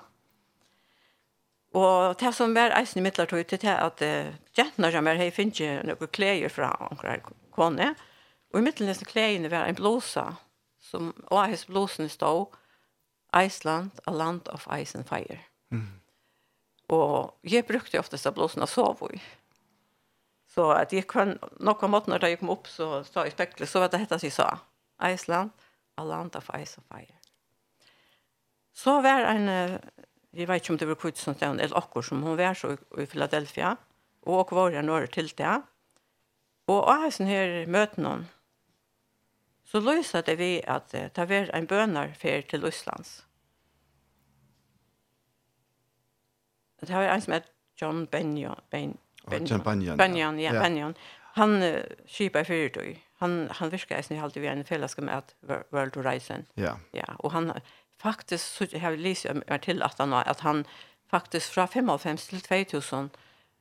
[1.74, 5.20] Og det som var eisen i midlertid, tog til det, at uh, jentene som er
[5.20, 7.24] her finner noen klær fra noen
[7.56, 7.94] kone.
[8.54, 10.28] Og i midten disse klærne var en blåsa,
[10.84, 12.54] som, og hans blåsen stod,
[13.34, 15.40] Iceland, a land of ice and fire.
[15.72, 15.90] Mm.
[16.94, 19.22] Og jeg brukte oftast blåsen å sove i.
[20.54, 23.80] Så att jag kan någon mått när jag kom upp så sa i spekler, så
[23.80, 24.60] vad det hette sig sa.
[25.04, 25.50] Iceland,
[25.96, 27.16] a land of ice and fire.
[28.74, 29.80] Så var en,
[30.32, 32.78] vi vet inte om det var kvitt som stod, eller akkur som hon var så
[32.98, 33.76] i Philadelphia,
[34.22, 35.62] og var jeg når till det.
[36.68, 38.28] Og av hans her møten hon,
[39.66, 43.26] så løsa det vi at det var en bønarfer til Østlands.
[46.82, 47.50] Det var en som het
[47.82, 49.98] John Benio, ben, Banyan.
[49.98, 50.96] Banyan, ja, Banyan.
[51.34, 52.96] Han uh, skipar fyrtøy.
[53.20, 55.36] Han han virker eisen alltid vi en fälla med att
[55.72, 56.46] World Horizon.
[56.54, 56.78] Ja.
[56.92, 57.54] Ja, och han
[57.98, 60.66] faktiskt så har lyst jag til att han at han
[61.10, 63.10] faktiskt från 55 til 2000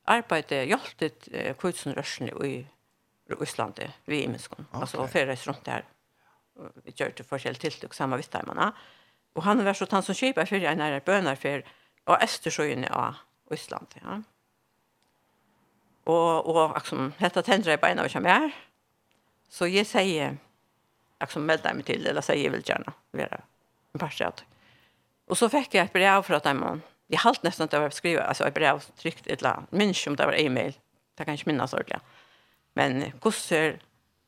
[0.04, 2.66] arbeidet hjälptet uh, kutsnrörsen i
[3.40, 3.74] Ryssland
[4.06, 4.66] vi i Minskon.
[4.70, 4.80] Okay.
[4.80, 5.84] Alltså färdas runt där.
[6.84, 8.72] Vi gör det forskjell tiltak samma visst där man.
[9.34, 11.64] Och han var så han som skipar for en nära bönar för
[12.04, 12.88] och Östersjön i
[13.50, 14.22] Ryssland ja.
[16.06, 18.50] Og, og liksom, dette tendrer jeg beina som er.
[19.52, 20.38] Så jeg sier,
[21.20, 23.42] liksom melder meg til, eller sier jeg vil gjerne være
[23.92, 24.42] en parstrat.
[25.30, 28.24] Og så fikk jeg et brev fra dem, jeg halte nesten at det var skrivet,
[28.24, 30.74] altså et brev trykt et eller annet, minns om det var e-mail,
[31.18, 32.00] det kan ikke minnes ordentlig.
[32.74, 33.76] Men gosser,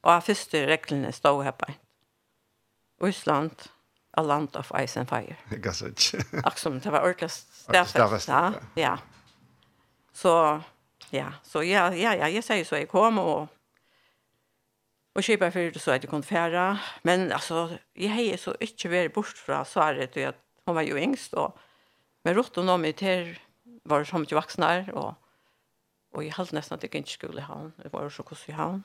[0.04, 1.72] og av første reglene stod her på.
[3.08, 3.70] Island,
[4.16, 5.36] a land of ice and fire.
[5.50, 6.20] Jeg kan ikke.
[6.44, 8.28] Akkurat, det var ordentlig stedfest.
[8.76, 8.96] Ja.
[10.12, 10.34] Så
[11.10, 13.48] Ja, så ja, ja, ja, jag säger så jag kom och
[15.14, 16.78] och köpa för det så att jag kunde färra.
[17.02, 20.98] Men alltså, jag har så inte varit bort från svaret och att hon var ju
[20.98, 21.52] yngst då.
[22.22, 23.38] Men rått om dem till
[23.82, 25.14] var det som inte vuxna och
[26.14, 28.82] och jag hade nästan att jag inte skulle ha Det var så kost ha havn.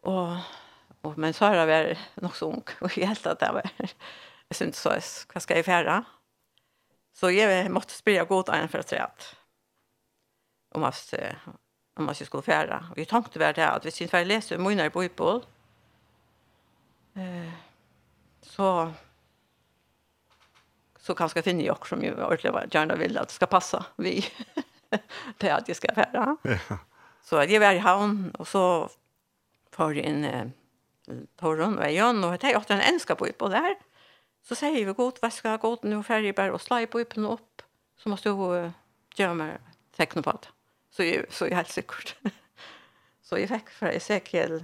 [0.00, 0.36] Och,
[1.00, 3.70] och men så har jag nog så ung och jag hade att det var
[4.48, 4.90] jag syns så
[5.34, 6.04] vad ska jag färra?
[7.12, 9.36] Så jag måste spela god en för att
[10.74, 11.14] om att
[11.94, 12.86] om att jag skulle färra.
[12.90, 15.40] Och jag tänkte väl det att vi syns för läser mina på bibel.
[17.14, 17.52] Eh
[18.42, 18.92] så
[21.00, 24.24] så kanske finner jag som ju verkligen gärna vill att det ska passa vi
[25.38, 26.36] det att jag ska färra.
[26.42, 26.58] Ja.
[27.22, 28.88] Så jag var i havn och så
[29.70, 30.46] för in eh,
[31.36, 33.76] torron och jag och jag åt en enska på på där.
[34.42, 37.16] Så säger vi gott, vad ska jag gå ut nu färgbär och slaj på upp
[37.16, 37.62] och upp
[37.96, 38.72] så måste jag
[39.14, 39.58] göra mig
[39.96, 40.48] teckna på det
[40.92, 42.16] så jeg, så är helt sikkert.
[43.22, 44.58] så jeg fikk fra Ezekiel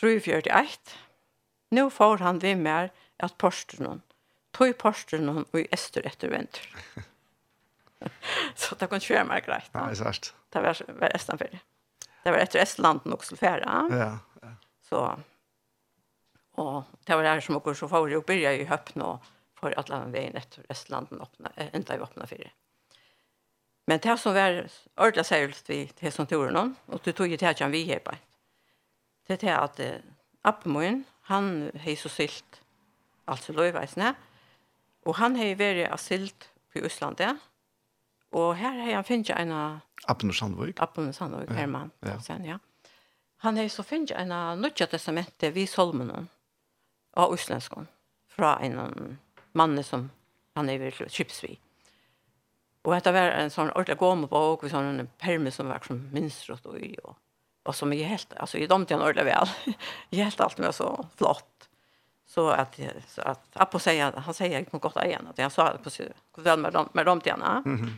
[0.00, 0.96] 341.
[1.76, 4.02] Nå får han vi mer at posten
[4.56, 6.76] tog posten hon och i öster efter vänster.
[8.54, 9.70] så det kan köra mer greit.
[9.72, 10.20] Ja, det er.
[10.52, 11.58] Det var var Estland för.
[12.24, 13.86] Det var etter Estland också färra.
[13.90, 14.48] Ja, ja.
[14.88, 15.20] Så
[16.56, 19.18] og det var där som okkur så får jo börja i og
[19.54, 22.52] for at landa vägen etter Estland öppna inte i öppna för.
[23.86, 27.36] Men det som var ordla særligt vid det som tog noen, och det tog jo
[27.36, 28.16] til at vi vi hjälpa.
[29.28, 30.00] Det är att eh,
[30.42, 32.62] Appemoen, han har så silt,
[33.26, 34.14] altså løyveisene,
[35.02, 37.36] och han har varit silt på Østlandet, ja.
[38.32, 39.80] Og her har han finnet en...
[40.08, 40.80] Appen og Sandvøk.
[40.82, 41.92] Appen og Sandvøk, Herman.
[42.04, 42.18] Ja.
[42.20, 42.58] Sen, ja.
[43.36, 44.28] Han har så finnet en
[44.60, 46.28] nødja testamentet vi Solmonen
[47.16, 47.88] av Øslandskån
[48.28, 49.18] fra en
[49.52, 50.10] mann som
[50.56, 51.60] han er ved Kipsvik.
[52.86, 56.66] Och detta var en sån ordentlig gåmebok och sån perme som var som minst rått
[56.66, 57.16] og i og,
[57.62, 59.48] och som är helt, alltså i de ordentlig vel,
[60.10, 61.68] jeg helt allt med så flott.
[62.26, 65.78] Så att, så att Appo säger, han säger inte gott igen, att jag sa det
[65.78, 67.62] på sig, väl med dem, med dem till henne.
[67.66, 67.92] Mm -hmm.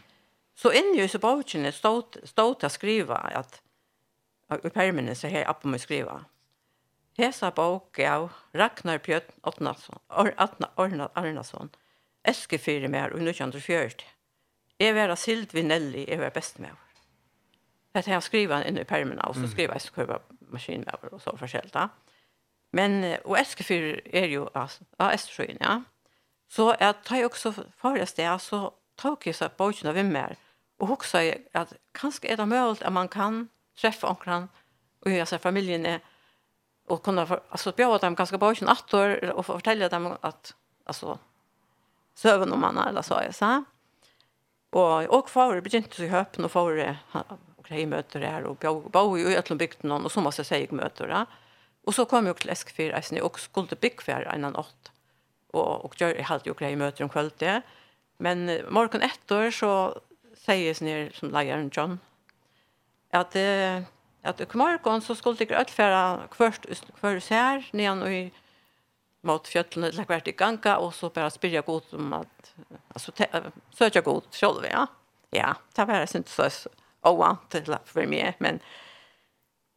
[0.55, 3.63] Så inne i Subovichen stod, stod att skriva att
[4.65, 6.25] i permen så här Appo må skriva.
[7.17, 9.99] Hesa bok av Ragnar Björn Otnason,
[11.15, 11.71] Arnason,
[12.23, 14.18] Eskefyrir mer under 1940.
[14.81, 16.71] Jeg var sild ved Nelly, jeg var best med.
[17.95, 20.19] Det er jeg skriver inn i permene, og så skriver jeg så kurva
[20.53, 21.89] maskinlaver og så forskjellig da.
[22.73, 25.81] Men, og Eskefyr er jo av Estersjøen, ja.
[26.49, 30.37] Så jeg tar jo også for det sted, så tar jeg seg på av vimmer,
[30.79, 34.47] og hoksa jeg at kanskje er det mulig at man kan treffe omkring,
[35.03, 35.87] og gjøre seg familien
[36.89, 40.55] og kunne, altså, bjøre dem ganske på ikke natt og fortelle dem at,
[40.87, 41.17] altså,
[42.15, 43.51] søvn om man eller så, jeg sa.
[43.59, 43.78] Ja.
[44.77, 48.59] Og, og for begynte i høpen og for og greie møter her, og
[48.93, 51.25] bo i Øtlund bygden og så måtte jeg si jeg møter da.
[51.89, 54.93] Og så kom jeg til Eskfyr, jeg og skulle bygge for en annen åtte.
[55.57, 57.65] Og, og jeg hadde jo greie møter om kvalitet.
[58.21, 59.73] Men morgen etter så
[60.37, 62.01] sier jeg som leieren John,
[63.13, 63.87] at det
[64.27, 66.67] at i morgen så skulle jeg utføre hvert
[67.01, 68.23] hver sær hver og i
[69.27, 72.53] mot fjöllene eller hvert i ganga, og så bare spyrja god om at,
[72.95, 73.13] altså,
[73.75, 74.87] søkja god sjolv, ja.
[75.35, 76.71] Ja, det var jeg synes så
[77.07, 78.63] ovant for meg, men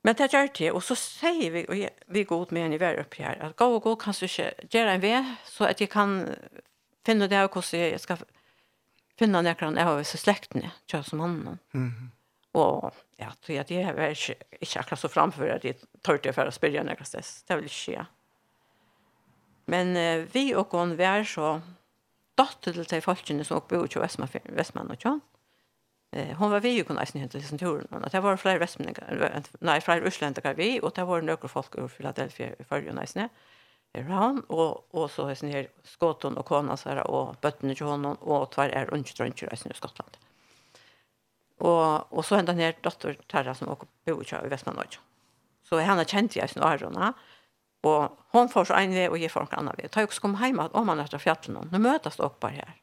[0.04, 3.00] Men det gjør det, og så sier vi, og vi god med en i hver
[3.04, 5.90] oppe her, at gå og gå kan du ikke gjøre en ved, så at jeg
[5.90, 6.36] kan
[7.06, 8.24] finne det av hvordan jeg skal
[9.20, 11.60] finne noen av så slektene, kjøre som mannen.
[11.74, 11.86] Mhm.
[11.86, 12.10] -hmm.
[12.54, 16.34] Og ja, så jeg, det er ikke, ikke akkurat så framfor at jeg tar til
[16.34, 16.98] for å spørre noen av.
[17.48, 18.06] Det vil ikke, ja.
[19.66, 21.60] Men uh, vi og hon var så
[22.38, 25.22] dotter til de folkene som bor ut i Vestmann og Kjønn.
[26.14, 27.88] Eh, hon var vi ju kunde eisen till sin tur.
[28.12, 32.56] Det var flera västmänningar, nej, flera ursländare vi, och det var några folk ur Philadelphia
[32.60, 33.30] i förrjun eisen.
[33.94, 38.16] Ran, och, och så eisen här skåton och kona så här, och bötten till honom,
[38.16, 40.18] och tvär är ungströntjur eisen i Skottland.
[41.58, 44.88] Och, och så hända ner dotter Terra som åker bo i Västmanöj.
[45.64, 47.16] Så henne kände jag eisen och Arona, och
[47.88, 49.90] Og hon får så en vei, og jeg får en annen vei.
[49.90, 52.76] Da jeg kom hjemme, om han etter fjallet noen, nå møtes det bare her.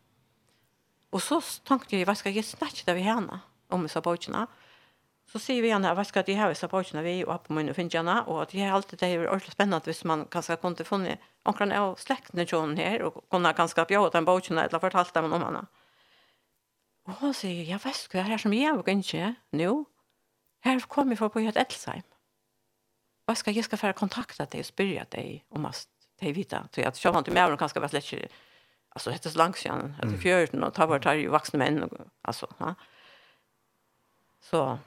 [1.15, 1.39] Og så
[1.69, 3.41] tenkte jeg, hva skal jeg snakke det vi henne
[3.73, 4.47] om disse bøkene?
[5.29, 7.77] Så sier vi henne, hva skal de ha disse bøkene vi og på min og
[7.77, 8.16] finne henne?
[8.27, 11.73] Og at jeg har alltid det er ordentlig spennende hvis man kanskje kunne funnet omkring
[11.77, 15.66] av slektene til her, og kunne kanskje bjøre den bøkene, eller fortalt dem om henne.
[17.09, 19.73] Og hun sier, ja, hva skal jeg her som jeg og ikke nå?
[20.66, 22.05] Her kommer jeg for på et Elsheim
[23.29, 25.89] vad ska jag ska för kontakta dig och spyrja dig om att
[26.21, 26.69] dig vita?
[26.75, 28.29] Så att jag inte med honom kanske vart lättare
[28.89, 31.91] alltså heter så långt sedan att det fjärden och tar vart har ju vuxna män
[32.23, 32.75] alltså ja
[34.41, 34.79] så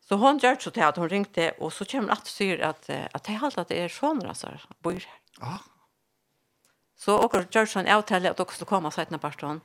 [0.00, 3.24] så hon gjorde så till att hon ringte och så kommer att syr att att
[3.24, 5.58] det halt att det är sån alltså bor här ja.
[6.96, 9.60] Så och gjorde så en avtal att också komma så att pastorn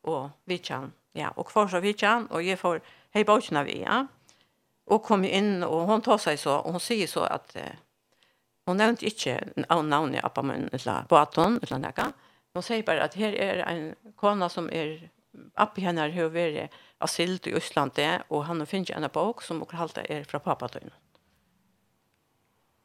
[0.00, 2.80] och vi kan ja och för så vi kan och ge för
[3.10, 4.06] hej bochna vi ja.
[4.88, 7.62] Och kom in och hon tar sig så och hon säger så att eh,
[8.66, 9.44] hon nämnt inte
[9.82, 12.14] namn i appa men eller på att hon eller något.
[12.52, 15.10] Hon säger bara att här är en kona som är
[15.54, 19.62] appi henne har varit asyl i Østlandet, det och han har funnit en bok som
[19.62, 20.68] och halta är från pappa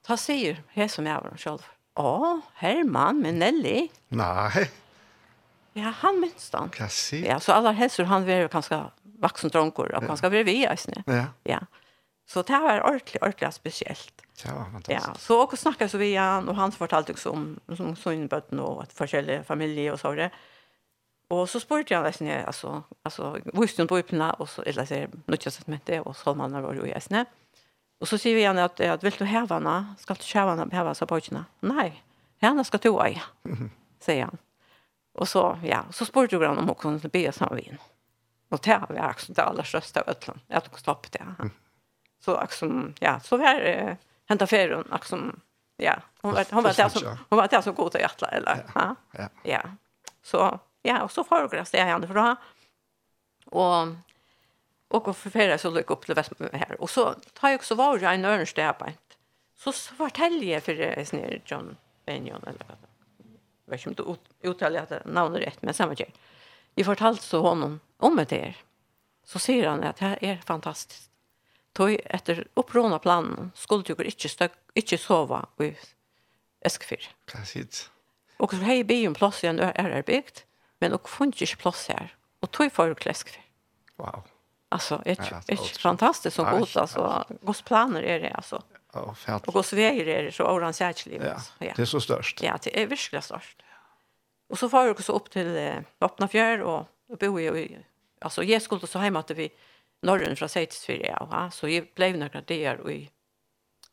[0.06, 1.60] Ta säger här som jeg var själv.
[1.96, 3.90] Ja, Herman med Nelly.
[4.08, 4.72] Nej.
[5.74, 6.70] Ja, han minns den.
[6.90, 7.30] sier?
[7.30, 10.62] Ja, så alla hälsor han var ganska vuxen dronkor och ganska bredvid.
[10.62, 10.76] Ja.
[11.06, 11.26] Ja.
[11.44, 11.60] ja.
[12.26, 14.24] Så det var ordentlig, ordentlig spesielt.
[14.46, 15.08] Ja, fantastisk.
[15.08, 18.84] Ja, så också snakket så vi han, og han fortalte oss om, om sønnbøtten og
[18.84, 20.32] att forskjellige familjer og så det.
[21.30, 25.08] Og så spurte han nesten, altså, altså, viste hun på øyne, og så, eller så,
[25.28, 27.26] nødt til å med det, og så man var jo i Och
[28.00, 29.96] Og så sier vi han at, at vil du heve henne?
[29.98, 31.46] Skal du kjøve henne heve seg på øyne?
[31.62, 32.02] Nei,
[32.42, 33.22] henne skal du ei,
[34.00, 34.40] sier han.
[35.16, 37.78] Og så, ja, så spurte han om hun kunne be sammen vin.
[37.78, 37.90] henne.
[38.52, 41.22] Og det var det aller største av øtlen, at hun stopp det.
[41.22, 41.50] Ja.
[42.26, 43.96] så liksom ja så var eh,
[44.26, 45.40] hämta färden liksom
[45.78, 48.66] ja hon var hon var där som hon var där som god att hjärta eller?
[48.76, 49.62] Ja ja, ja.
[50.24, 52.36] så ja och så förgräs det henne för då
[53.46, 53.88] och
[54.88, 58.14] och förfärdas så lyck upp till väst här och så tar jag också var jag
[58.14, 58.90] en örnstäpa
[59.56, 62.78] så fortäljer för snär John Benjon eller vad
[63.66, 66.14] vet inte om du uttalar det namnet rätt men samma grej
[66.76, 68.58] Vi fortalt så honom om det här.
[69.26, 71.13] Så säger han att det här är fantastiskt
[71.74, 75.76] tog efter upprona planen skulle du inte stök inte sova i
[76.62, 77.10] Eskefyr.
[77.26, 77.90] Precis.
[78.38, 80.46] Och så hej byen plats igen är är byggt
[80.80, 83.42] men och funnet inte plats här och tog för til
[83.98, 84.24] Wow.
[84.70, 87.26] Alltså, det är fantastiskt som gott alltså.
[87.42, 88.64] gods planer är det alltså.
[88.94, 89.48] Och fält.
[89.48, 91.24] Och Guds vägar är det så oran särskilt.
[91.24, 91.74] Ja, ja.
[91.76, 92.44] Det är så störst.
[92.44, 93.62] Ja, det är verkligen störst.
[94.50, 96.28] Och så far vi också upp till eh, Öppna
[96.64, 97.78] och, och bo i,
[98.22, 99.50] alltså jag skulle så hemma att vi
[100.04, 103.02] norren fra Seitsfyrja, ja, så jeg ble några der i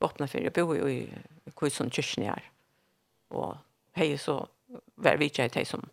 [0.01, 2.47] Våpnafyrja, jeg bor ju i Kusun kyrkjen her,
[3.29, 3.57] og
[3.97, 4.39] hei så
[4.95, 5.83] var vi ikke hei som,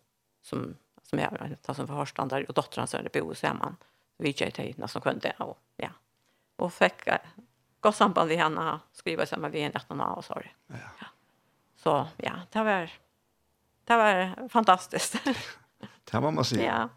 [0.41, 0.71] som,
[1.05, 3.77] som jeg har ta som forhårstand der, og dotteren så er det bor sammen,
[4.17, 5.93] vi ikke hei nästan kunde, og ja,
[6.59, 7.05] og fikk
[7.79, 10.83] gott samband vid henne, skriva samma vi en 18 år, så ja.
[11.03, 11.13] ja.
[11.79, 12.91] Så ja, det var,
[13.87, 15.15] det var fantastiskt.
[16.11, 16.63] det var man säga.
[16.63, 16.89] Ja.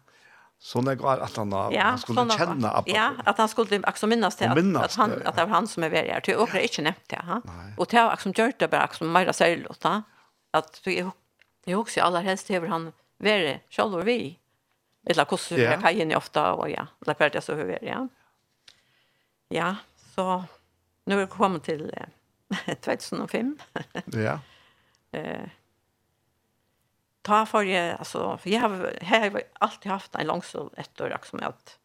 [0.65, 3.49] Så när går att han av, ja, han skulle sånne, känna att Ja, att han
[3.49, 4.55] skulle också minnas det.
[4.55, 6.23] Minnas att, han, det, att det var han som är värd.
[6.23, 7.15] till och inte nämnt det.
[7.15, 7.41] Ha?
[7.77, 10.03] Och det var också gjort det bara som Maja säger låta
[10.51, 11.09] Att vi
[11.63, 14.39] jag också allra helst över han värre själv vi.
[15.05, 15.73] Eller hur yeah.
[15.73, 16.87] jag kan ju ofta och ja.
[16.99, 18.07] det för jag så hur vi ja.
[19.49, 19.75] Ja,
[20.15, 20.43] så
[21.05, 21.93] nu kommer till
[22.67, 23.57] eh, 2005.
[24.05, 24.39] ja.
[25.11, 25.47] Eh
[27.23, 31.17] ta för jag alltså för jag har jag har alltid haft en långsol ett år
[31.23, 31.79] som jag att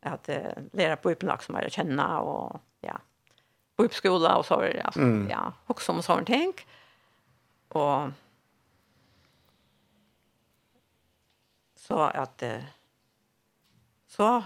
[0.00, 3.00] att äh, lära på öppen som jag känna och ja
[3.76, 5.30] på uppskola och så vidare alltså mm.
[5.30, 6.66] ja också om sånt tänk
[7.68, 8.10] och
[11.76, 12.42] så att
[14.06, 14.42] så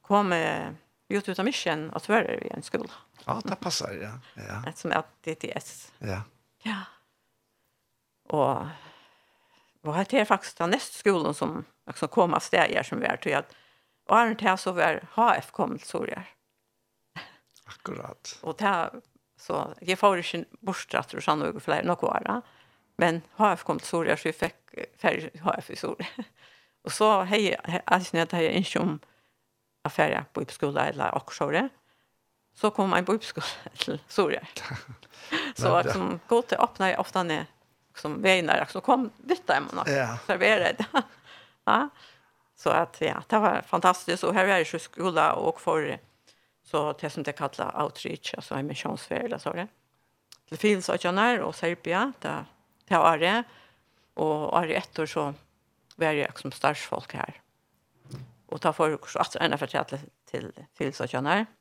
[0.00, 0.68] kom eh,
[1.08, 2.92] ut utan mission att vara i en skola.
[3.24, 4.42] Ja, det passar, ja.
[4.48, 4.68] ja.
[4.68, 5.92] Ett som är DTS.
[5.98, 6.22] Ja.
[6.62, 6.84] Ja.
[8.28, 8.66] Och
[9.80, 13.16] vad heter det faktiskt den nästa skolan som också kom av stäger som vi är
[13.16, 13.54] till att
[14.10, 16.28] och är inte så var HF kom till Sorgar.
[17.64, 18.38] Akkurat.
[18.42, 18.90] Och där
[19.36, 22.42] så jag får inte borstrat och sann och fler något vara.
[22.96, 24.54] Men HF kom till Sorgar så vi fick
[24.96, 26.08] färg HF i Sorgar.
[26.84, 29.00] och så hej alltså när det är inte om
[29.82, 31.68] affärer på skolan eller också det
[32.60, 33.46] så kom en på uppskola
[33.78, 34.46] till Soria.
[35.54, 37.46] så att som gå till öppna ofta när
[37.96, 40.18] som vägnar så kom vitta hem och yeah.
[40.26, 40.84] serverade.
[41.64, 41.88] ja.
[42.56, 45.98] Så att ja, det var fantastiskt och här är ju skola och för
[46.64, 49.68] så det som det kallar outreach alltså en missionsfärd så det.
[50.48, 52.44] Det finns att jag när och Serbia där
[52.88, 53.44] det är det
[54.14, 55.34] och är ett år så
[55.96, 57.40] var jag som starsfolk här.
[58.46, 59.98] Och ta för kurs att ända för till
[60.30, 61.34] till till så jag när.
[61.34, 61.59] Mm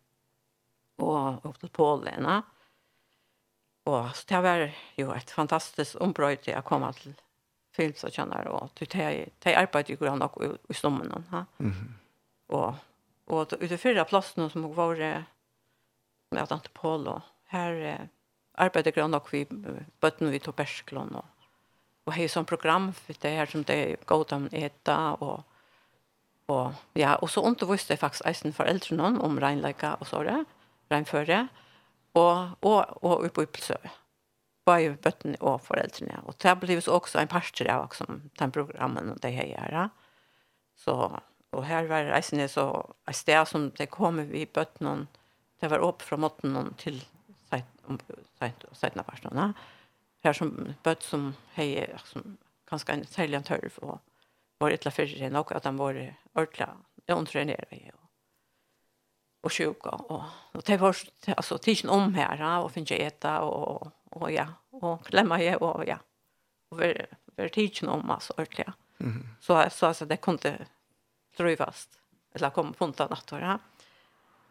[1.00, 2.28] og opp til Polen.
[3.90, 4.66] Og så det var
[4.98, 7.16] jo et fantastisk ombrøyd til å komme til
[7.76, 8.96] Philips og det og det
[9.46, 10.38] er arbeidet jo grann nok
[10.70, 11.26] i stommen.
[11.32, 11.92] Mm -hmm.
[12.48, 12.76] Og,
[13.28, 14.96] og ute i plassen som var
[16.32, 18.08] med at Antipolo, her eh,
[18.54, 19.46] arbeidet grann nok vi
[20.02, 21.26] bøtten vi tog Bersklån og
[22.10, 25.44] og har som program för det här som det är gott om äta och
[26.46, 30.30] och ja och så undervisade jag faktiskt eisen för någon om renläka och så där.
[30.32, 30.59] Mm
[30.92, 31.48] regnføre,
[32.18, 33.92] og, og, og oppe i Pølsøve.
[34.68, 36.20] Bare bøttene og foreldrene.
[36.30, 39.90] Og det ble jo også en parter av som, den programmen og det jeg gjør.
[40.80, 40.96] Så,
[41.56, 42.68] og her var reisende så
[43.10, 45.08] et sted som det kom vi bøttene,
[45.60, 47.02] det var opp fra måten til
[48.40, 49.50] seitna personene.
[50.24, 50.54] Her som
[50.84, 52.38] bøtt som hei, som
[52.70, 53.98] ganske en særlig tørv, og
[54.60, 56.00] var et eller annet fyrir enn at de var
[56.36, 56.70] ordentlig,
[57.08, 58.09] jeg undrer nere i, og
[59.42, 60.98] och sjuka och då det var
[61.38, 65.98] alltså tischen om här och finns äta och och ja och klämma ju och ja
[66.70, 67.06] och vi
[67.36, 68.68] vi tischen om alltså ordentligt.
[68.98, 69.28] Mhm.
[69.42, 70.66] Så så alltså det kunde
[71.38, 71.90] drivast
[72.34, 73.60] eller kom på något annat då.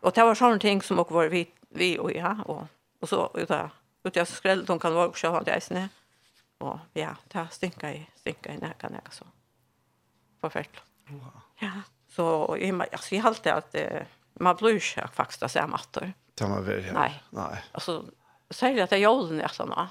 [0.01, 2.63] Och det var sån ting som och var vi vi och ja och
[3.01, 3.71] och så uta
[4.17, 5.89] jag skräll de kan vara också ha det isne.
[6.59, 9.25] Och ja, det stinka i stinka i näka jag så.
[10.41, 10.81] Perfekt.
[11.09, 11.41] Wow.
[11.59, 11.73] Ja,
[12.09, 13.75] så i alltså vi har alltid att
[14.41, 16.13] man blir ikke faktisk det samme atter.
[16.39, 16.93] Det var väl ja.
[16.93, 17.11] Nei.
[17.35, 17.57] Nei.
[17.75, 18.03] Altså,
[18.51, 19.87] særlig at det er jorden i nå.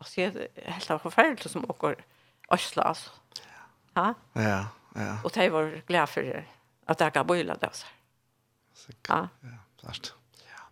[0.00, 2.00] Altså, jeg er helt av forferdelse som åker
[2.52, 3.10] Øsla, altså.
[3.96, 4.14] Ja?
[4.34, 4.64] Ja,
[4.96, 5.12] ja.
[5.24, 6.20] Og det var glad for
[6.88, 7.86] at jeg kan bøyle det, altså.
[8.74, 9.60] Sikkert, ja.
[9.80, 10.14] Klart.
[10.40, 10.64] Ja.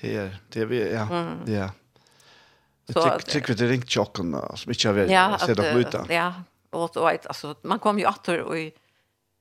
[0.00, 1.04] Det er, det er vi, ja.
[1.10, 1.44] Mm.
[1.46, 1.68] Ja.
[2.94, 6.06] Jag tycker det ringt chocken som inte har väl sett upp luta.
[6.08, 6.34] Ja,
[6.70, 8.56] och och alltså man kom ju åter och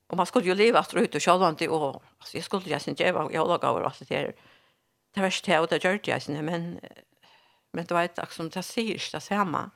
[0.08, 2.80] Och man skulle ju leva att ut och själva inte och alltså jag skulle ju
[2.88, 4.34] inte jag jag låg över att det där.
[5.14, 6.80] det värsta jag det gjorde jag sen men
[7.72, 9.70] men det var ett som det säger det samma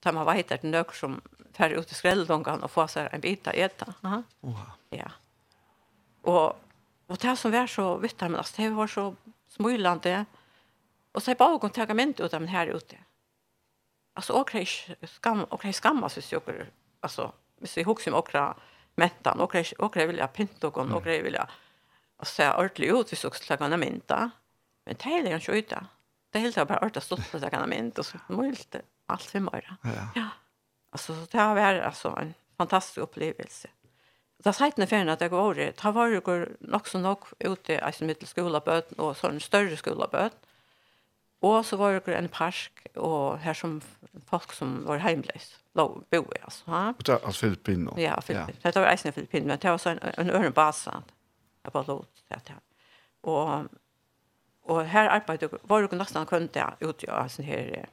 [0.00, 1.20] tar man vet att några som
[1.52, 3.94] färd ut i skrälldångan och får sig en bit att äta.
[4.00, 4.22] Ja.
[4.90, 5.10] Ja.
[6.22, 6.58] Och
[7.08, 9.14] och det som var så vittar men alltså det var så
[9.48, 10.24] smulande
[11.12, 12.96] och så bara kon ta ment ut av den här ute.
[14.14, 14.50] Alltså och
[15.08, 16.40] skam och skam alltså så
[17.00, 18.54] alltså hvis vi huxar om okra
[18.98, 19.40] mentan.
[19.40, 21.48] Och det och det vill jag och och det vill jag
[22.16, 24.30] och se ordentligt ut hvis också lägga en mynta
[24.84, 25.86] men det är ju inte
[26.30, 28.76] det är helt bara ordentligt stått på sig en mynt och så möjligt
[29.06, 29.68] allt för mig.
[30.14, 30.28] ja.
[30.90, 33.68] Alltså det har varit alltså en fantastisk upplevelse.
[34.44, 37.78] Da seitene ferien at jeg går året, da var jeg nok så nok ute i
[37.78, 38.60] en middelskole
[38.98, 40.30] og sånn større skole
[41.42, 43.82] Og så var det en park, og her som
[44.26, 46.64] folk som var heimleis lov bo i alltså.
[46.70, 46.94] Ja.
[46.98, 47.90] Och där alltså Filippin.
[47.96, 48.56] Ja, Filippin.
[48.62, 51.02] Det var isen Filippin, men det var så en en örn basa.
[51.62, 52.60] Jag bara låt det här.
[53.20, 53.64] Och
[54.62, 57.88] och här arbetade var det nästan kunde jag ut jag sån här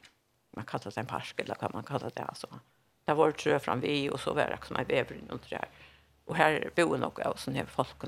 [0.56, 2.46] man kallar det en park eller vad man kallar det alltså.
[3.04, 5.68] Det var det trö fram vi och så var det som en väver runt där.
[6.24, 8.02] Och här bor nog och sån här folk.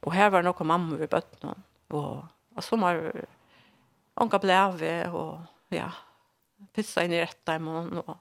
[0.00, 2.24] Och här var några mamma vid bötten och
[2.54, 3.12] och som har
[4.14, 5.92] onka blev och ja
[6.72, 8.16] pissa in i rätta imorgon och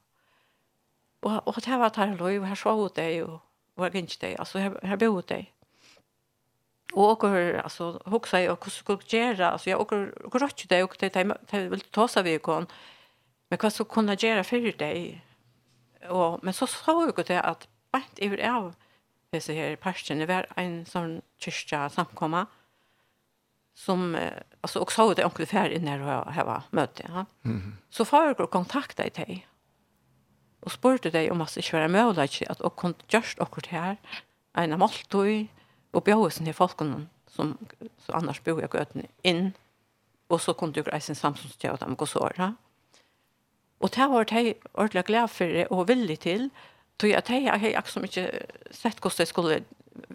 [1.22, 3.39] og og det var tar där og her så ut det og
[3.77, 5.45] var ikke det alltså her här bodde det.
[6.93, 10.84] og og altså alltså jeg og hur skulle gjøre altså jeg og og rätt det
[10.84, 11.14] og det
[11.52, 12.68] det vil ta seg vi kon.
[13.49, 15.22] Men hva så kunne gjøre for det
[16.10, 18.73] og men så såg jag det at bant i av
[19.34, 19.77] dessa här
[20.19, 22.48] det var en sånn kyrkja samkomma
[23.76, 24.15] som
[24.61, 27.26] altså og så det onkel Fär inne og her var møte ja.
[27.43, 27.77] Mm.
[27.89, 29.48] Så får jag kontakta i dig
[30.61, 33.95] og spurte deg om at det ikke var mulig at og kunne gjørst akkurat her,
[34.57, 35.47] en av måltøy,
[35.91, 37.55] og bjøysen til folkene som
[38.05, 39.53] som annars bor jeg gøtene inn,
[40.31, 42.53] og så kunne du reise en samsynstjøy og dem gå såra.
[43.81, 46.49] Og det var de ordentlig glad for det, og villig til,
[47.01, 48.27] så jeg at jeg har ikke
[48.69, 49.63] sett hvordan jeg skulle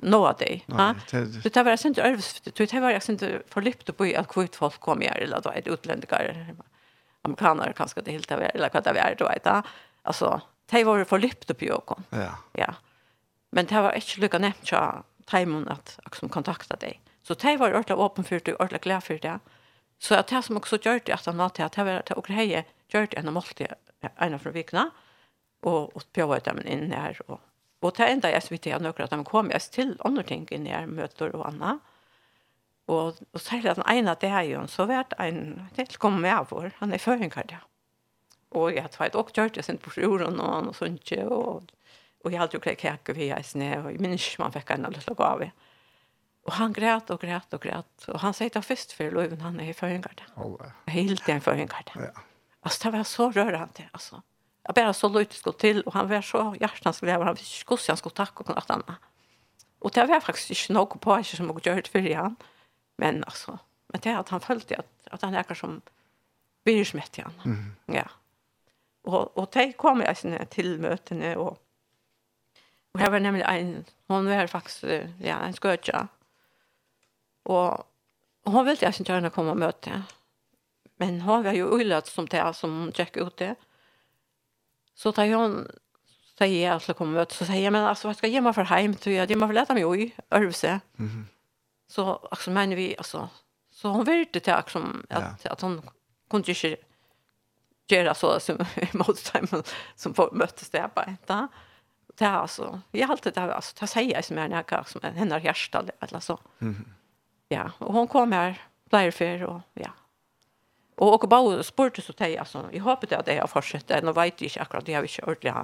[0.07, 0.63] nå av deg.
[1.11, 4.57] Så det var jeg sent øvelsfittig, tog det var jeg sent forlypt på at kvitt
[4.57, 6.55] folk kom her, eller da er det utlendinger,
[7.27, 9.61] amerikanere kanskje det helt av eller hva det var, du vet da.
[9.65, 12.05] Ja alltså de var förlypta på Jokon.
[12.11, 12.39] Ja.
[12.53, 12.75] Ja.
[13.51, 17.01] Men det var inte lycka nämnt jag tajmon att som kontakta dig.
[17.23, 19.39] Så de var ordentligt öppen för det, ordentligt glad för det.
[19.99, 23.17] Så att det som också det att han att det var att och grejer gjorde
[23.17, 23.67] en måltid
[24.17, 24.91] en från vikna
[25.63, 27.41] och och på dem in här och
[27.81, 30.67] och det enda jag vet jag några att de kom jag till andra ting in
[30.67, 31.79] i möten och annat.
[32.87, 36.73] Och och at den ene det är ju så vart en det kommer med vår
[36.79, 37.53] han är förhinkad.
[37.53, 37.59] Ja
[38.57, 41.63] og jeg har og och kört jag på sjuren og annars sånt, og,
[42.25, 44.71] og jeg hadde jo ju kläck kaka jeg i og jeg minns ikke man fikk
[44.71, 45.51] en lilla gåva.
[46.47, 49.61] Og han græt og græt og græt, og han sier det først for loven han
[49.61, 50.23] er i förhängard.
[50.37, 50.93] Oh, ja.
[50.93, 51.91] Helt en förhängard.
[51.95, 52.11] Ja.
[52.63, 54.23] Alltså det var så rörande alltså.
[54.63, 57.61] Jag bara så lite skulle till och han var så hjärtans glädje han visste fick
[57.61, 58.97] skos han skulle tacka och något annat.
[59.79, 62.37] Och det var faktiskt inte något på sig som jag gjort för han.
[62.97, 65.83] Men alltså, men det är att han följde att, att han är som
[66.65, 67.33] blir byrsmätt igen.
[67.45, 67.77] Mm.
[67.87, 68.09] Ja.
[69.07, 71.59] Og, og de kom jeg sen til møtene, og,
[72.95, 74.85] og her var nemlig en, hon var faktisk,
[75.23, 76.07] ja, en skøtja.
[77.47, 77.87] Og,
[78.45, 80.03] og hun ville jeg ikke gjerne komme og møte.
[80.99, 83.55] Men hon var jo ulytt som det, som hun tjekk ut det.
[84.97, 85.61] Så tar hon
[86.37, 88.53] sier jeg at hun kommer møte, så sier jeg, men altså, hva skal jeg gjemme
[88.57, 90.81] for hjem, tror jeg, jeg må lete meg jo i Ørvse.
[90.99, 91.25] Mm -hmm.
[91.89, 93.29] Så, altså, mener vi, altså,
[93.71, 95.29] så hon ville til, liksom, at, ja.
[95.29, 95.81] att at hun
[96.29, 96.77] kunne ikke
[97.89, 98.59] göra så som
[98.93, 101.31] motstånd som får möttes där på ett
[102.19, 104.85] det är alltså jag har alltid det här alltså det säger jag som är näka
[104.85, 106.95] som hennes hjärta eller så mm.
[107.49, 108.61] ja och hon kom här
[108.91, 109.91] blir för och ja
[110.95, 114.17] Och och bara spurte så tej alltså jag hoppas att det har fortsatt än och
[114.17, 115.55] vet inte akkurat det har vi inte ordentligt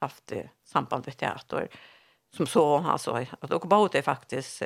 [0.00, 0.32] haft
[0.64, 1.68] samband med teater
[2.36, 4.62] som så alltså att och bara det faktiskt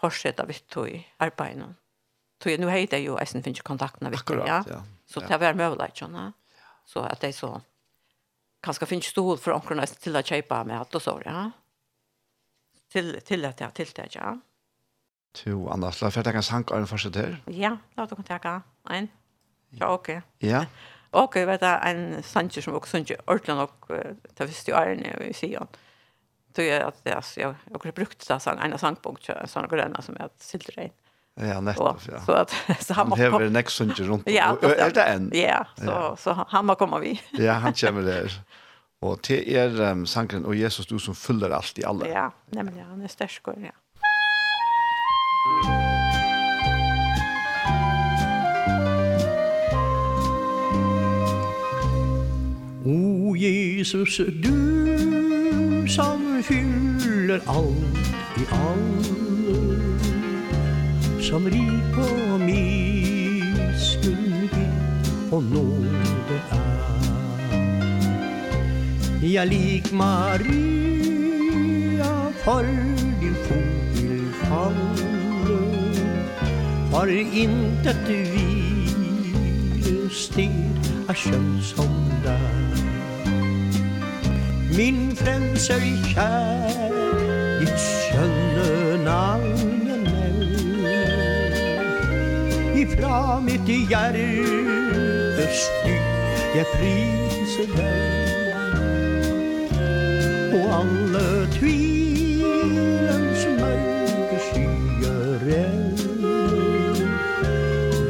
[0.00, 1.68] fortsätta vi tog arbetet.
[2.42, 4.64] Så nu heter ju Eisen finns ju kontakterna vi ja.
[4.68, 4.82] ja.
[5.06, 6.32] Så det var möjligt, sånne.
[6.84, 7.60] Så att det så
[8.62, 11.50] kanske finns stol för onkeln till att köpa med att och så, ja.
[12.92, 14.38] Till till att jag till det, ja.
[15.34, 17.42] To Anders, la ferdig en sang av en fortsatt her.
[17.46, 18.60] Ja, la oss ta
[18.90, 19.08] en.
[19.70, 20.08] Ja, ok.
[20.38, 20.66] Ja.
[21.10, 23.88] Ok, vet du, en sanger som også ikke ordentlig nok
[24.34, 25.66] til første årene vi ser.
[26.56, 30.22] Då jeg at det, jeg har brukt det en av sangpunkt, sånn grønne som jeg
[30.22, 30.92] har silt rein.
[31.40, 32.20] Ja, nettopp, ja.
[32.20, 34.28] Så, att, så han, han hever nekk exunge rundt.
[34.30, 35.30] Ja, og, er det en?
[35.34, 36.16] Ja, så, ja.
[36.18, 37.16] så han må komme vi.
[37.38, 38.36] ja, han kommer der.
[39.02, 42.08] Og til er um, sangren, og Jesus, du som fyller alt i alle.
[42.08, 43.66] Ja, nemlig, han er størst, ja.
[43.66, 43.74] Ja.
[52.86, 59.23] O Jesus, du som fyller alt i alt
[61.34, 62.06] som rik på
[62.38, 63.10] miskunnig
[65.32, 66.58] og nåde er.
[69.22, 70.44] Ja, lik Maria,
[72.44, 72.62] for
[73.20, 75.58] din fot vil falle,
[76.92, 77.06] for
[77.42, 79.90] intet hvilested
[81.08, 82.54] er skjønt som der.
[84.76, 85.82] Min frelser
[86.14, 86.94] kjær,
[87.58, 89.73] ditt skjønne navn,
[92.84, 98.14] ifra mitt hjerte stygt jeg priser deg
[100.58, 105.80] og alle tvilens mørke skyer er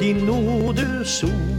[0.00, 1.54] din nåde sol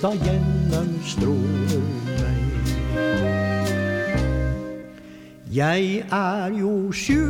[0.00, 1.82] da gjennom stråler
[2.20, 2.40] meg.
[5.52, 7.20] Jeg er jo sjuk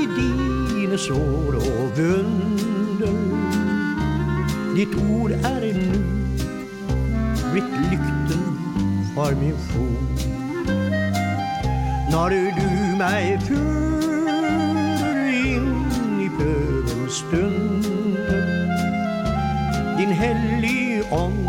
[0.00, 2.53] i dine sår og vunn
[4.84, 6.02] Ditt ord är en nu
[7.54, 8.58] Mitt lykten
[9.14, 10.26] för min fot.
[12.10, 12.52] När du
[12.98, 13.54] mig för
[15.46, 17.84] in i bönens stund
[19.98, 21.48] Din hellige ånd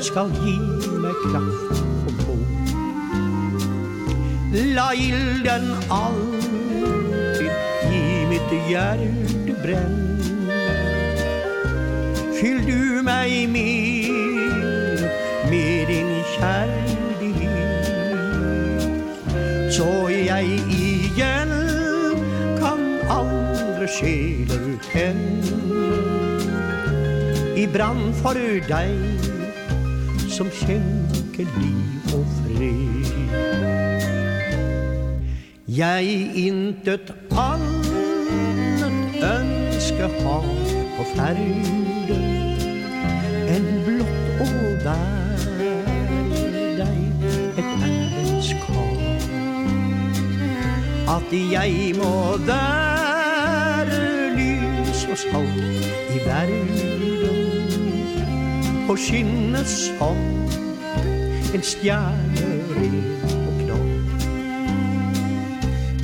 [0.00, 0.58] Skal gi
[1.00, 2.46] meg kraft og mod
[4.76, 7.52] La ilden alltid
[7.92, 10.01] i mitt hjärte bränn
[12.42, 14.10] Fyll du mig med
[15.50, 17.48] Med din kärlek.
[19.70, 21.52] Så jag igen
[22.58, 25.42] Kan andre skilja hem
[27.56, 28.34] I brand för
[28.68, 28.98] dig
[30.30, 33.52] Som skänker liv och fred.
[35.66, 36.02] Jag
[36.34, 37.72] intet annat
[39.22, 40.44] önske har
[40.96, 41.91] på färg
[44.84, 45.36] där
[46.76, 47.12] dig
[47.58, 48.98] ett andens kall
[51.06, 55.56] Att jag må være lys og salt
[56.14, 57.02] i verden
[58.88, 60.18] og skinne som
[61.54, 62.98] en stjerne ren
[63.46, 63.88] og klar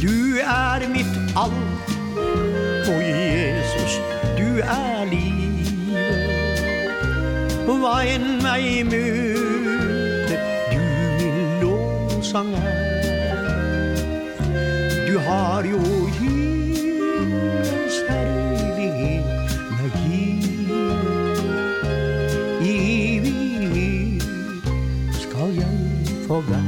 [0.01, 1.97] Du er mitt alt,
[2.89, 4.01] og Jesus,
[4.39, 5.38] du er liv
[7.77, 10.37] vejen mig i møte.
[10.73, 10.79] Du
[11.19, 12.89] min lovsang er
[15.09, 15.79] Du har jo
[16.19, 19.25] himmels herlighet
[19.71, 21.41] Mig givet
[22.63, 22.73] I
[23.17, 24.23] evighet
[25.21, 25.77] skal jeg
[26.27, 26.68] få være.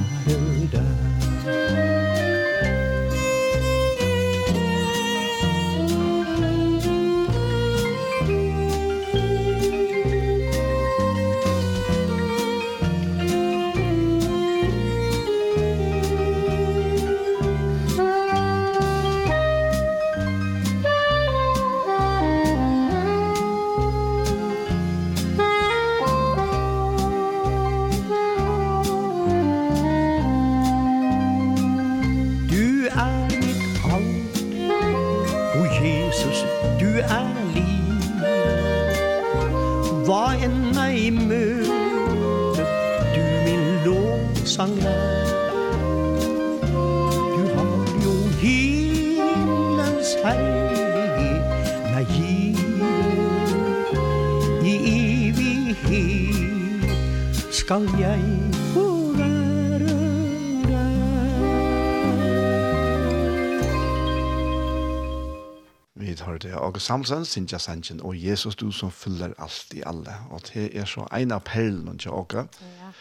[66.81, 70.15] Jakob Samson, Sintja Sanchin, og Jesus, du som fyller alt i alle.
[70.31, 72.47] Og det er så en av perlen til åker.
[72.61, 72.93] Ja.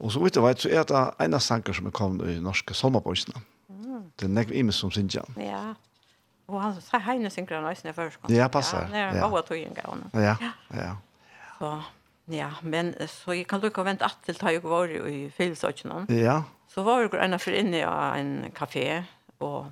[0.00, 2.40] Og så vet du hva, så er det en av sanger som er kommet i
[2.42, 3.38] norske sommerbøysene.
[3.68, 4.10] Mm.
[4.18, 5.22] Det er nekve imes som Sintja.
[5.38, 5.74] Ja.
[6.48, 8.18] Og han sa heine synger han også i først.
[8.28, 8.88] Ja, passer.
[8.90, 10.02] Ja, det er en god togjengen.
[10.14, 10.34] Ja,
[10.74, 10.96] ja.
[11.58, 11.70] Så,
[12.28, 16.08] ja, men så jeg kan lukke og vente at til ta jeg var i Filsøkene.
[16.10, 16.40] Ja.
[16.74, 17.86] Så var jeg en av for inne i
[18.18, 19.04] en kafé,
[19.38, 19.70] og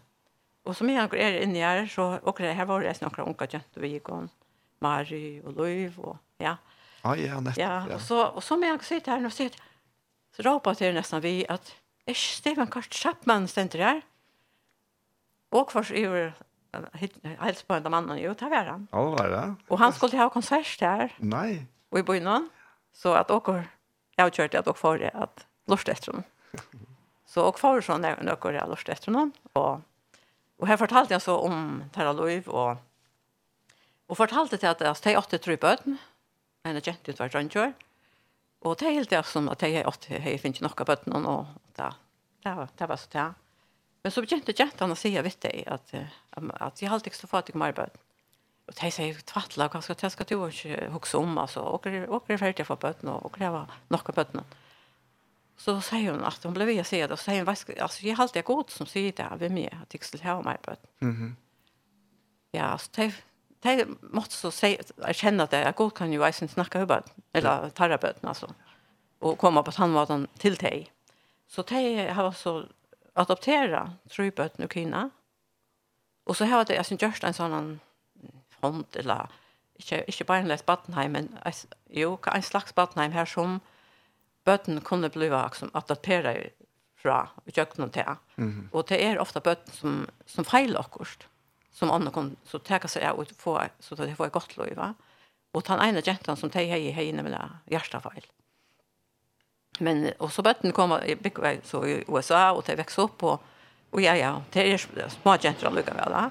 [0.64, 3.94] Og som jeg er inne her, så och her var det noen unge kjente vi
[3.94, 4.28] gikk om
[4.80, 6.56] Mari og Løyv og ja.
[7.02, 7.62] Ah, ja, nästan.
[7.62, 9.48] Ja, og så og och som jag sitter här nu så
[10.32, 11.74] så ropar til nesten vi att
[12.06, 14.00] är Stefan Kart Chapman stendte her.
[15.52, 16.32] Og for för över
[17.40, 18.88] helt på den mannen Jo, det var han.
[18.92, 19.56] Ja, var det.
[19.68, 21.08] Og han skulle ha konsert her.
[21.18, 21.66] Nei.
[21.90, 22.50] Og i början
[22.92, 23.64] så at och jeg
[24.18, 26.24] har at att och det at lort etter honom.
[27.26, 29.80] Så och för sånn, där och jag lust efter honom och
[30.60, 32.80] Og her fortalte jeg så om Terra Løyv, og,
[34.08, 35.96] og fortalte til at altså, de åtte tre bøten,
[36.68, 37.72] en er kjent ut hver drønnkjør,
[38.60, 41.48] og det er helt det som at de åtte har finnet ikke noe bøten, og
[41.78, 41.94] da,
[42.44, 43.26] det, var, det var så det.
[44.04, 47.30] Men så begynte jentene å si, jeg vet det, at, at jeg alltid ikke så
[47.30, 47.96] fattig med arbeid.
[48.68, 52.68] Og de sier, tvattla, hva skal, skal du ikke hukse om, altså, og er ferdig
[52.68, 54.44] for bøten, og, og det var nok av bøten.
[54.44, 54.59] Og
[55.60, 57.16] Så då säger hon att hon blev jag säga det.
[57.16, 57.48] Så säger hon,
[57.80, 59.78] alltså jag har alltid god som säger det här vid mig.
[59.82, 61.36] Att jag skulle ha mig på Mhm.
[62.50, 63.12] Ja, så det
[63.62, 67.98] det måste så säga erkänna att jag god kan ju ens snacka över eller tarra
[67.98, 68.54] på det alltså
[69.18, 70.92] och komma på tandvatan till dig.
[71.46, 72.64] Så det har så
[73.12, 75.10] adoptera tror på nu kina.
[76.24, 77.80] Och så har jeg alltså just en sånn
[78.60, 79.28] fond eller
[79.76, 80.66] inte inte bara en läs
[81.08, 81.38] men
[81.90, 83.60] jo en slags badenheim här som
[84.44, 86.50] bøtten kunne bli som adapterer
[87.00, 88.16] fra kjøkkenen til.
[88.36, 88.76] Mm -hmm.
[88.76, 91.26] Og det er ofte bøtten som, som feiler akkurat,
[91.72, 94.76] som andre kan så teka seg av og få, så de får et godt liv.
[94.76, 94.92] Va?
[95.52, 97.38] Og den ene jenten som de har hei nemlig
[97.70, 98.26] hjertefeil.
[99.80, 101.16] Men, og så bøtten kom i,
[101.64, 103.40] så i USA, og de vekste opp, og,
[103.92, 106.10] og ja, ja, det er små jenter allikevel.
[106.10, 106.30] Da.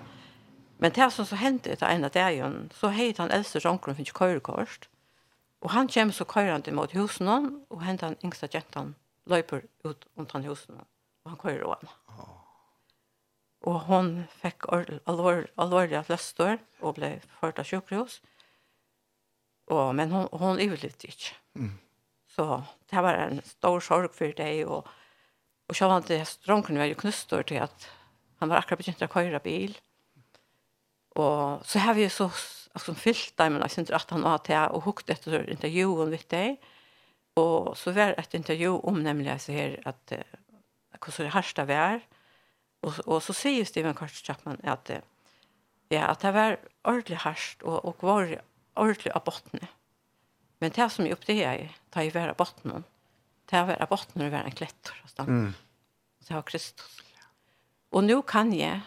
[0.79, 4.88] Men det som så hendte det ene dagen, så hei den eldste jonkeren finnes køyrekorst,
[5.61, 8.95] Og han kommer så køyrande mot husen hon, og henter den yngste jentan
[9.29, 10.87] løyper ut omtann husen hon,
[11.25, 11.95] og han køyrer over henne.
[12.15, 12.35] Oh.
[13.67, 18.21] Og hon fikk alvorlige alvor, fløster og ble ført av sjukhus.
[19.69, 21.35] Og, men hon, hon overlevde ikke.
[21.59, 21.75] Mm.
[22.29, 22.45] Så
[22.89, 24.87] det var en stor sorg for deg, og,
[25.67, 27.89] og så var det stronken var jo knustor til at
[28.39, 29.75] han var akkurat begynt å køyre bil.
[31.19, 32.29] Og så har vi så
[32.77, 36.27] som fyllt dem, men jeg synes at han var til og hukt etter intervjuen med
[36.29, 36.59] deg.
[37.39, 40.13] Og så var et intervju om nemlig jeg her at
[40.99, 41.99] hvordan det herste var.
[42.83, 44.91] Og, og så sier Steven Karts Chapman at
[45.89, 48.35] ja, at det var ordentlig herst og, og var
[48.75, 49.67] ordentlig av bottene.
[50.59, 52.83] Men det som jeg oppdager jeg, det er være av bottene.
[53.49, 54.95] Det er være av bottene og være en kletter.
[55.25, 55.53] Mm.
[56.27, 56.99] Det var Kristus.
[57.89, 58.83] Og nå kan jeg,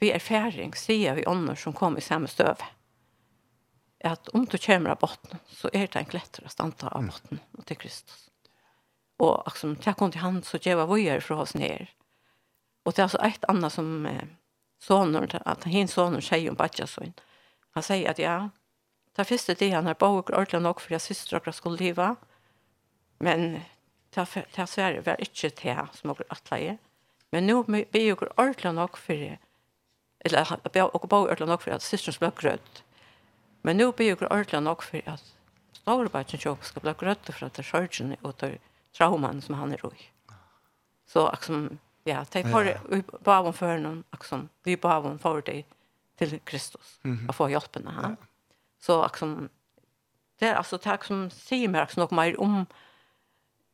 [0.00, 2.64] ved erfaring, sier vi ånder som kom i samme støve
[4.12, 7.40] at om du kommer av botten, så er det en klettur å standa av botten
[7.40, 7.64] mm.
[7.64, 8.30] til Kristus.
[9.18, 11.90] Och liksom, til jag kom till han så geva vojer från oss ner.
[12.84, 14.24] Och det är alltså ett annat som eh,
[14.78, 17.12] soner, att hans soner säger om Batjason.
[17.70, 18.50] Han säger att ja,
[19.16, 22.14] det första det han har bak och ordentligt nog för jag systrar och skulle leve.
[23.18, 23.60] Men
[24.14, 26.78] det här Sverige var inte det som har attlaget.
[27.30, 29.38] Men nu blir jag ordentligt nog för.
[30.18, 32.85] Eller jag blir ordentligt nog för att systrar skulle grøtt.
[33.66, 35.32] Men nu blir det ordentlig nok for at
[35.86, 38.56] Norrbakken kjøp skal bli grøtt for at det er sørgen og det
[38.94, 40.06] traumaen som han er i.
[41.06, 43.02] Så aksom, ja, de får ja.
[43.26, 45.66] bavom for noen, aksom, vi bavom for deg
[46.18, 48.14] til Kristus, mm få hjelpen av ja.
[48.80, 49.48] Så aksom,
[50.38, 52.66] det er altså takk som sier meg aksom nok mer om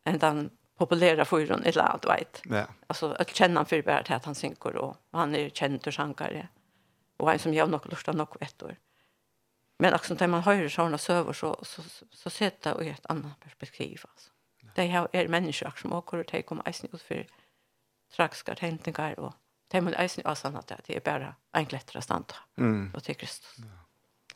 [0.09, 2.43] enn den populära förrun ett land vet.
[2.45, 2.67] Ja.
[2.87, 6.49] Alltså att känna han för att han synker och han är känd och sjankare.
[7.17, 8.77] Och han som jag nog lustar nog ett år.
[9.83, 13.41] Men också när man hör såna söver så så så, så sätta och ett annat
[13.41, 14.31] perspektiv alltså.
[14.61, 14.69] Ja.
[14.75, 17.27] Det här är människor som åker och tar kommer isen ut för
[18.17, 19.35] traxkar tänkningar och
[19.69, 22.35] tar man isen och sånt där det är bara en klättra stanta.
[22.59, 22.91] Mm.
[22.95, 23.57] Och till Kristus.
[23.59, 23.65] Ja.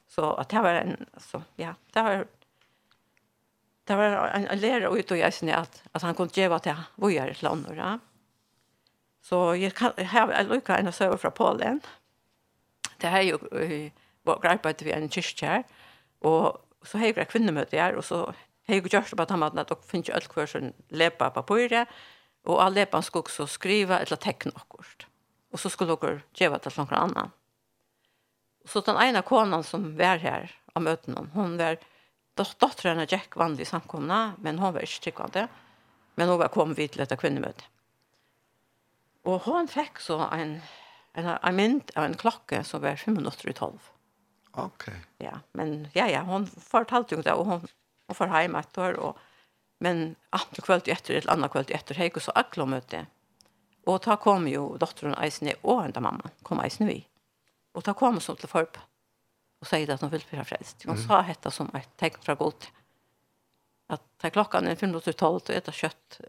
[0.09, 2.27] Så att det var en så ja, det var
[3.85, 6.77] det var en, en lärare ut och jag att att han kunde ge vad det
[6.95, 7.99] var gör ett land och ja.
[9.23, 11.81] Så jag kan här jag lukar en söver från Polen.
[12.99, 13.91] Det här är ju
[14.27, 15.63] og arbeidde vi en kyrkje her,
[16.87, 18.17] så har jag kvinnomöte her, Och så
[18.67, 21.31] har jag gjort det på att han att dere finns ikke alt hver som lepa
[21.31, 21.89] på papiret,
[22.45, 25.07] och all lepan ska också skriva eller teckna akkurat.
[25.53, 27.31] Och så skulle dere ge det till någon annan.
[28.65, 31.79] Och Så den ena konan som var här av möten hon var
[32.59, 35.49] dotteren av Jack vanlig samkomna, men hon var inte tryggvande.
[36.15, 37.65] Men hon var kom vid till detta kvinnomöte.
[39.23, 40.61] Och hon fick så en,
[41.13, 43.91] en, en mynd av en klocka som var fem minutter i tolv.
[44.57, 44.95] Okej.
[44.95, 45.29] Okay.
[45.29, 47.69] Ja, men ja ja, hon fortalte ju det och hon
[48.07, 49.19] och för hem att då och
[49.79, 53.07] men att kväll efter ett annat kväll efter hej och så akla möte.
[53.85, 57.07] Och ta kom ju dottern Aisne och enda mamma kom Aisne i.
[57.73, 58.79] Och ta kom så till förp.
[59.61, 60.83] Och säger att hon vill bli frälst.
[60.87, 62.67] Hon sa detta som ett tecken från Gud.
[63.87, 66.21] Att ta klockan är 15.12 och äta kött.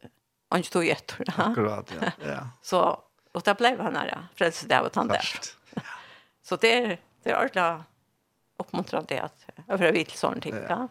[0.49, 1.15] Och stod stå i ett.
[1.35, 2.11] Akkurat, ja.
[2.27, 2.49] ja.
[2.61, 5.39] så, och där blev han nära frälst där och tant där.
[6.43, 7.96] Så det är, det är ordentligt
[8.57, 10.55] uppmuntrande att över vi till sån ting.
[10.69, 10.87] Ja.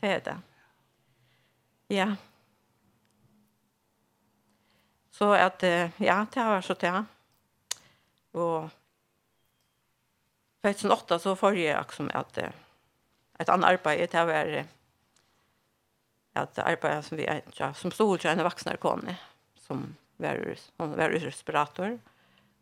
[0.00, 0.38] Det är det.
[1.94, 2.16] Ja.
[5.10, 5.62] Så att
[5.96, 7.04] ja, det har varit så det.
[8.32, 8.70] Och
[10.62, 12.38] 2008 så får jag också att
[13.38, 14.66] ett annat arbete det var
[16.32, 19.16] att arbeta som vi ja, som stod till en vuxen kone
[19.56, 21.98] som var som var respirator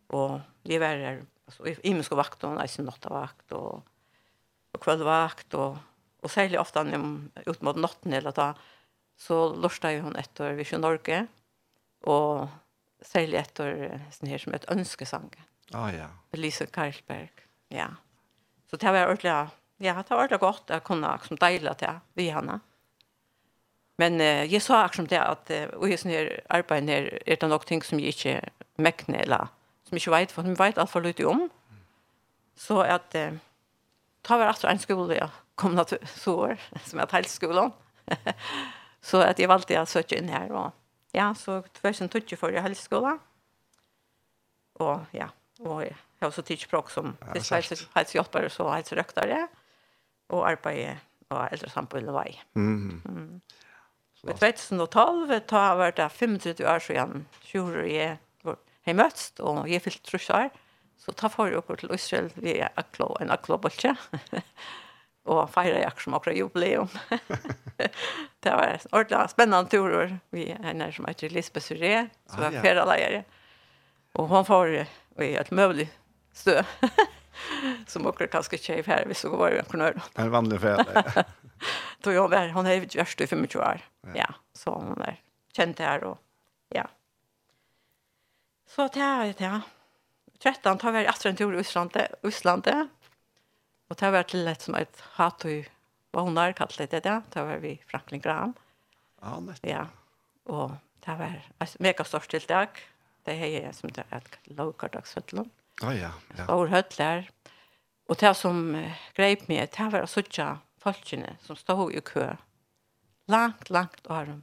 [0.07, 1.23] och det var
[1.59, 3.87] alltså imenska vakt och nästan nattavakt och
[4.73, 5.77] och kvällvakt och
[6.21, 8.55] och särskilt ofta när ut mot natten eller ta
[9.17, 11.27] så lustar ju hon ett år kör Norge
[12.01, 12.49] och
[13.01, 15.31] särskilt år sån här som ett önskesång.
[15.73, 16.07] Ah ja.
[16.31, 17.31] Elise Karlsberg.
[17.69, 17.87] Ja.
[18.71, 19.51] Så det var ordentligt
[19.83, 22.61] Ja, det var ordentligt gott att kunna liksom, dela det vi henne.
[24.01, 27.37] Men eh, jeg sa akkurat det at och og jeg sånn her arbeid her, er
[27.37, 28.51] det nok ting som jeg ikke
[28.81, 29.49] mekner eller
[29.91, 31.49] som ikke vet, for vi vet alt for lite om.
[32.59, 33.39] Så at eh,
[34.23, 37.73] ta var etter en skole jeg kom til så år, som er skolen.
[39.11, 40.53] så at jeg valgte å søke inn her.
[40.55, 40.71] Og,
[41.17, 43.19] ja, så 2020 for jeg helseskolen.
[44.81, 45.29] Og ja,
[45.61, 49.43] og jeg har også tidsspråk som ja, helsehjelpere og så helserøktere.
[50.31, 51.01] Og arbeidet
[51.31, 52.31] og eldre eldresamfunnet vei.
[52.55, 53.03] Mm.
[53.05, 53.41] Mm.
[54.21, 54.27] Så.
[54.37, 58.19] 2012, da var det 35 år siden, 20 år
[58.87, 60.51] har møtst, og jeg fyllt trusjar,
[61.01, 63.95] så ta for dere til Israel via Aklo, en Aklo-bolsje,
[65.31, 66.91] og feire jeg som akkurat jubileum.
[68.43, 72.61] det var en ordentlig spennende tur, vi er nær som heter Lisbeth Suré, som er
[72.61, 73.23] ferieleier,
[74.19, 74.75] og hun får
[75.21, 75.89] i et møvlig
[76.37, 76.61] stø,
[77.91, 80.01] som akkurat kanskje ikke er her, hvis hun var i en knør.
[80.17, 81.29] Det er vanlig ferie.
[82.03, 83.81] Då jag var hon är ju värst i 25 år.
[84.15, 85.21] Ja, så hon är
[85.53, 86.19] känd här och
[86.69, 86.89] ja.
[88.71, 89.61] Så det er det, ja.
[90.41, 91.61] 13 tar vi efter en tur i
[92.25, 92.89] Øslandet.
[93.91, 95.65] Og tar vi til et som et hatøy
[96.15, 97.23] har kallat det det.
[97.31, 98.55] Tar vi Franklin Graham.
[99.23, 99.67] Ja, nettopp.
[99.67, 99.87] Ja,
[100.47, 102.81] og det var et mega stort tiltak.
[103.27, 105.51] Det er som det er et lovkardagsfødlund.
[105.83, 106.11] Ja, ja.
[106.39, 106.45] ja.
[106.45, 107.29] Stor høtler.
[108.09, 108.75] Og det som
[109.15, 112.37] greip meg, det var att sitte folkene som stod i kø.
[113.27, 114.43] Langt, langt åren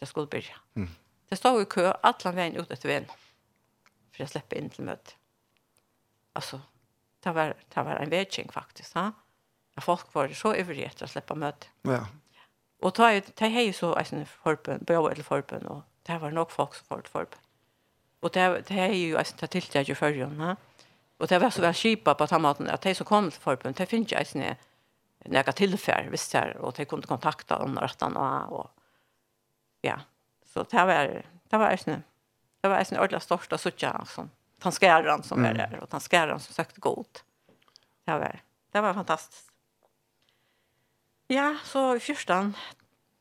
[0.00, 0.56] det skulle börja.
[0.74, 0.90] Mm.
[1.28, 3.04] Det stod i kø, alle veien ut etter veien.
[3.04, 3.29] Mm
[4.20, 5.12] för jag släppa in till möte.
[6.32, 6.60] Alltså,
[7.20, 8.94] det var, det var en vetching faktiskt.
[8.94, 9.12] Ha?
[9.74, 11.66] Att folk var så övriga att släppa möte.
[11.82, 12.06] Ja.
[12.80, 16.50] Och ta ju ta ju så alltså förbön, bra eller förbön och det var nog
[16.50, 17.40] folk som fort förbön.
[18.20, 20.56] Och det det är ju alltså ta till det ju förrjon, ha.
[21.16, 23.86] Och det var så väl skipa på tamaten att de som kom till förbön, det
[23.86, 24.38] finns ju alltså
[25.24, 28.70] några tillfär, visst här och de kunde kontakta om rättan och och
[29.80, 30.00] ja.
[30.44, 32.00] Så det var det var alltså
[32.60, 34.30] det var en ordentlig största suttja han som
[34.60, 37.06] tanskärran som är där och tanskärran som sökte god.
[38.04, 38.40] Det var,
[38.72, 39.50] det var fantastiskt.
[41.26, 42.56] Ja, så i fyrstan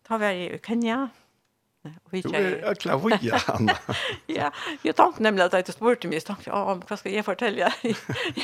[0.08, 1.10] har vi i Kenya.
[2.04, 2.62] Och vi kör.
[2.62, 3.42] Jag klarar vad jag.
[4.26, 4.52] Ja,
[4.82, 6.16] jag tänkte nämligen att jag inte spurte mig.
[6.16, 7.74] Jag tänkte, ja, men vad ska jag fortälja?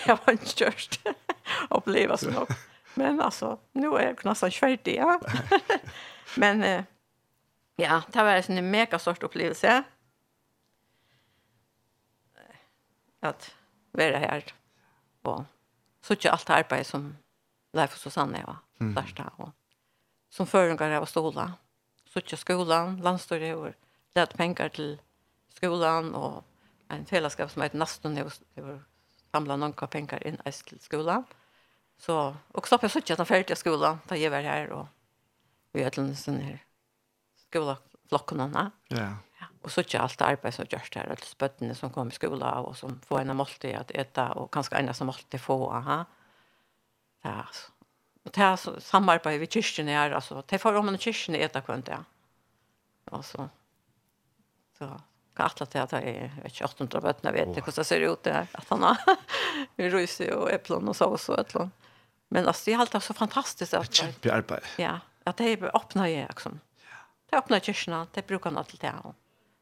[0.07, 1.07] jag var inte störst
[1.69, 2.47] och blev så nog.
[2.93, 5.21] Men alltså, nu är jag nästan 20, ja.
[6.35, 6.83] men
[7.75, 9.67] ja, det var en mega stort upplevelse.
[9.67, 9.83] Ja.
[13.31, 13.51] at
[13.95, 14.49] være her
[15.25, 15.45] og
[16.05, 17.13] så ikke alt arbeid som
[17.75, 18.95] Leif og Susanne var mm.
[18.95, 19.51] der og
[20.29, 21.51] som føringer av stola
[22.09, 23.73] så ikke skolan, landstøyre og
[24.15, 24.91] lett penger til
[25.55, 26.43] skolan og
[26.93, 28.31] en fellesskap som heter Naston og
[29.33, 31.25] samla noen penger inn til skolan
[31.97, 34.71] så, og så har jeg sett at han ferdig av skolan da jeg var her
[34.75, 34.87] og
[35.75, 36.59] vi er til en sånn her
[37.47, 38.69] skolaflokken Ja.
[38.91, 39.15] Yeah.
[39.61, 42.77] Och så tjej allt arbete som görs där alltså spöttene som kommer i skola och
[42.77, 46.05] som får en måltid att äta och kanske en som måltid få aha.
[47.21, 47.45] Ja.
[48.23, 51.87] Och det här samarbetet vi kyrkan är alltså det får om en kyrkan äta kvant
[51.87, 52.03] ja.
[53.11, 53.49] Och så
[54.77, 55.01] så
[55.35, 58.01] kan alla det att jag är vet inte 800 bötterna vet inte hur det ser
[58.01, 58.97] ut det här att han har
[59.75, 61.71] rys och äpplen och sås och äpplen.
[62.27, 64.03] Men alltså det är alltid så fantastiskt att
[64.33, 64.67] arbete.
[64.77, 66.59] Ja, att det öppnar ju liksom.
[67.29, 69.13] Det öppnar kyrkan, det brukar man alltid ha.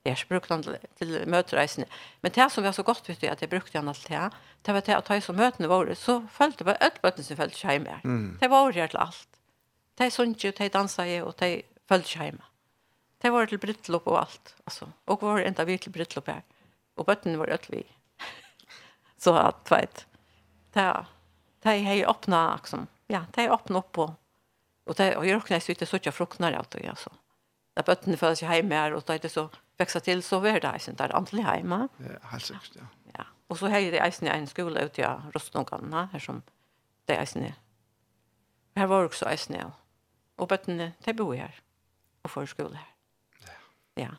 [0.03, 1.85] Jeg har brukt den til, til møtereisene.
[2.21, 4.23] Men det som var så godt, vet du, at jeg brukte den alt det,
[4.65, 7.59] det var det at jeg som møtene våre, så følte jeg alle bøttene som følte
[7.59, 7.99] seg hjemme.
[8.03, 8.25] Mm.
[8.41, 9.39] Det var her til alt.
[9.99, 12.49] De sunnet jo, de danset og de følte seg hjemme.
[13.23, 14.55] De var til brytlopp og alt.
[14.67, 14.89] Altså.
[15.07, 16.43] Og var enda vi til brytlopp her.
[16.99, 18.25] Og bøttene var ødelig vi.
[19.23, 20.05] så at, vet
[20.73, 22.87] Det er jeg åpnet, liksom.
[23.07, 24.15] Ja, de har åpnet opp og,
[24.85, 27.09] Og det er jo ikke så til å sitte fruktene av det, altså.
[27.71, 29.47] Det er bøttene føler seg hjemme her, og det er så
[29.77, 31.87] växa till så var det sen där antligen hemma.
[31.97, 32.85] Ja, helt säkert, ja.
[33.17, 33.23] Ja.
[33.47, 36.41] Och så hade det alltså en skola ute i Rostnågarna här som
[37.05, 37.53] det är snä.
[38.75, 39.71] Här var också alltså.
[40.35, 41.61] Och bättre det bor här
[42.21, 42.87] och för skola här.
[43.39, 43.53] Ja.
[44.03, 44.09] Ja.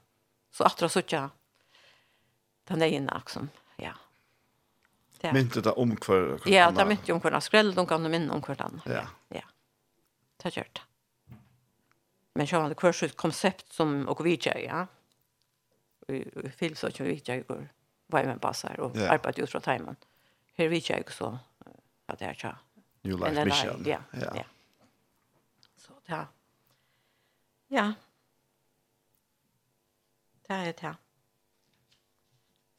[0.51, 1.31] Så att det så jag
[2.65, 3.49] Den är inne liksom.
[3.77, 3.93] Ja.
[5.21, 5.33] Ja.
[5.33, 8.57] Mynte det om kvar Ja, det mynte om kvar skräll de kan minna om kvar.
[8.85, 9.07] Ja.
[9.29, 9.43] Ja.
[10.37, 10.81] Det har gjort det
[12.35, 14.87] men själva det kurset koncept som och vi gör ja
[16.57, 17.69] film så kör vi jag går
[18.07, 19.13] vad man passar och yeah.
[19.13, 19.97] arbetar just från timern.
[20.55, 21.39] Här vi jag så
[22.07, 22.57] att det är så.
[23.03, 23.83] New life mission.
[23.87, 23.99] Ja.
[24.13, 24.45] Ja.
[25.77, 26.27] Så där.
[27.67, 27.93] Ja.
[30.47, 30.97] Där är det.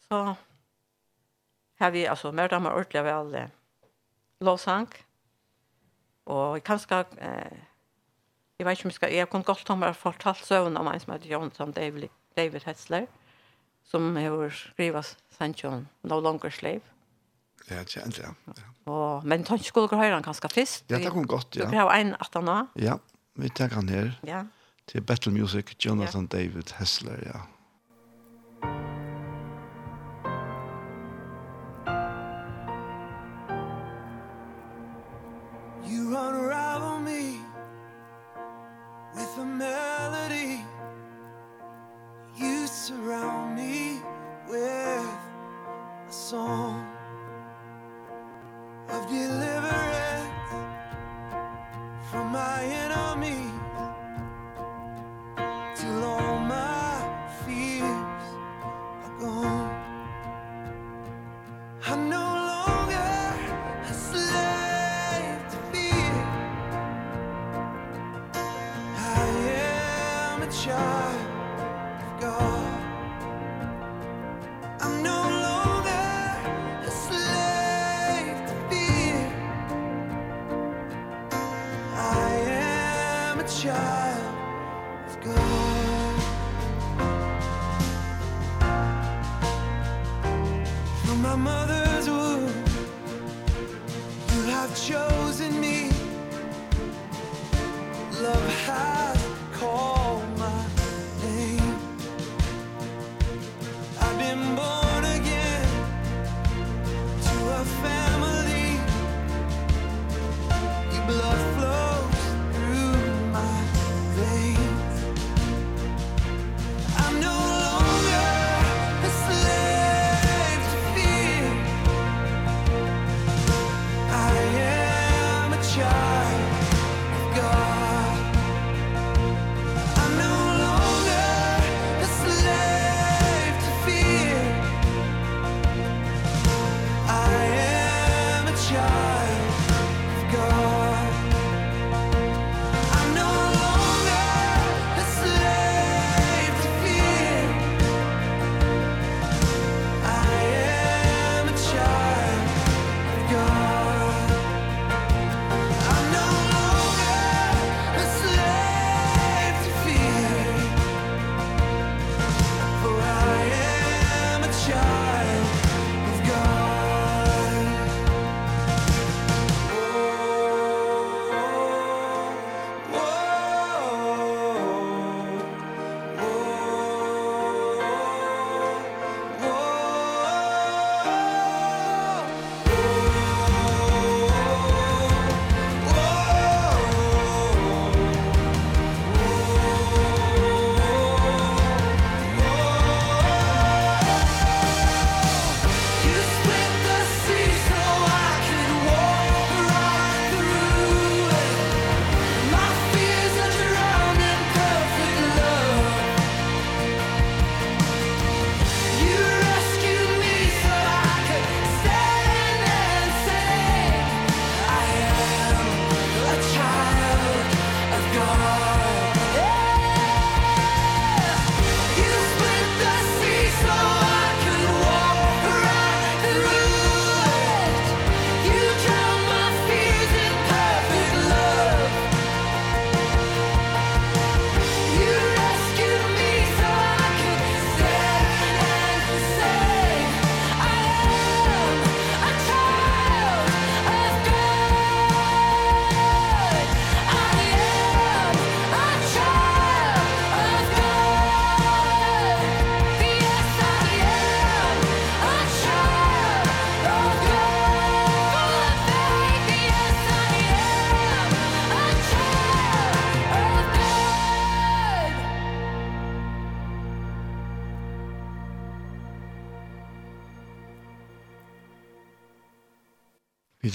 [0.07, 0.35] Så
[1.77, 3.49] har vi alltså mördar med ordliga väl
[4.39, 4.87] lovsang.
[6.23, 7.57] Och kanske eh
[8.57, 11.13] jag vet inte om jag ska jag kan gott ha fortalt sögn om en som
[11.13, 13.07] heter Jonsson Davley David Hetzler,
[13.85, 16.81] som har skrivet Sanchon No Longer Slave.
[17.69, 18.33] Ja, kjent, ja.
[18.47, 18.65] ja.
[18.85, 20.85] Og, men tanke skulle dere høre han kanskje først.
[20.91, 21.65] Ja, det kom godt, ja.
[21.65, 22.99] Dere har en at han Ja,
[23.35, 24.13] vi tenker han her.
[24.27, 24.43] Ja.
[24.87, 26.37] Til Battle Music, Jonathan ja.
[26.37, 27.41] David Hessler, ja.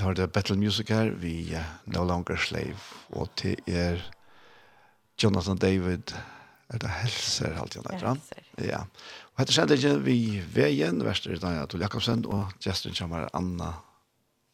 [0.01, 2.81] tid har det Battle Music her, vi uh, No Longer Slave,
[3.13, 4.01] og til er
[5.23, 6.15] Jonathan David,
[6.71, 8.21] er det helser, alt jeg nødder han.
[8.65, 8.79] Ja.
[9.35, 10.17] Og etter skjedde ikke vi
[10.55, 13.75] veien, verster i dag, Tol Jakobsen, og gesten kommer Anna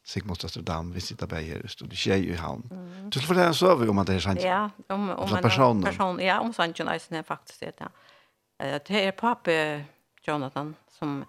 [0.07, 2.67] Sigmundsdatter Dam, vi sitter bare her, stod i tjej i havn.
[2.71, 3.07] Mm.
[3.11, 4.43] Du skulle fortelle en søve om at det er sant.
[4.43, 5.85] Ja, om, om, om personen.
[5.87, 8.79] Person, ja, om sant, Jonathan, faktisk det, ja.
[8.79, 9.57] Det er pape
[10.27, 11.21] Jonathan, som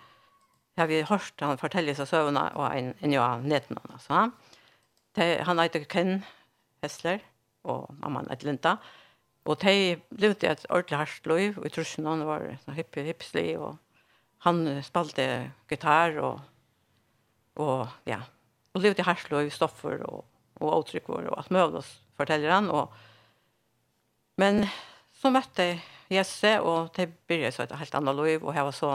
[0.78, 4.28] har vi hørt han fortelle seg søvnene og en, en ja, netten han, altså.
[5.18, 6.20] Han heter Ken
[6.84, 7.24] Hessler
[7.68, 8.76] og mamman heter Linda.
[9.48, 13.58] Og de levde et ordentlig hardt liv, og tror trusen han var så hippie, hipslig,
[13.58, 13.78] og
[14.44, 15.28] han spalte
[15.72, 16.42] gitar og,
[17.56, 18.20] og ja,
[18.76, 20.26] og levde i hardt liv, stoffer og,
[20.60, 21.84] og avtrykker og alt mulig,
[22.20, 22.70] forteller han.
[22.70, 22.92] Og,
[24.38, 24.66] men
[25.18, 25.80] så møtte jeg
[26.12, 28.92] Jesse, og det begynte så et helt annet liv, og jeg var så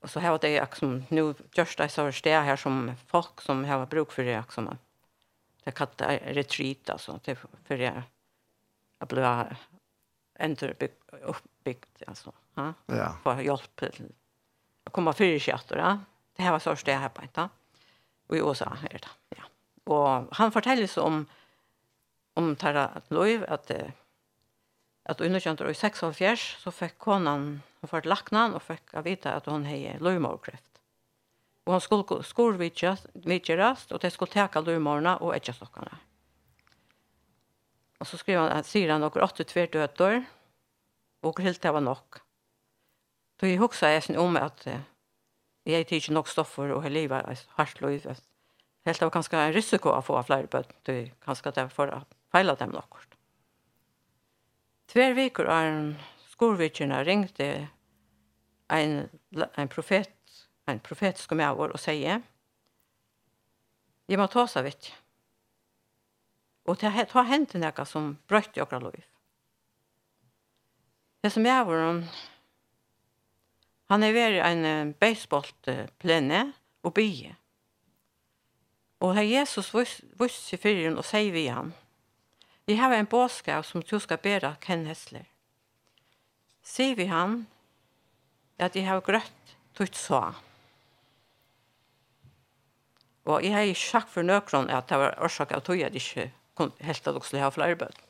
[0.00, 0.68] Och så här var det jag
[1.08, 4.78] nu just det så här här som folk som har bruk för det liksom.
[5.64, 8.02] Det kallat retreat alltså det för det
[8.98, 9.56] att bli
[10.38, 10.76] enter
[11.22, 12.32] uppbyggt alltså.
[12.54, 12.74] Ja.
[12.86, 13.16] Ja.
[13.22, 13.82] För hjälp
[14.84, 15.98] att komma för i att det.
[16.36, 17.48] Det här var så det här på inte.
[18.26, 19.08] Och i USA är det.
[19.28, 19.42] Ja.
[19.84, 21.26] Och han fortäller så om
[22.38, 23.70] om Tara Loiv att
[25.08, 29.48] at underkjønter i 46 så fikk konan, hun fikk laknan og fikk å vite at
[29.48, 30.64] hun hei løymorkreft.
[31.68, 35.96] Og hun skulle skorvitjerast, og det skulle teka løymorna og etjastokkene.
[37.98, 40.22] Og så skriver han, sier han noen åtte tvert døter,
[41.26, 42.20] og helt det var nok.
[43.40, 44.64] Så jeg husker jeg sin om at
[45.68, 48.22] jeg tidser nok stoffer og hele livet er hardt løyvet.
[48.86, 52.02] Helt det var ganska en risiko å få flere bøtt, og kanskje det for å
[52.32, 53.07] feile dem nokkort.
[54.88, 55.98] Tver vikur en
[56.30, 57.68] Skorvikina ringte
[58.68, 59.08] en,
[59.54, 62.22] en profet, en profet som jag var och säger
[64.06, 64.86] Jag må ta seg vitt.
[66.64, 69.04] Og det har hänt en äka som brøtt i okra liv.
[71.20, 72.04] Det som jeg var
[73.88, 76.52] Han er vært en baseballplene
[76.82, 77.36] og bygge.
[79.00, 81.72] Og her Jesus viste seg fyrir og sier vi han.
[82.68, 85.24] Jeg har en bådskap som du skal bære Ken Hessler.
[86.62, 87.46] Sier vi han
[88.60, 90.20] at jeg har grøtt tutt så.
[93.24, 96.28] Og jeg har ikke sagt for nøkron at det var årsak av tog jeg ikke
[96.58, 98.04] helt at dere skulle ha flere bød.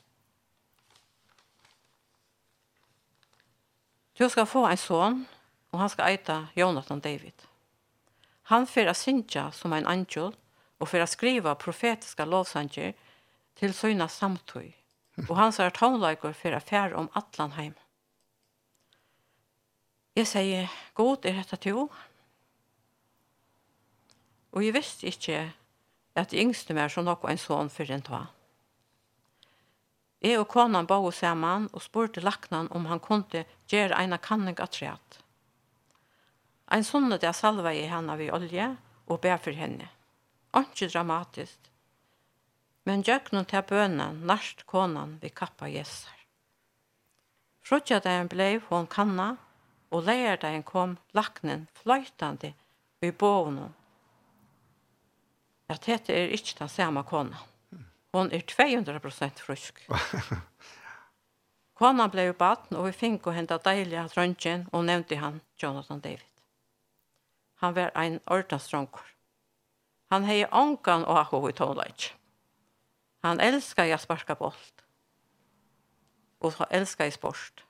[4.19, 5.27] Du skal få en son,
[5.71, 7.45] og han skal eita Jonathan David.
[8.51, 10.33] Han fyrir a synja som en angel,
[10.79, 12.91] og fyrir a skriva profetiska lovsanger,
[13.59, 14.71] til søgna samtøy,
[15.27, 17.75] og hans er tånleikur for affær om Atlanheim.
[20.15, 21.89] Jeg sier, god er dette til
[24.49, 25.39] og jeg visste ikke
[26.17, 28.25] at jeg yngste mer som nok en son for en tog.
[30.19, 34.57] Jeg og konan ba hos sammen og spurte laknan om han kunne gjøre en kanning
[34.59, 35.19] av treet.
[36.71, 38.67] En sånn at jeg salva i henne ved olje
[39.07, 39.87] og ber for henne.
[40.57, 41.68] Ikke dramatisk,
[42.89, 46.15] men gjøknum til bøna nært konan vi kappa jesser.
[47.61, 49.35] Frutja dagen blei hon kanna,
[49.93, 52.55] og leier dagen kom laknen fløytande
[53.05, 53.75] i bovnum.
[55.69, 57.37] At dette er ikke den samme konan.
[58.17, 59.85] Hon er 200% frusk.
[61.77, 66.01] Konan blei baden, og vi fink å henta deilige av trøntjen, og nevnte han Jonathan
[66.01, 66.25] David.
[67.61, 69.05] Han var ein ordnadstronkor.
[70.09, 72.18] Han hei ångan og akko i tonleitje.
[73.21, 74.83] Han älskar jag sparka bolt.
[76.39, 77.65] Och han älskar i sport.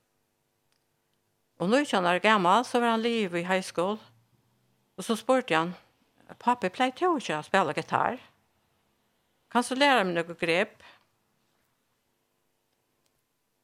[1.58, 3.98] Och nu är jag gammal så var han liv i high school.
[4.96, 5.74] Och så spurte han,
[6.38, 8.20] pappa play till att spela gitarr.
[9.50, 10.84] Kan du lära mig något grepp?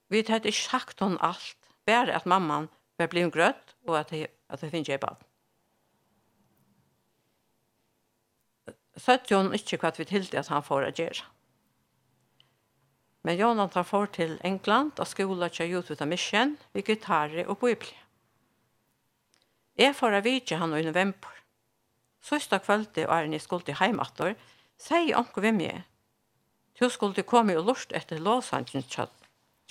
[0.08, 1.58] Vi hade inte sagt hon allt.
[1.86, 5.16] Bara att mamman var blivit grött och att det, att det finns ett barn.
[8.96, 11.26] Søtt jo han ikke hva vi tildi at han får å gjøre.
[13.26, 17.48] Men Jonan tar for til England og skola til ut ut av misjen, vi gitarre
[17.50, 17.96] og bibli.
[19.82, 21.34] Jeg får av vidtje han i november.
[22.22, 24.38] Søsta kvöldi og er ni skuld til heimator,
[24.78, 25.82] sier onko vi mye.
[26.78, 29.10] Du skuld komme komi og lort etter låsangen til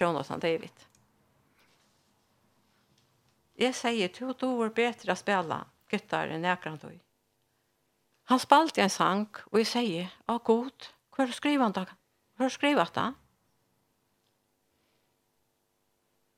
[0.01, 0.75] Jonathan David.
[3.55, 6.91] Jeg sier tu dover betre a spela gitarre nekran du.
[8.25, 11.87] Han spalte en sang, og jeg sier, «Å, god, hva er skrivande?
[12.35, 13.13] Hva er skrivande?»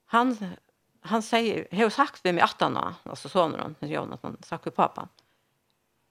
[0.07, 0.57] han
[1.07, 5.09] han säger har sagt vem i attarna alltså sonen när Jonathan sagt med pappa.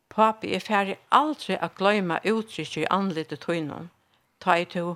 [0.07, 3.89] Papi är färdig aldrig att glömma uttrycket i anlitet tunnan.
[4.37, 4.95] Ta i to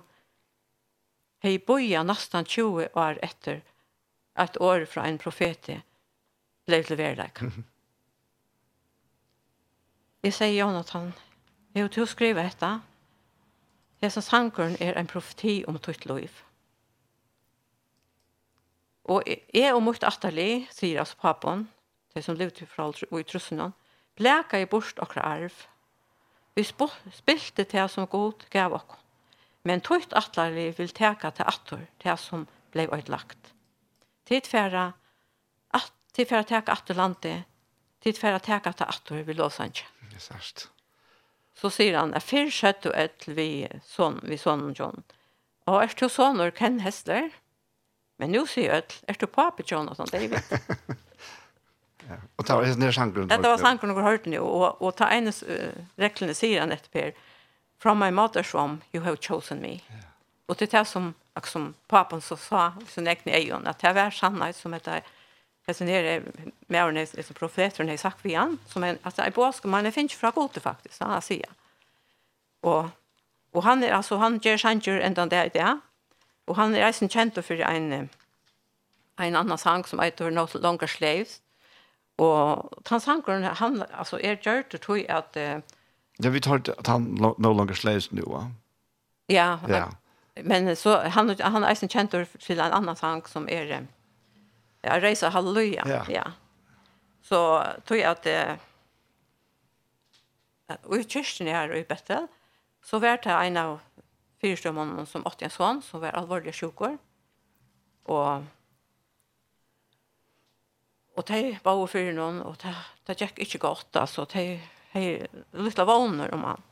[1.39, 3.61] hej boja nästan 20 år efter
[4.33, 5.81] att år från en profete
[6.65, 7.39] blev till verdak.
[10.21, 11.13] Jag säger Jonathan,
[11.73, 12.81] jag har skrivit detta.
[13.99, 16.31] Jesus sankorn är en profeti om tutt liv.
[16.31, 16.48] Mm.
[19.09, 21.65] Og jeg og mot atterlig, sier altså papen,
[22.13, 23.71] det som levde fra og i trussene,
[24.19, 25.55] bleka i bort okra arv.
[26.53, 28.97] Vi spilte til som god gav okk.
[29.67, 33.53] Men tøyt atterlig vil teka til attor, til som blei ødelagt.
[34.29, 34.91] Tidfæra,
[35.73, 37.45] at, tidfæra teka attor landet,
[38.03, 39.87] tidfæra teka til attor vil låsa ikke.
[40.09, 40.69] Det er sørst.
[41.57, 45.03] Så sier han, er fyrr skjøtt og et vi sånn, vi sånn, John.
[45.67, 47.33] Og er to sånner, Ken Hessler,
[48.19, 50.33] Men nu ser jag, är du papi Jonathan David?
[52.09, 52.15] ja.
[52.35, 53.41] Och ta ner sjankgrunden.
[53.41, 54.39] Det var sanken går hört nu.
[54.39, 55.33] Och, och ta en uh,
[55.95, 57.13] reklande säger han ett per.
[57.81, 59.73] From my mother's womb you have chosen me.
[59.73, 59.95] Ja.
[60.45, 61.13] Och det är som,
[61.43, 63.67] som papan så sa i sin egen ögon.
[63.67, 65.01] Att det var sanna som heter
[65.67, 66.23] Hesen där er
[66.67, 69.91] med och nästan som profeten har sagt vi han som en alltså i påsk man
[69.91, 71.49] finns fra gode faktiskt han sier.
[72.61, 72.85] Och
[73.51, 75.79] och han är alltså han ger sanger det där det,
[76.49, 78.09] Og han er eisen kjent for en,
[79.21, 81.39] en annen sang som heter No Longer Slaves.
[82.19, 85.37] Og han sangren, han altså, er gjørt tror jeg at...
[85.37, 85.61] Uh,
[86.19, 88.49] ja, vi tar at han No Longer Slaves nå, va?
[89.29, 89.85] Ja, ja.
[90.43, 93.71] men så, han, han er eisen kjent til en annen sang som er...
[93.77, 93.87] Uh,
[94.81, 95.83] Ja, reisa halleluja.
[95.87, 96.05] Ja.
[96.09, 96.23] ja.
[97.21, 98.55] Så tror jeg at eh,
[100.85, 102.27] og i kyrkjen her og i Bethel,
[102.85, 103.79] så var det en av
[104.41, 106.97] fyrstrømmene som åtte en sånn, som var alvorlig sjukker.
[108.09, 108.47] Og,
[111.15, 112.75] og de var for noen, og det
[113.09, 114.59] de gikk ikke godt, altså, de
[114.93, 116.65] har litt vågner om han.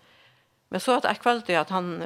[0.69, 2.01] Men så at jeg kvalte at han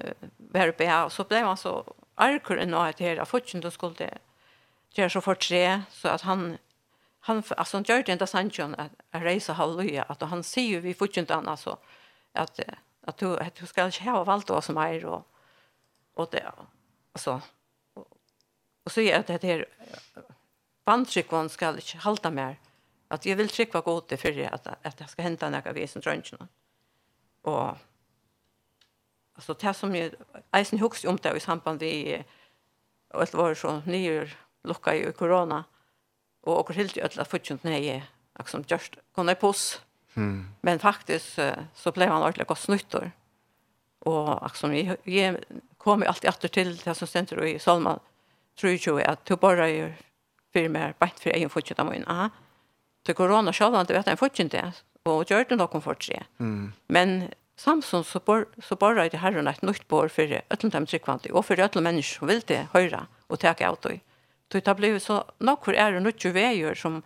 [0.54, 1.80] var oppe her, så ble han så
[2.22, 4.12] arker enn å hette her, at fortsatt skulle
[4.96, 6.58] gjøre så fort tre, så at han
[7.22, 11.36] han alltså han gjorde inte sanction att resa halleluja att han ser ju vi fortsätter
[11.36, 11.78] annars så
[12.34, 12.60] att
[13.06, 15.31] att du att du ska inte ha valt oss är och
[16.14, 16.52] Och det,
[17.12, 17.42] alltså,
[18.84, 19.66] och så är det att det här
[20.86, 22.60] bandtryckvån ska inte halta mer.
[23.08, 26.02] Att jag vill tryckva gott det för att, att det ska hända några vis som
[26.02, 26.48] drönsen.
[27.42, 27.78] Och
[29.34, 30.12] alltså det som jag
[30.52, 32.24] eisen högst om det i samband vi
[33.14, 35.64] och det var så nyer lucka i corona
[36.42, 38.04] och och helt ju alla fotjent nej
[38.38, 39.82] liksom just kunde puss.
[40.14, 40.48] Mm.
[40.62, 41.40] Men faktiskt
[41.74, 43.12] så blev han ordentligt gott snuttor
[44.00, 45.38] Och liksom jag
[45.84, 48.00] kommer alltid åter till det som ständer i Salman
[48.60, 49.96] tror ju att du bara gör
[50.54, 52.30] för mer bänt för egen fortsätta med aha.
[53.04, 54.72] Till corona själva inte vet en fortsätta
[55.04, 56.74] och gör det någon fortsätta mm.
[56.88, 61.30] men Samson så bor så bara det här ett nytt bor för öllum dem tryckvanti
[61.32, 64.02] och för öllum människor som vill det höra och ta ut och
[64.50, 67.02] det har blivit så några är det nytt vägar som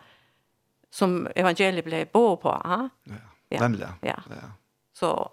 [0.89, 3.13] som evangeliet blev bo på ja ja.
[3.49, 3.69] ja
[4.01, 4.23] ja.
[4.29, 4.51] Ja.
[4.93, 5.31] Så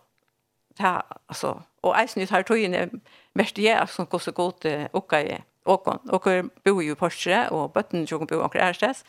[0.78, 3.01] ta alltså och eisen har tog in
[3.34, 7.72] mest jeg som går så godt åka i och Åker bor jo i Porsche, og
[7.72, 9.04] bøtten jo bor åker ærestes,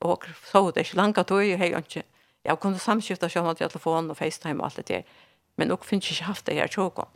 [0.00, 2.02] og så det ikke langt tog, og hei, ikke,
[2.44, 5.02] jeg kunne samskifta sånn at jeg telefon og FaceTime og alt det der,
[5.56, 7.08] men och finnes ikke haft det her tjåkon.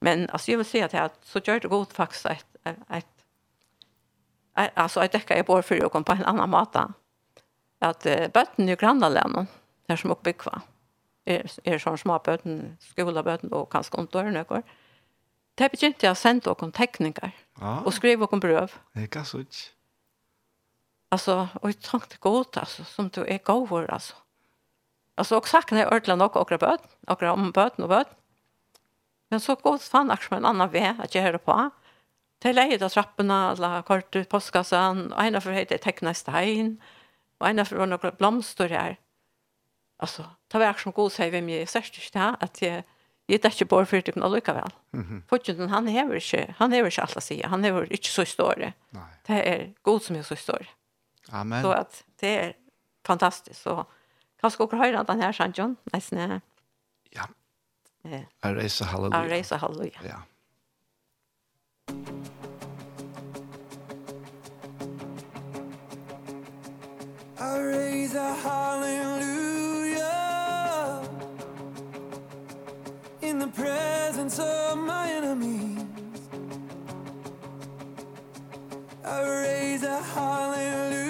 [0.00, 2.46] Men altså, jeg vil si at jeg, så gjør det godt faktisk ett
[2.90, 3.06] ett
[4.56, 6.92] et alltså jag täcker jag bor för och på en annan mata.
[7.80, 9.46] Att uh, bötten i grannlänen
[9.88, 10.60] där som uppe kvar.
[11.26, 14.64] Är er sånn små bötten, skola bötten och kanske kontor något.
[15.58, 17.84] Det begynte jeg å sende dere tekninger ah.
[17.84, 18.74] og skrive dere brøv.
[18.96, 19.70] Det kan så ikke.
[21.14, 24.16] Altså, og jeg trengte godt, altså, som du er god for, altså.
[25.16, 28.16] Altså, og sakene er ordentlig nok akkurat bøten, akkurat om bøten og bøten.
[29.30, 31.54] Men så godt fann akkurat en annen vei at jeg hører på.
[32.42, 36.12] Det er leid av trappene, eller kort ut postkassen, og en av for høyde tekna
[36.18, 36.74] stein,
[37.38, 38.98] og en av for noen blomster her.
[40.02, 42.82] Altså, det var akkurat god sier vi mye, sørst ikke det, at jeg
[43.28, 44.72] Jeg er ikke bare for det, men allikevel.
[44.92, 45.22] Mm -hmm.
[45.28, 47.40] Fortjenten, han hever ikke, han hever ikke alt å si.
[47.44, 48.72] han hever ikke så store.
[48.92, 49.02] Nei.
[49.26, 50.66] Det er god som er så store.
[51.32, 51.62] Amen.
[51.62, 52.52] Så at det er
[53.06, 53.60] fantastisk.
[53.60, 53.84] Så
[54.42, 56.40] kanskje dere hører den her, Sanjon, nesten.
[57.14, 57.24] Ja.
[58.04, 58.24] Eh.
[58.42, 59.18] Arreisa halleluja.
[59.18, 60.00] Arreisa halleluja.
[60.04, 60.20] Ja.
[67.38, 69.43] Arreisa halleluja.
[73.44, 75.84] the presence of my enemies.
[79.04, 81.03] I raise a hallelujah.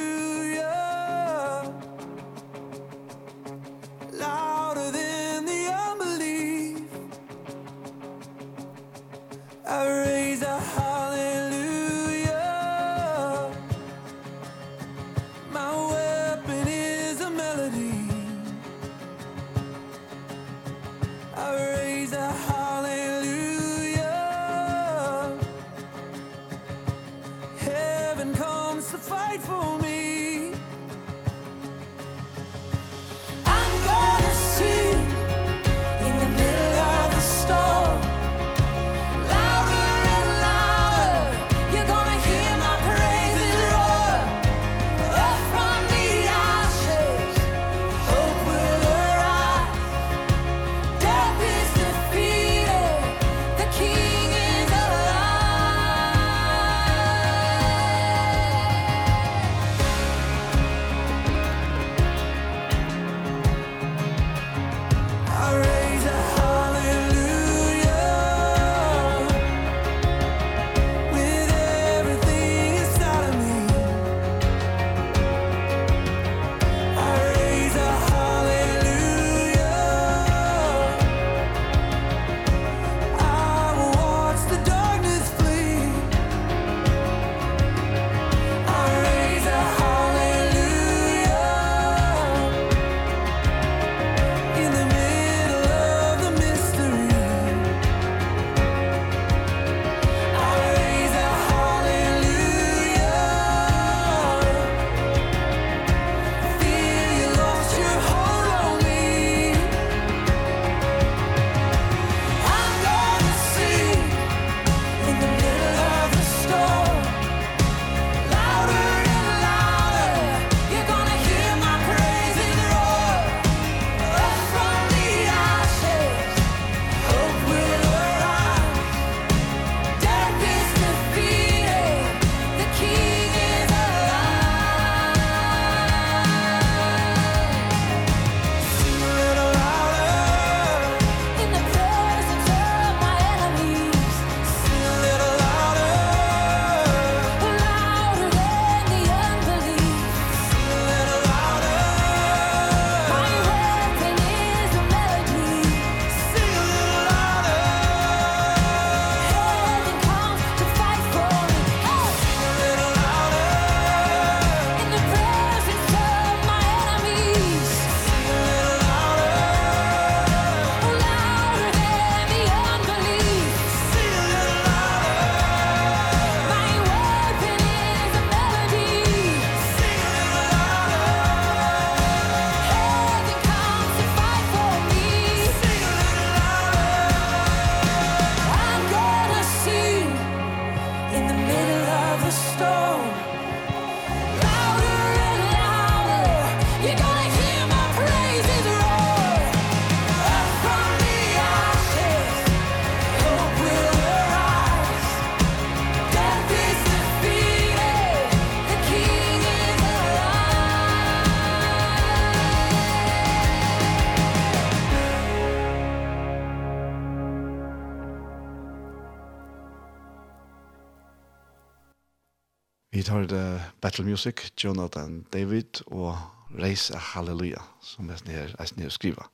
[223.04, 226.16] vi tar det Battle Music, Jonathan David og
[226.56, 229.26] Reis a Halleluja, som er nere, er nere skriva.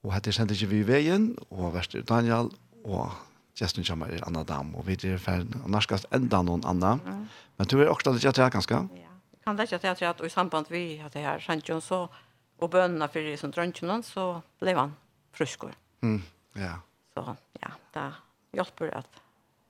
[0.00, 2.48] Og hette sendte ikke vi i veien, og verster Daniel,
[2.88, 3.12] og
[3.60, 6.94] gjesten kommer er Anna Dam, og vi er ferdig, og norskast enda noen Anna.
[7.02, 7.26] Mm.
[7.58, 8.80] Men du er også litt at ganske?
[8.96, 12.00] Ja, jeg kan lette at jeg at i samband vi at jeg her, Sjantjon, så,
[12.56, 14.96] og bønene for i som drøntjonen, så ble han
[15.36, 15.76] fruskår.
[16.08, 16.22] Mm,
[16.56, 16.72] ja.
[17.12, 18.08] Så, ja, det
[18.56, 19.22] hjelper at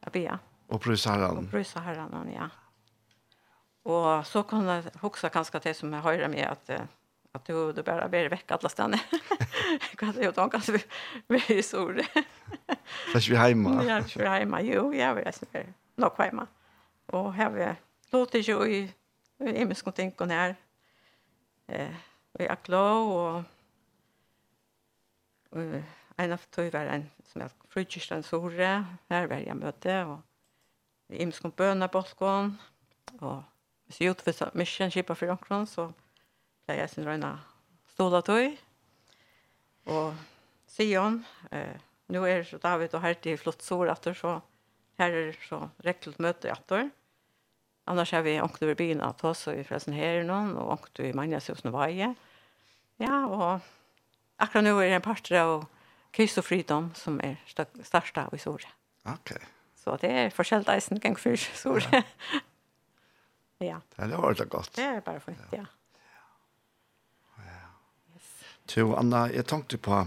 [0.07, 0.39] jeg blir.
[0.71, 1.43] Og prøyser herren.
[1.43, 2.47] Og prøyser herren, ja.
[3.85, 6.89] Og så kan jeg huske kanskje til som jeg hører med att
[7.35, 8.99] at du du bara ber vecka alla stanna.
[9.99, 10.83] kan jag tänka att vi
[11.29, 12.07] vi er så det.
[13.13, 13.85] Fast vi hjemme.
[13.85, 14.59] Ja, vi hjemme.
[14.63, 16.47] Jo, jeg vil vi är nok hjemme.
[17.09, 17.75] Og her vi
[18.13, 18.93] låter jo i
[19.41, 20.57] i mig ska tänka när
[21.69, 21.95] eh
[22.39, 23.45] vi är klara og
[26.17, 28.73] en av tog var en som er frukistan sore,
[29.11, 30.19] her var jeg møte, og
[31.09, 32.57] imskom bøna bolkon,
[33.21, 33.43] og
[33.89, 35.89] hvis jeg utfører kjipa for omkron, så
[36.69, 37.39] ble jeg sin røyna
[37.95, 38.53] stola tøy.
[39.89, 40.13] Og
[40.69, 41.81] Sion, eh,
[42.13, 44.39] nå er så David og Herti flott sår etter, så
[45.01, 46.91] her er så rekkelt møte etter.
[47.89, 51.09] Annars er vi omkron over byen av oss, og vi forresten her noen, og omkron
[51.09, 52.13] i Magnus hos Novaie.
[53.01, 53.65] Ja, og
[54.37, 55.55] akkurat nå er det en parter av
[56.13, 58.69] Krist og Fridom som er største av i Sore.
[59.09, 59.33] Ok.
[59.79, 62.03] Så det er forskjellig eisen gang for Sore.
[62.03, 62.45] Ja.
[63.59, 63.81] Ja.
[63.97, 64.73] Det var det godt.
[64.77, 65.65] Det er bare fint, ja.
[67.43, 67.61] Ja.
[68.15, 68.31] Yes.
[68.71, 69.99] Så Anna, jeg tenkte på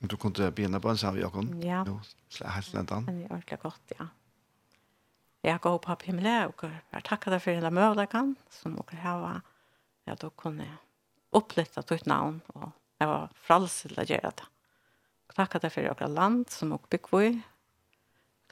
[0.00, 1.48] om du kunne begynne på en sammen, Jakob.
[1.64, 1.82] Ja.
[1.86, 1.98] Jo,
[2.28, 3.06] så jeg helst nedan.
[3.08, 4.06] Det er ordentlig godt, ja.
[5.44, 9.40] Jeg går på himmelen, og jeg takker deg for hele mødelen, som dere har,
[10.08, 10.66] ja, da kunne
[11.32, 14.48] oppletta ditt navn, og jeg var fralse til å gjøre det.
[15.36, 17.32] Takk deg for dere land som dere bygger i.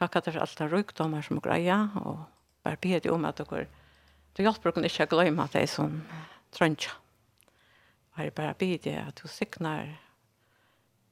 [0.01, 2.25] Takk deg for alt det rykdommer som dere eier, og
[2.65, 3.67] bare be deg om at dere
[4.39, 5.97] Du hjelper dere ikke å glemme at det er som
[6.55, 6.93] trøntja.
[8.15, 9.89] Og jeg bare blir deg at du sikner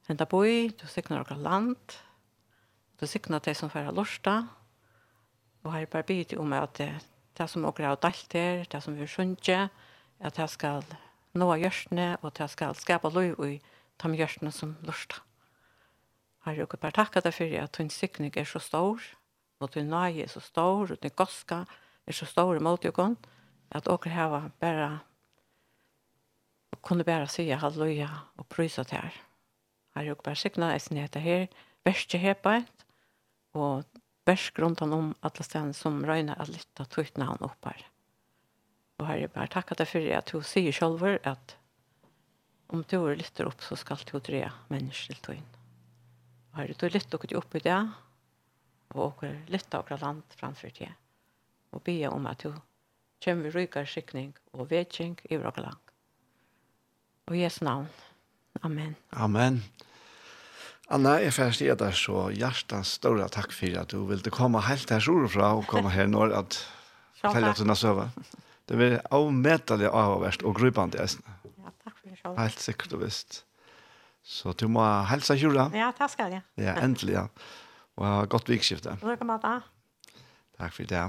[0.06, 1.96] henta boi, du sikner dere land,
[3.02, 4.44] du sikner det som færa lorsta,
[5.66, 6.92] og jeg bare blir det om at det,
[7.34, 9.72] det som dere har dalt her, det som vi skjønner,
[10.22, 10.86] at det skal
[11.34, 15.18] nå gjørsene, og det skal skapa lov i de gjørsene som lorsta.
[16.46, 19.02] Herre, jeg bare takker deg for at din sikning er så stor,
[19.58, 23.16] og din nøye er så stor, og din goska er er så stor mot jokon,
[23.74, 24.90] at åker hava bare
[26.86, 28.08] kunne bare si halleluja
[28.38, 29.14] og prysa til her.
[29.96, 31.46] Her er jo bare sikna eisen heter her,
[31.86, 32.68] verste hepaet,
[33.56, 33.82] og
[34.28, 37.82] versk rundt han om alle stedene som røyner at litt av tøytna han opp her.
[39.00, 41.56] Og her er bare takket deg for at du sier selv at
[42.74, 45.50] om du er litt opp så skal du dreja mennesker til tøyen.
[46.52, 47.80] Og her er du lytter opp i det,
[48.94, 50.92] og litt av okker land framfor det
[51.72, 52.52] og be om at du
[53.24, 55.80] kommer vi rykar skikning og vedkjeng i vår lang.
[57.26, 57.88] Og Jesu navn.
[58.62, 58.94] Amen.
[59.12, 59.62] Amen.
[60.86, 64.30] Anna, jeg får si at det er så hjertens store takk for at du ville
[64.30, 66.58] komme helt her sorgfra og komme her når at
[67.18, 68.06] fortelle at du har søve.
[68.66, 71.18] Det blir avmetelig avhverst og grupende, jeg
[71.58, 72.38] Ja, takk for det selv.
[72.38, 73.42] Helt sikkert og visst.
[74.26, 75.68] Så du må helse kjura.
[75.74, 76.42] Ja, takk skal jeg.
[76.58, 77.26] Ja, endelig, ja.
[77.96, 78.96] Og ha godt vikskifte.
[79.02, 79.58] Takk for det.
[80.58, 81.04] Takk for det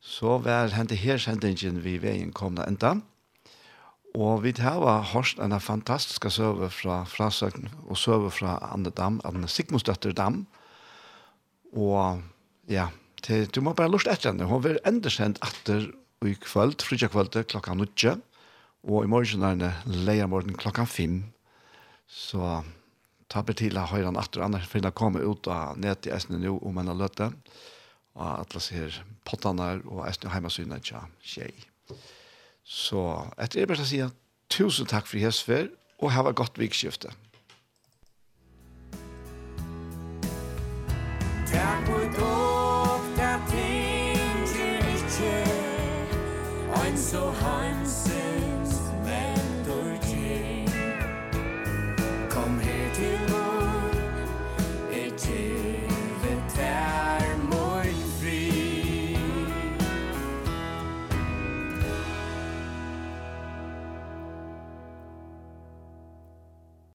[0.00, 2.98] så var hente her sendingen vi veien komna enda.
[4.16, 9.48] Og vi har hørt en fantastisk søve fra Frasøgn og søve fra Anne Dam, Anne
[9.48, 10.46] Sigmundsdøtter Dam.
[11.76, 12.22] Og
[12.68, 12.88] ja,
[13.22, 14.48] til, du må bare lust etter henne.
[14.48, 15.90] Hun vil enda sendt etter
[16.24, 18.16] i kvöld, frydja kvöld klokka nutje,
[18.82, 19.72] og i morgen er det
[20.06, 21.20] leia morgen klokka fem.
[22.08, 22.62] Så
[23.28, 26.78] ta betila han etter, annars finner jeg komme ut av nett i Esne nå om
[26.78, 27.28] en løte.
[27.28, 27.77] Og
[28.18, 28.94] og atlas her
[29.26, 31.52] pottanar og eisne heimasyna tja tjei.
[32.64, 33.04] Så
[33.38, 34.02] etter det bare å si
[34.52, 35.70] tusen takk for hesfer
[36.02, 37.14] og ha et godt vikskifte.
[41.48, 45.32] Takk for dog, der ting til ikke,
[46.82, 47.67] ein så heim.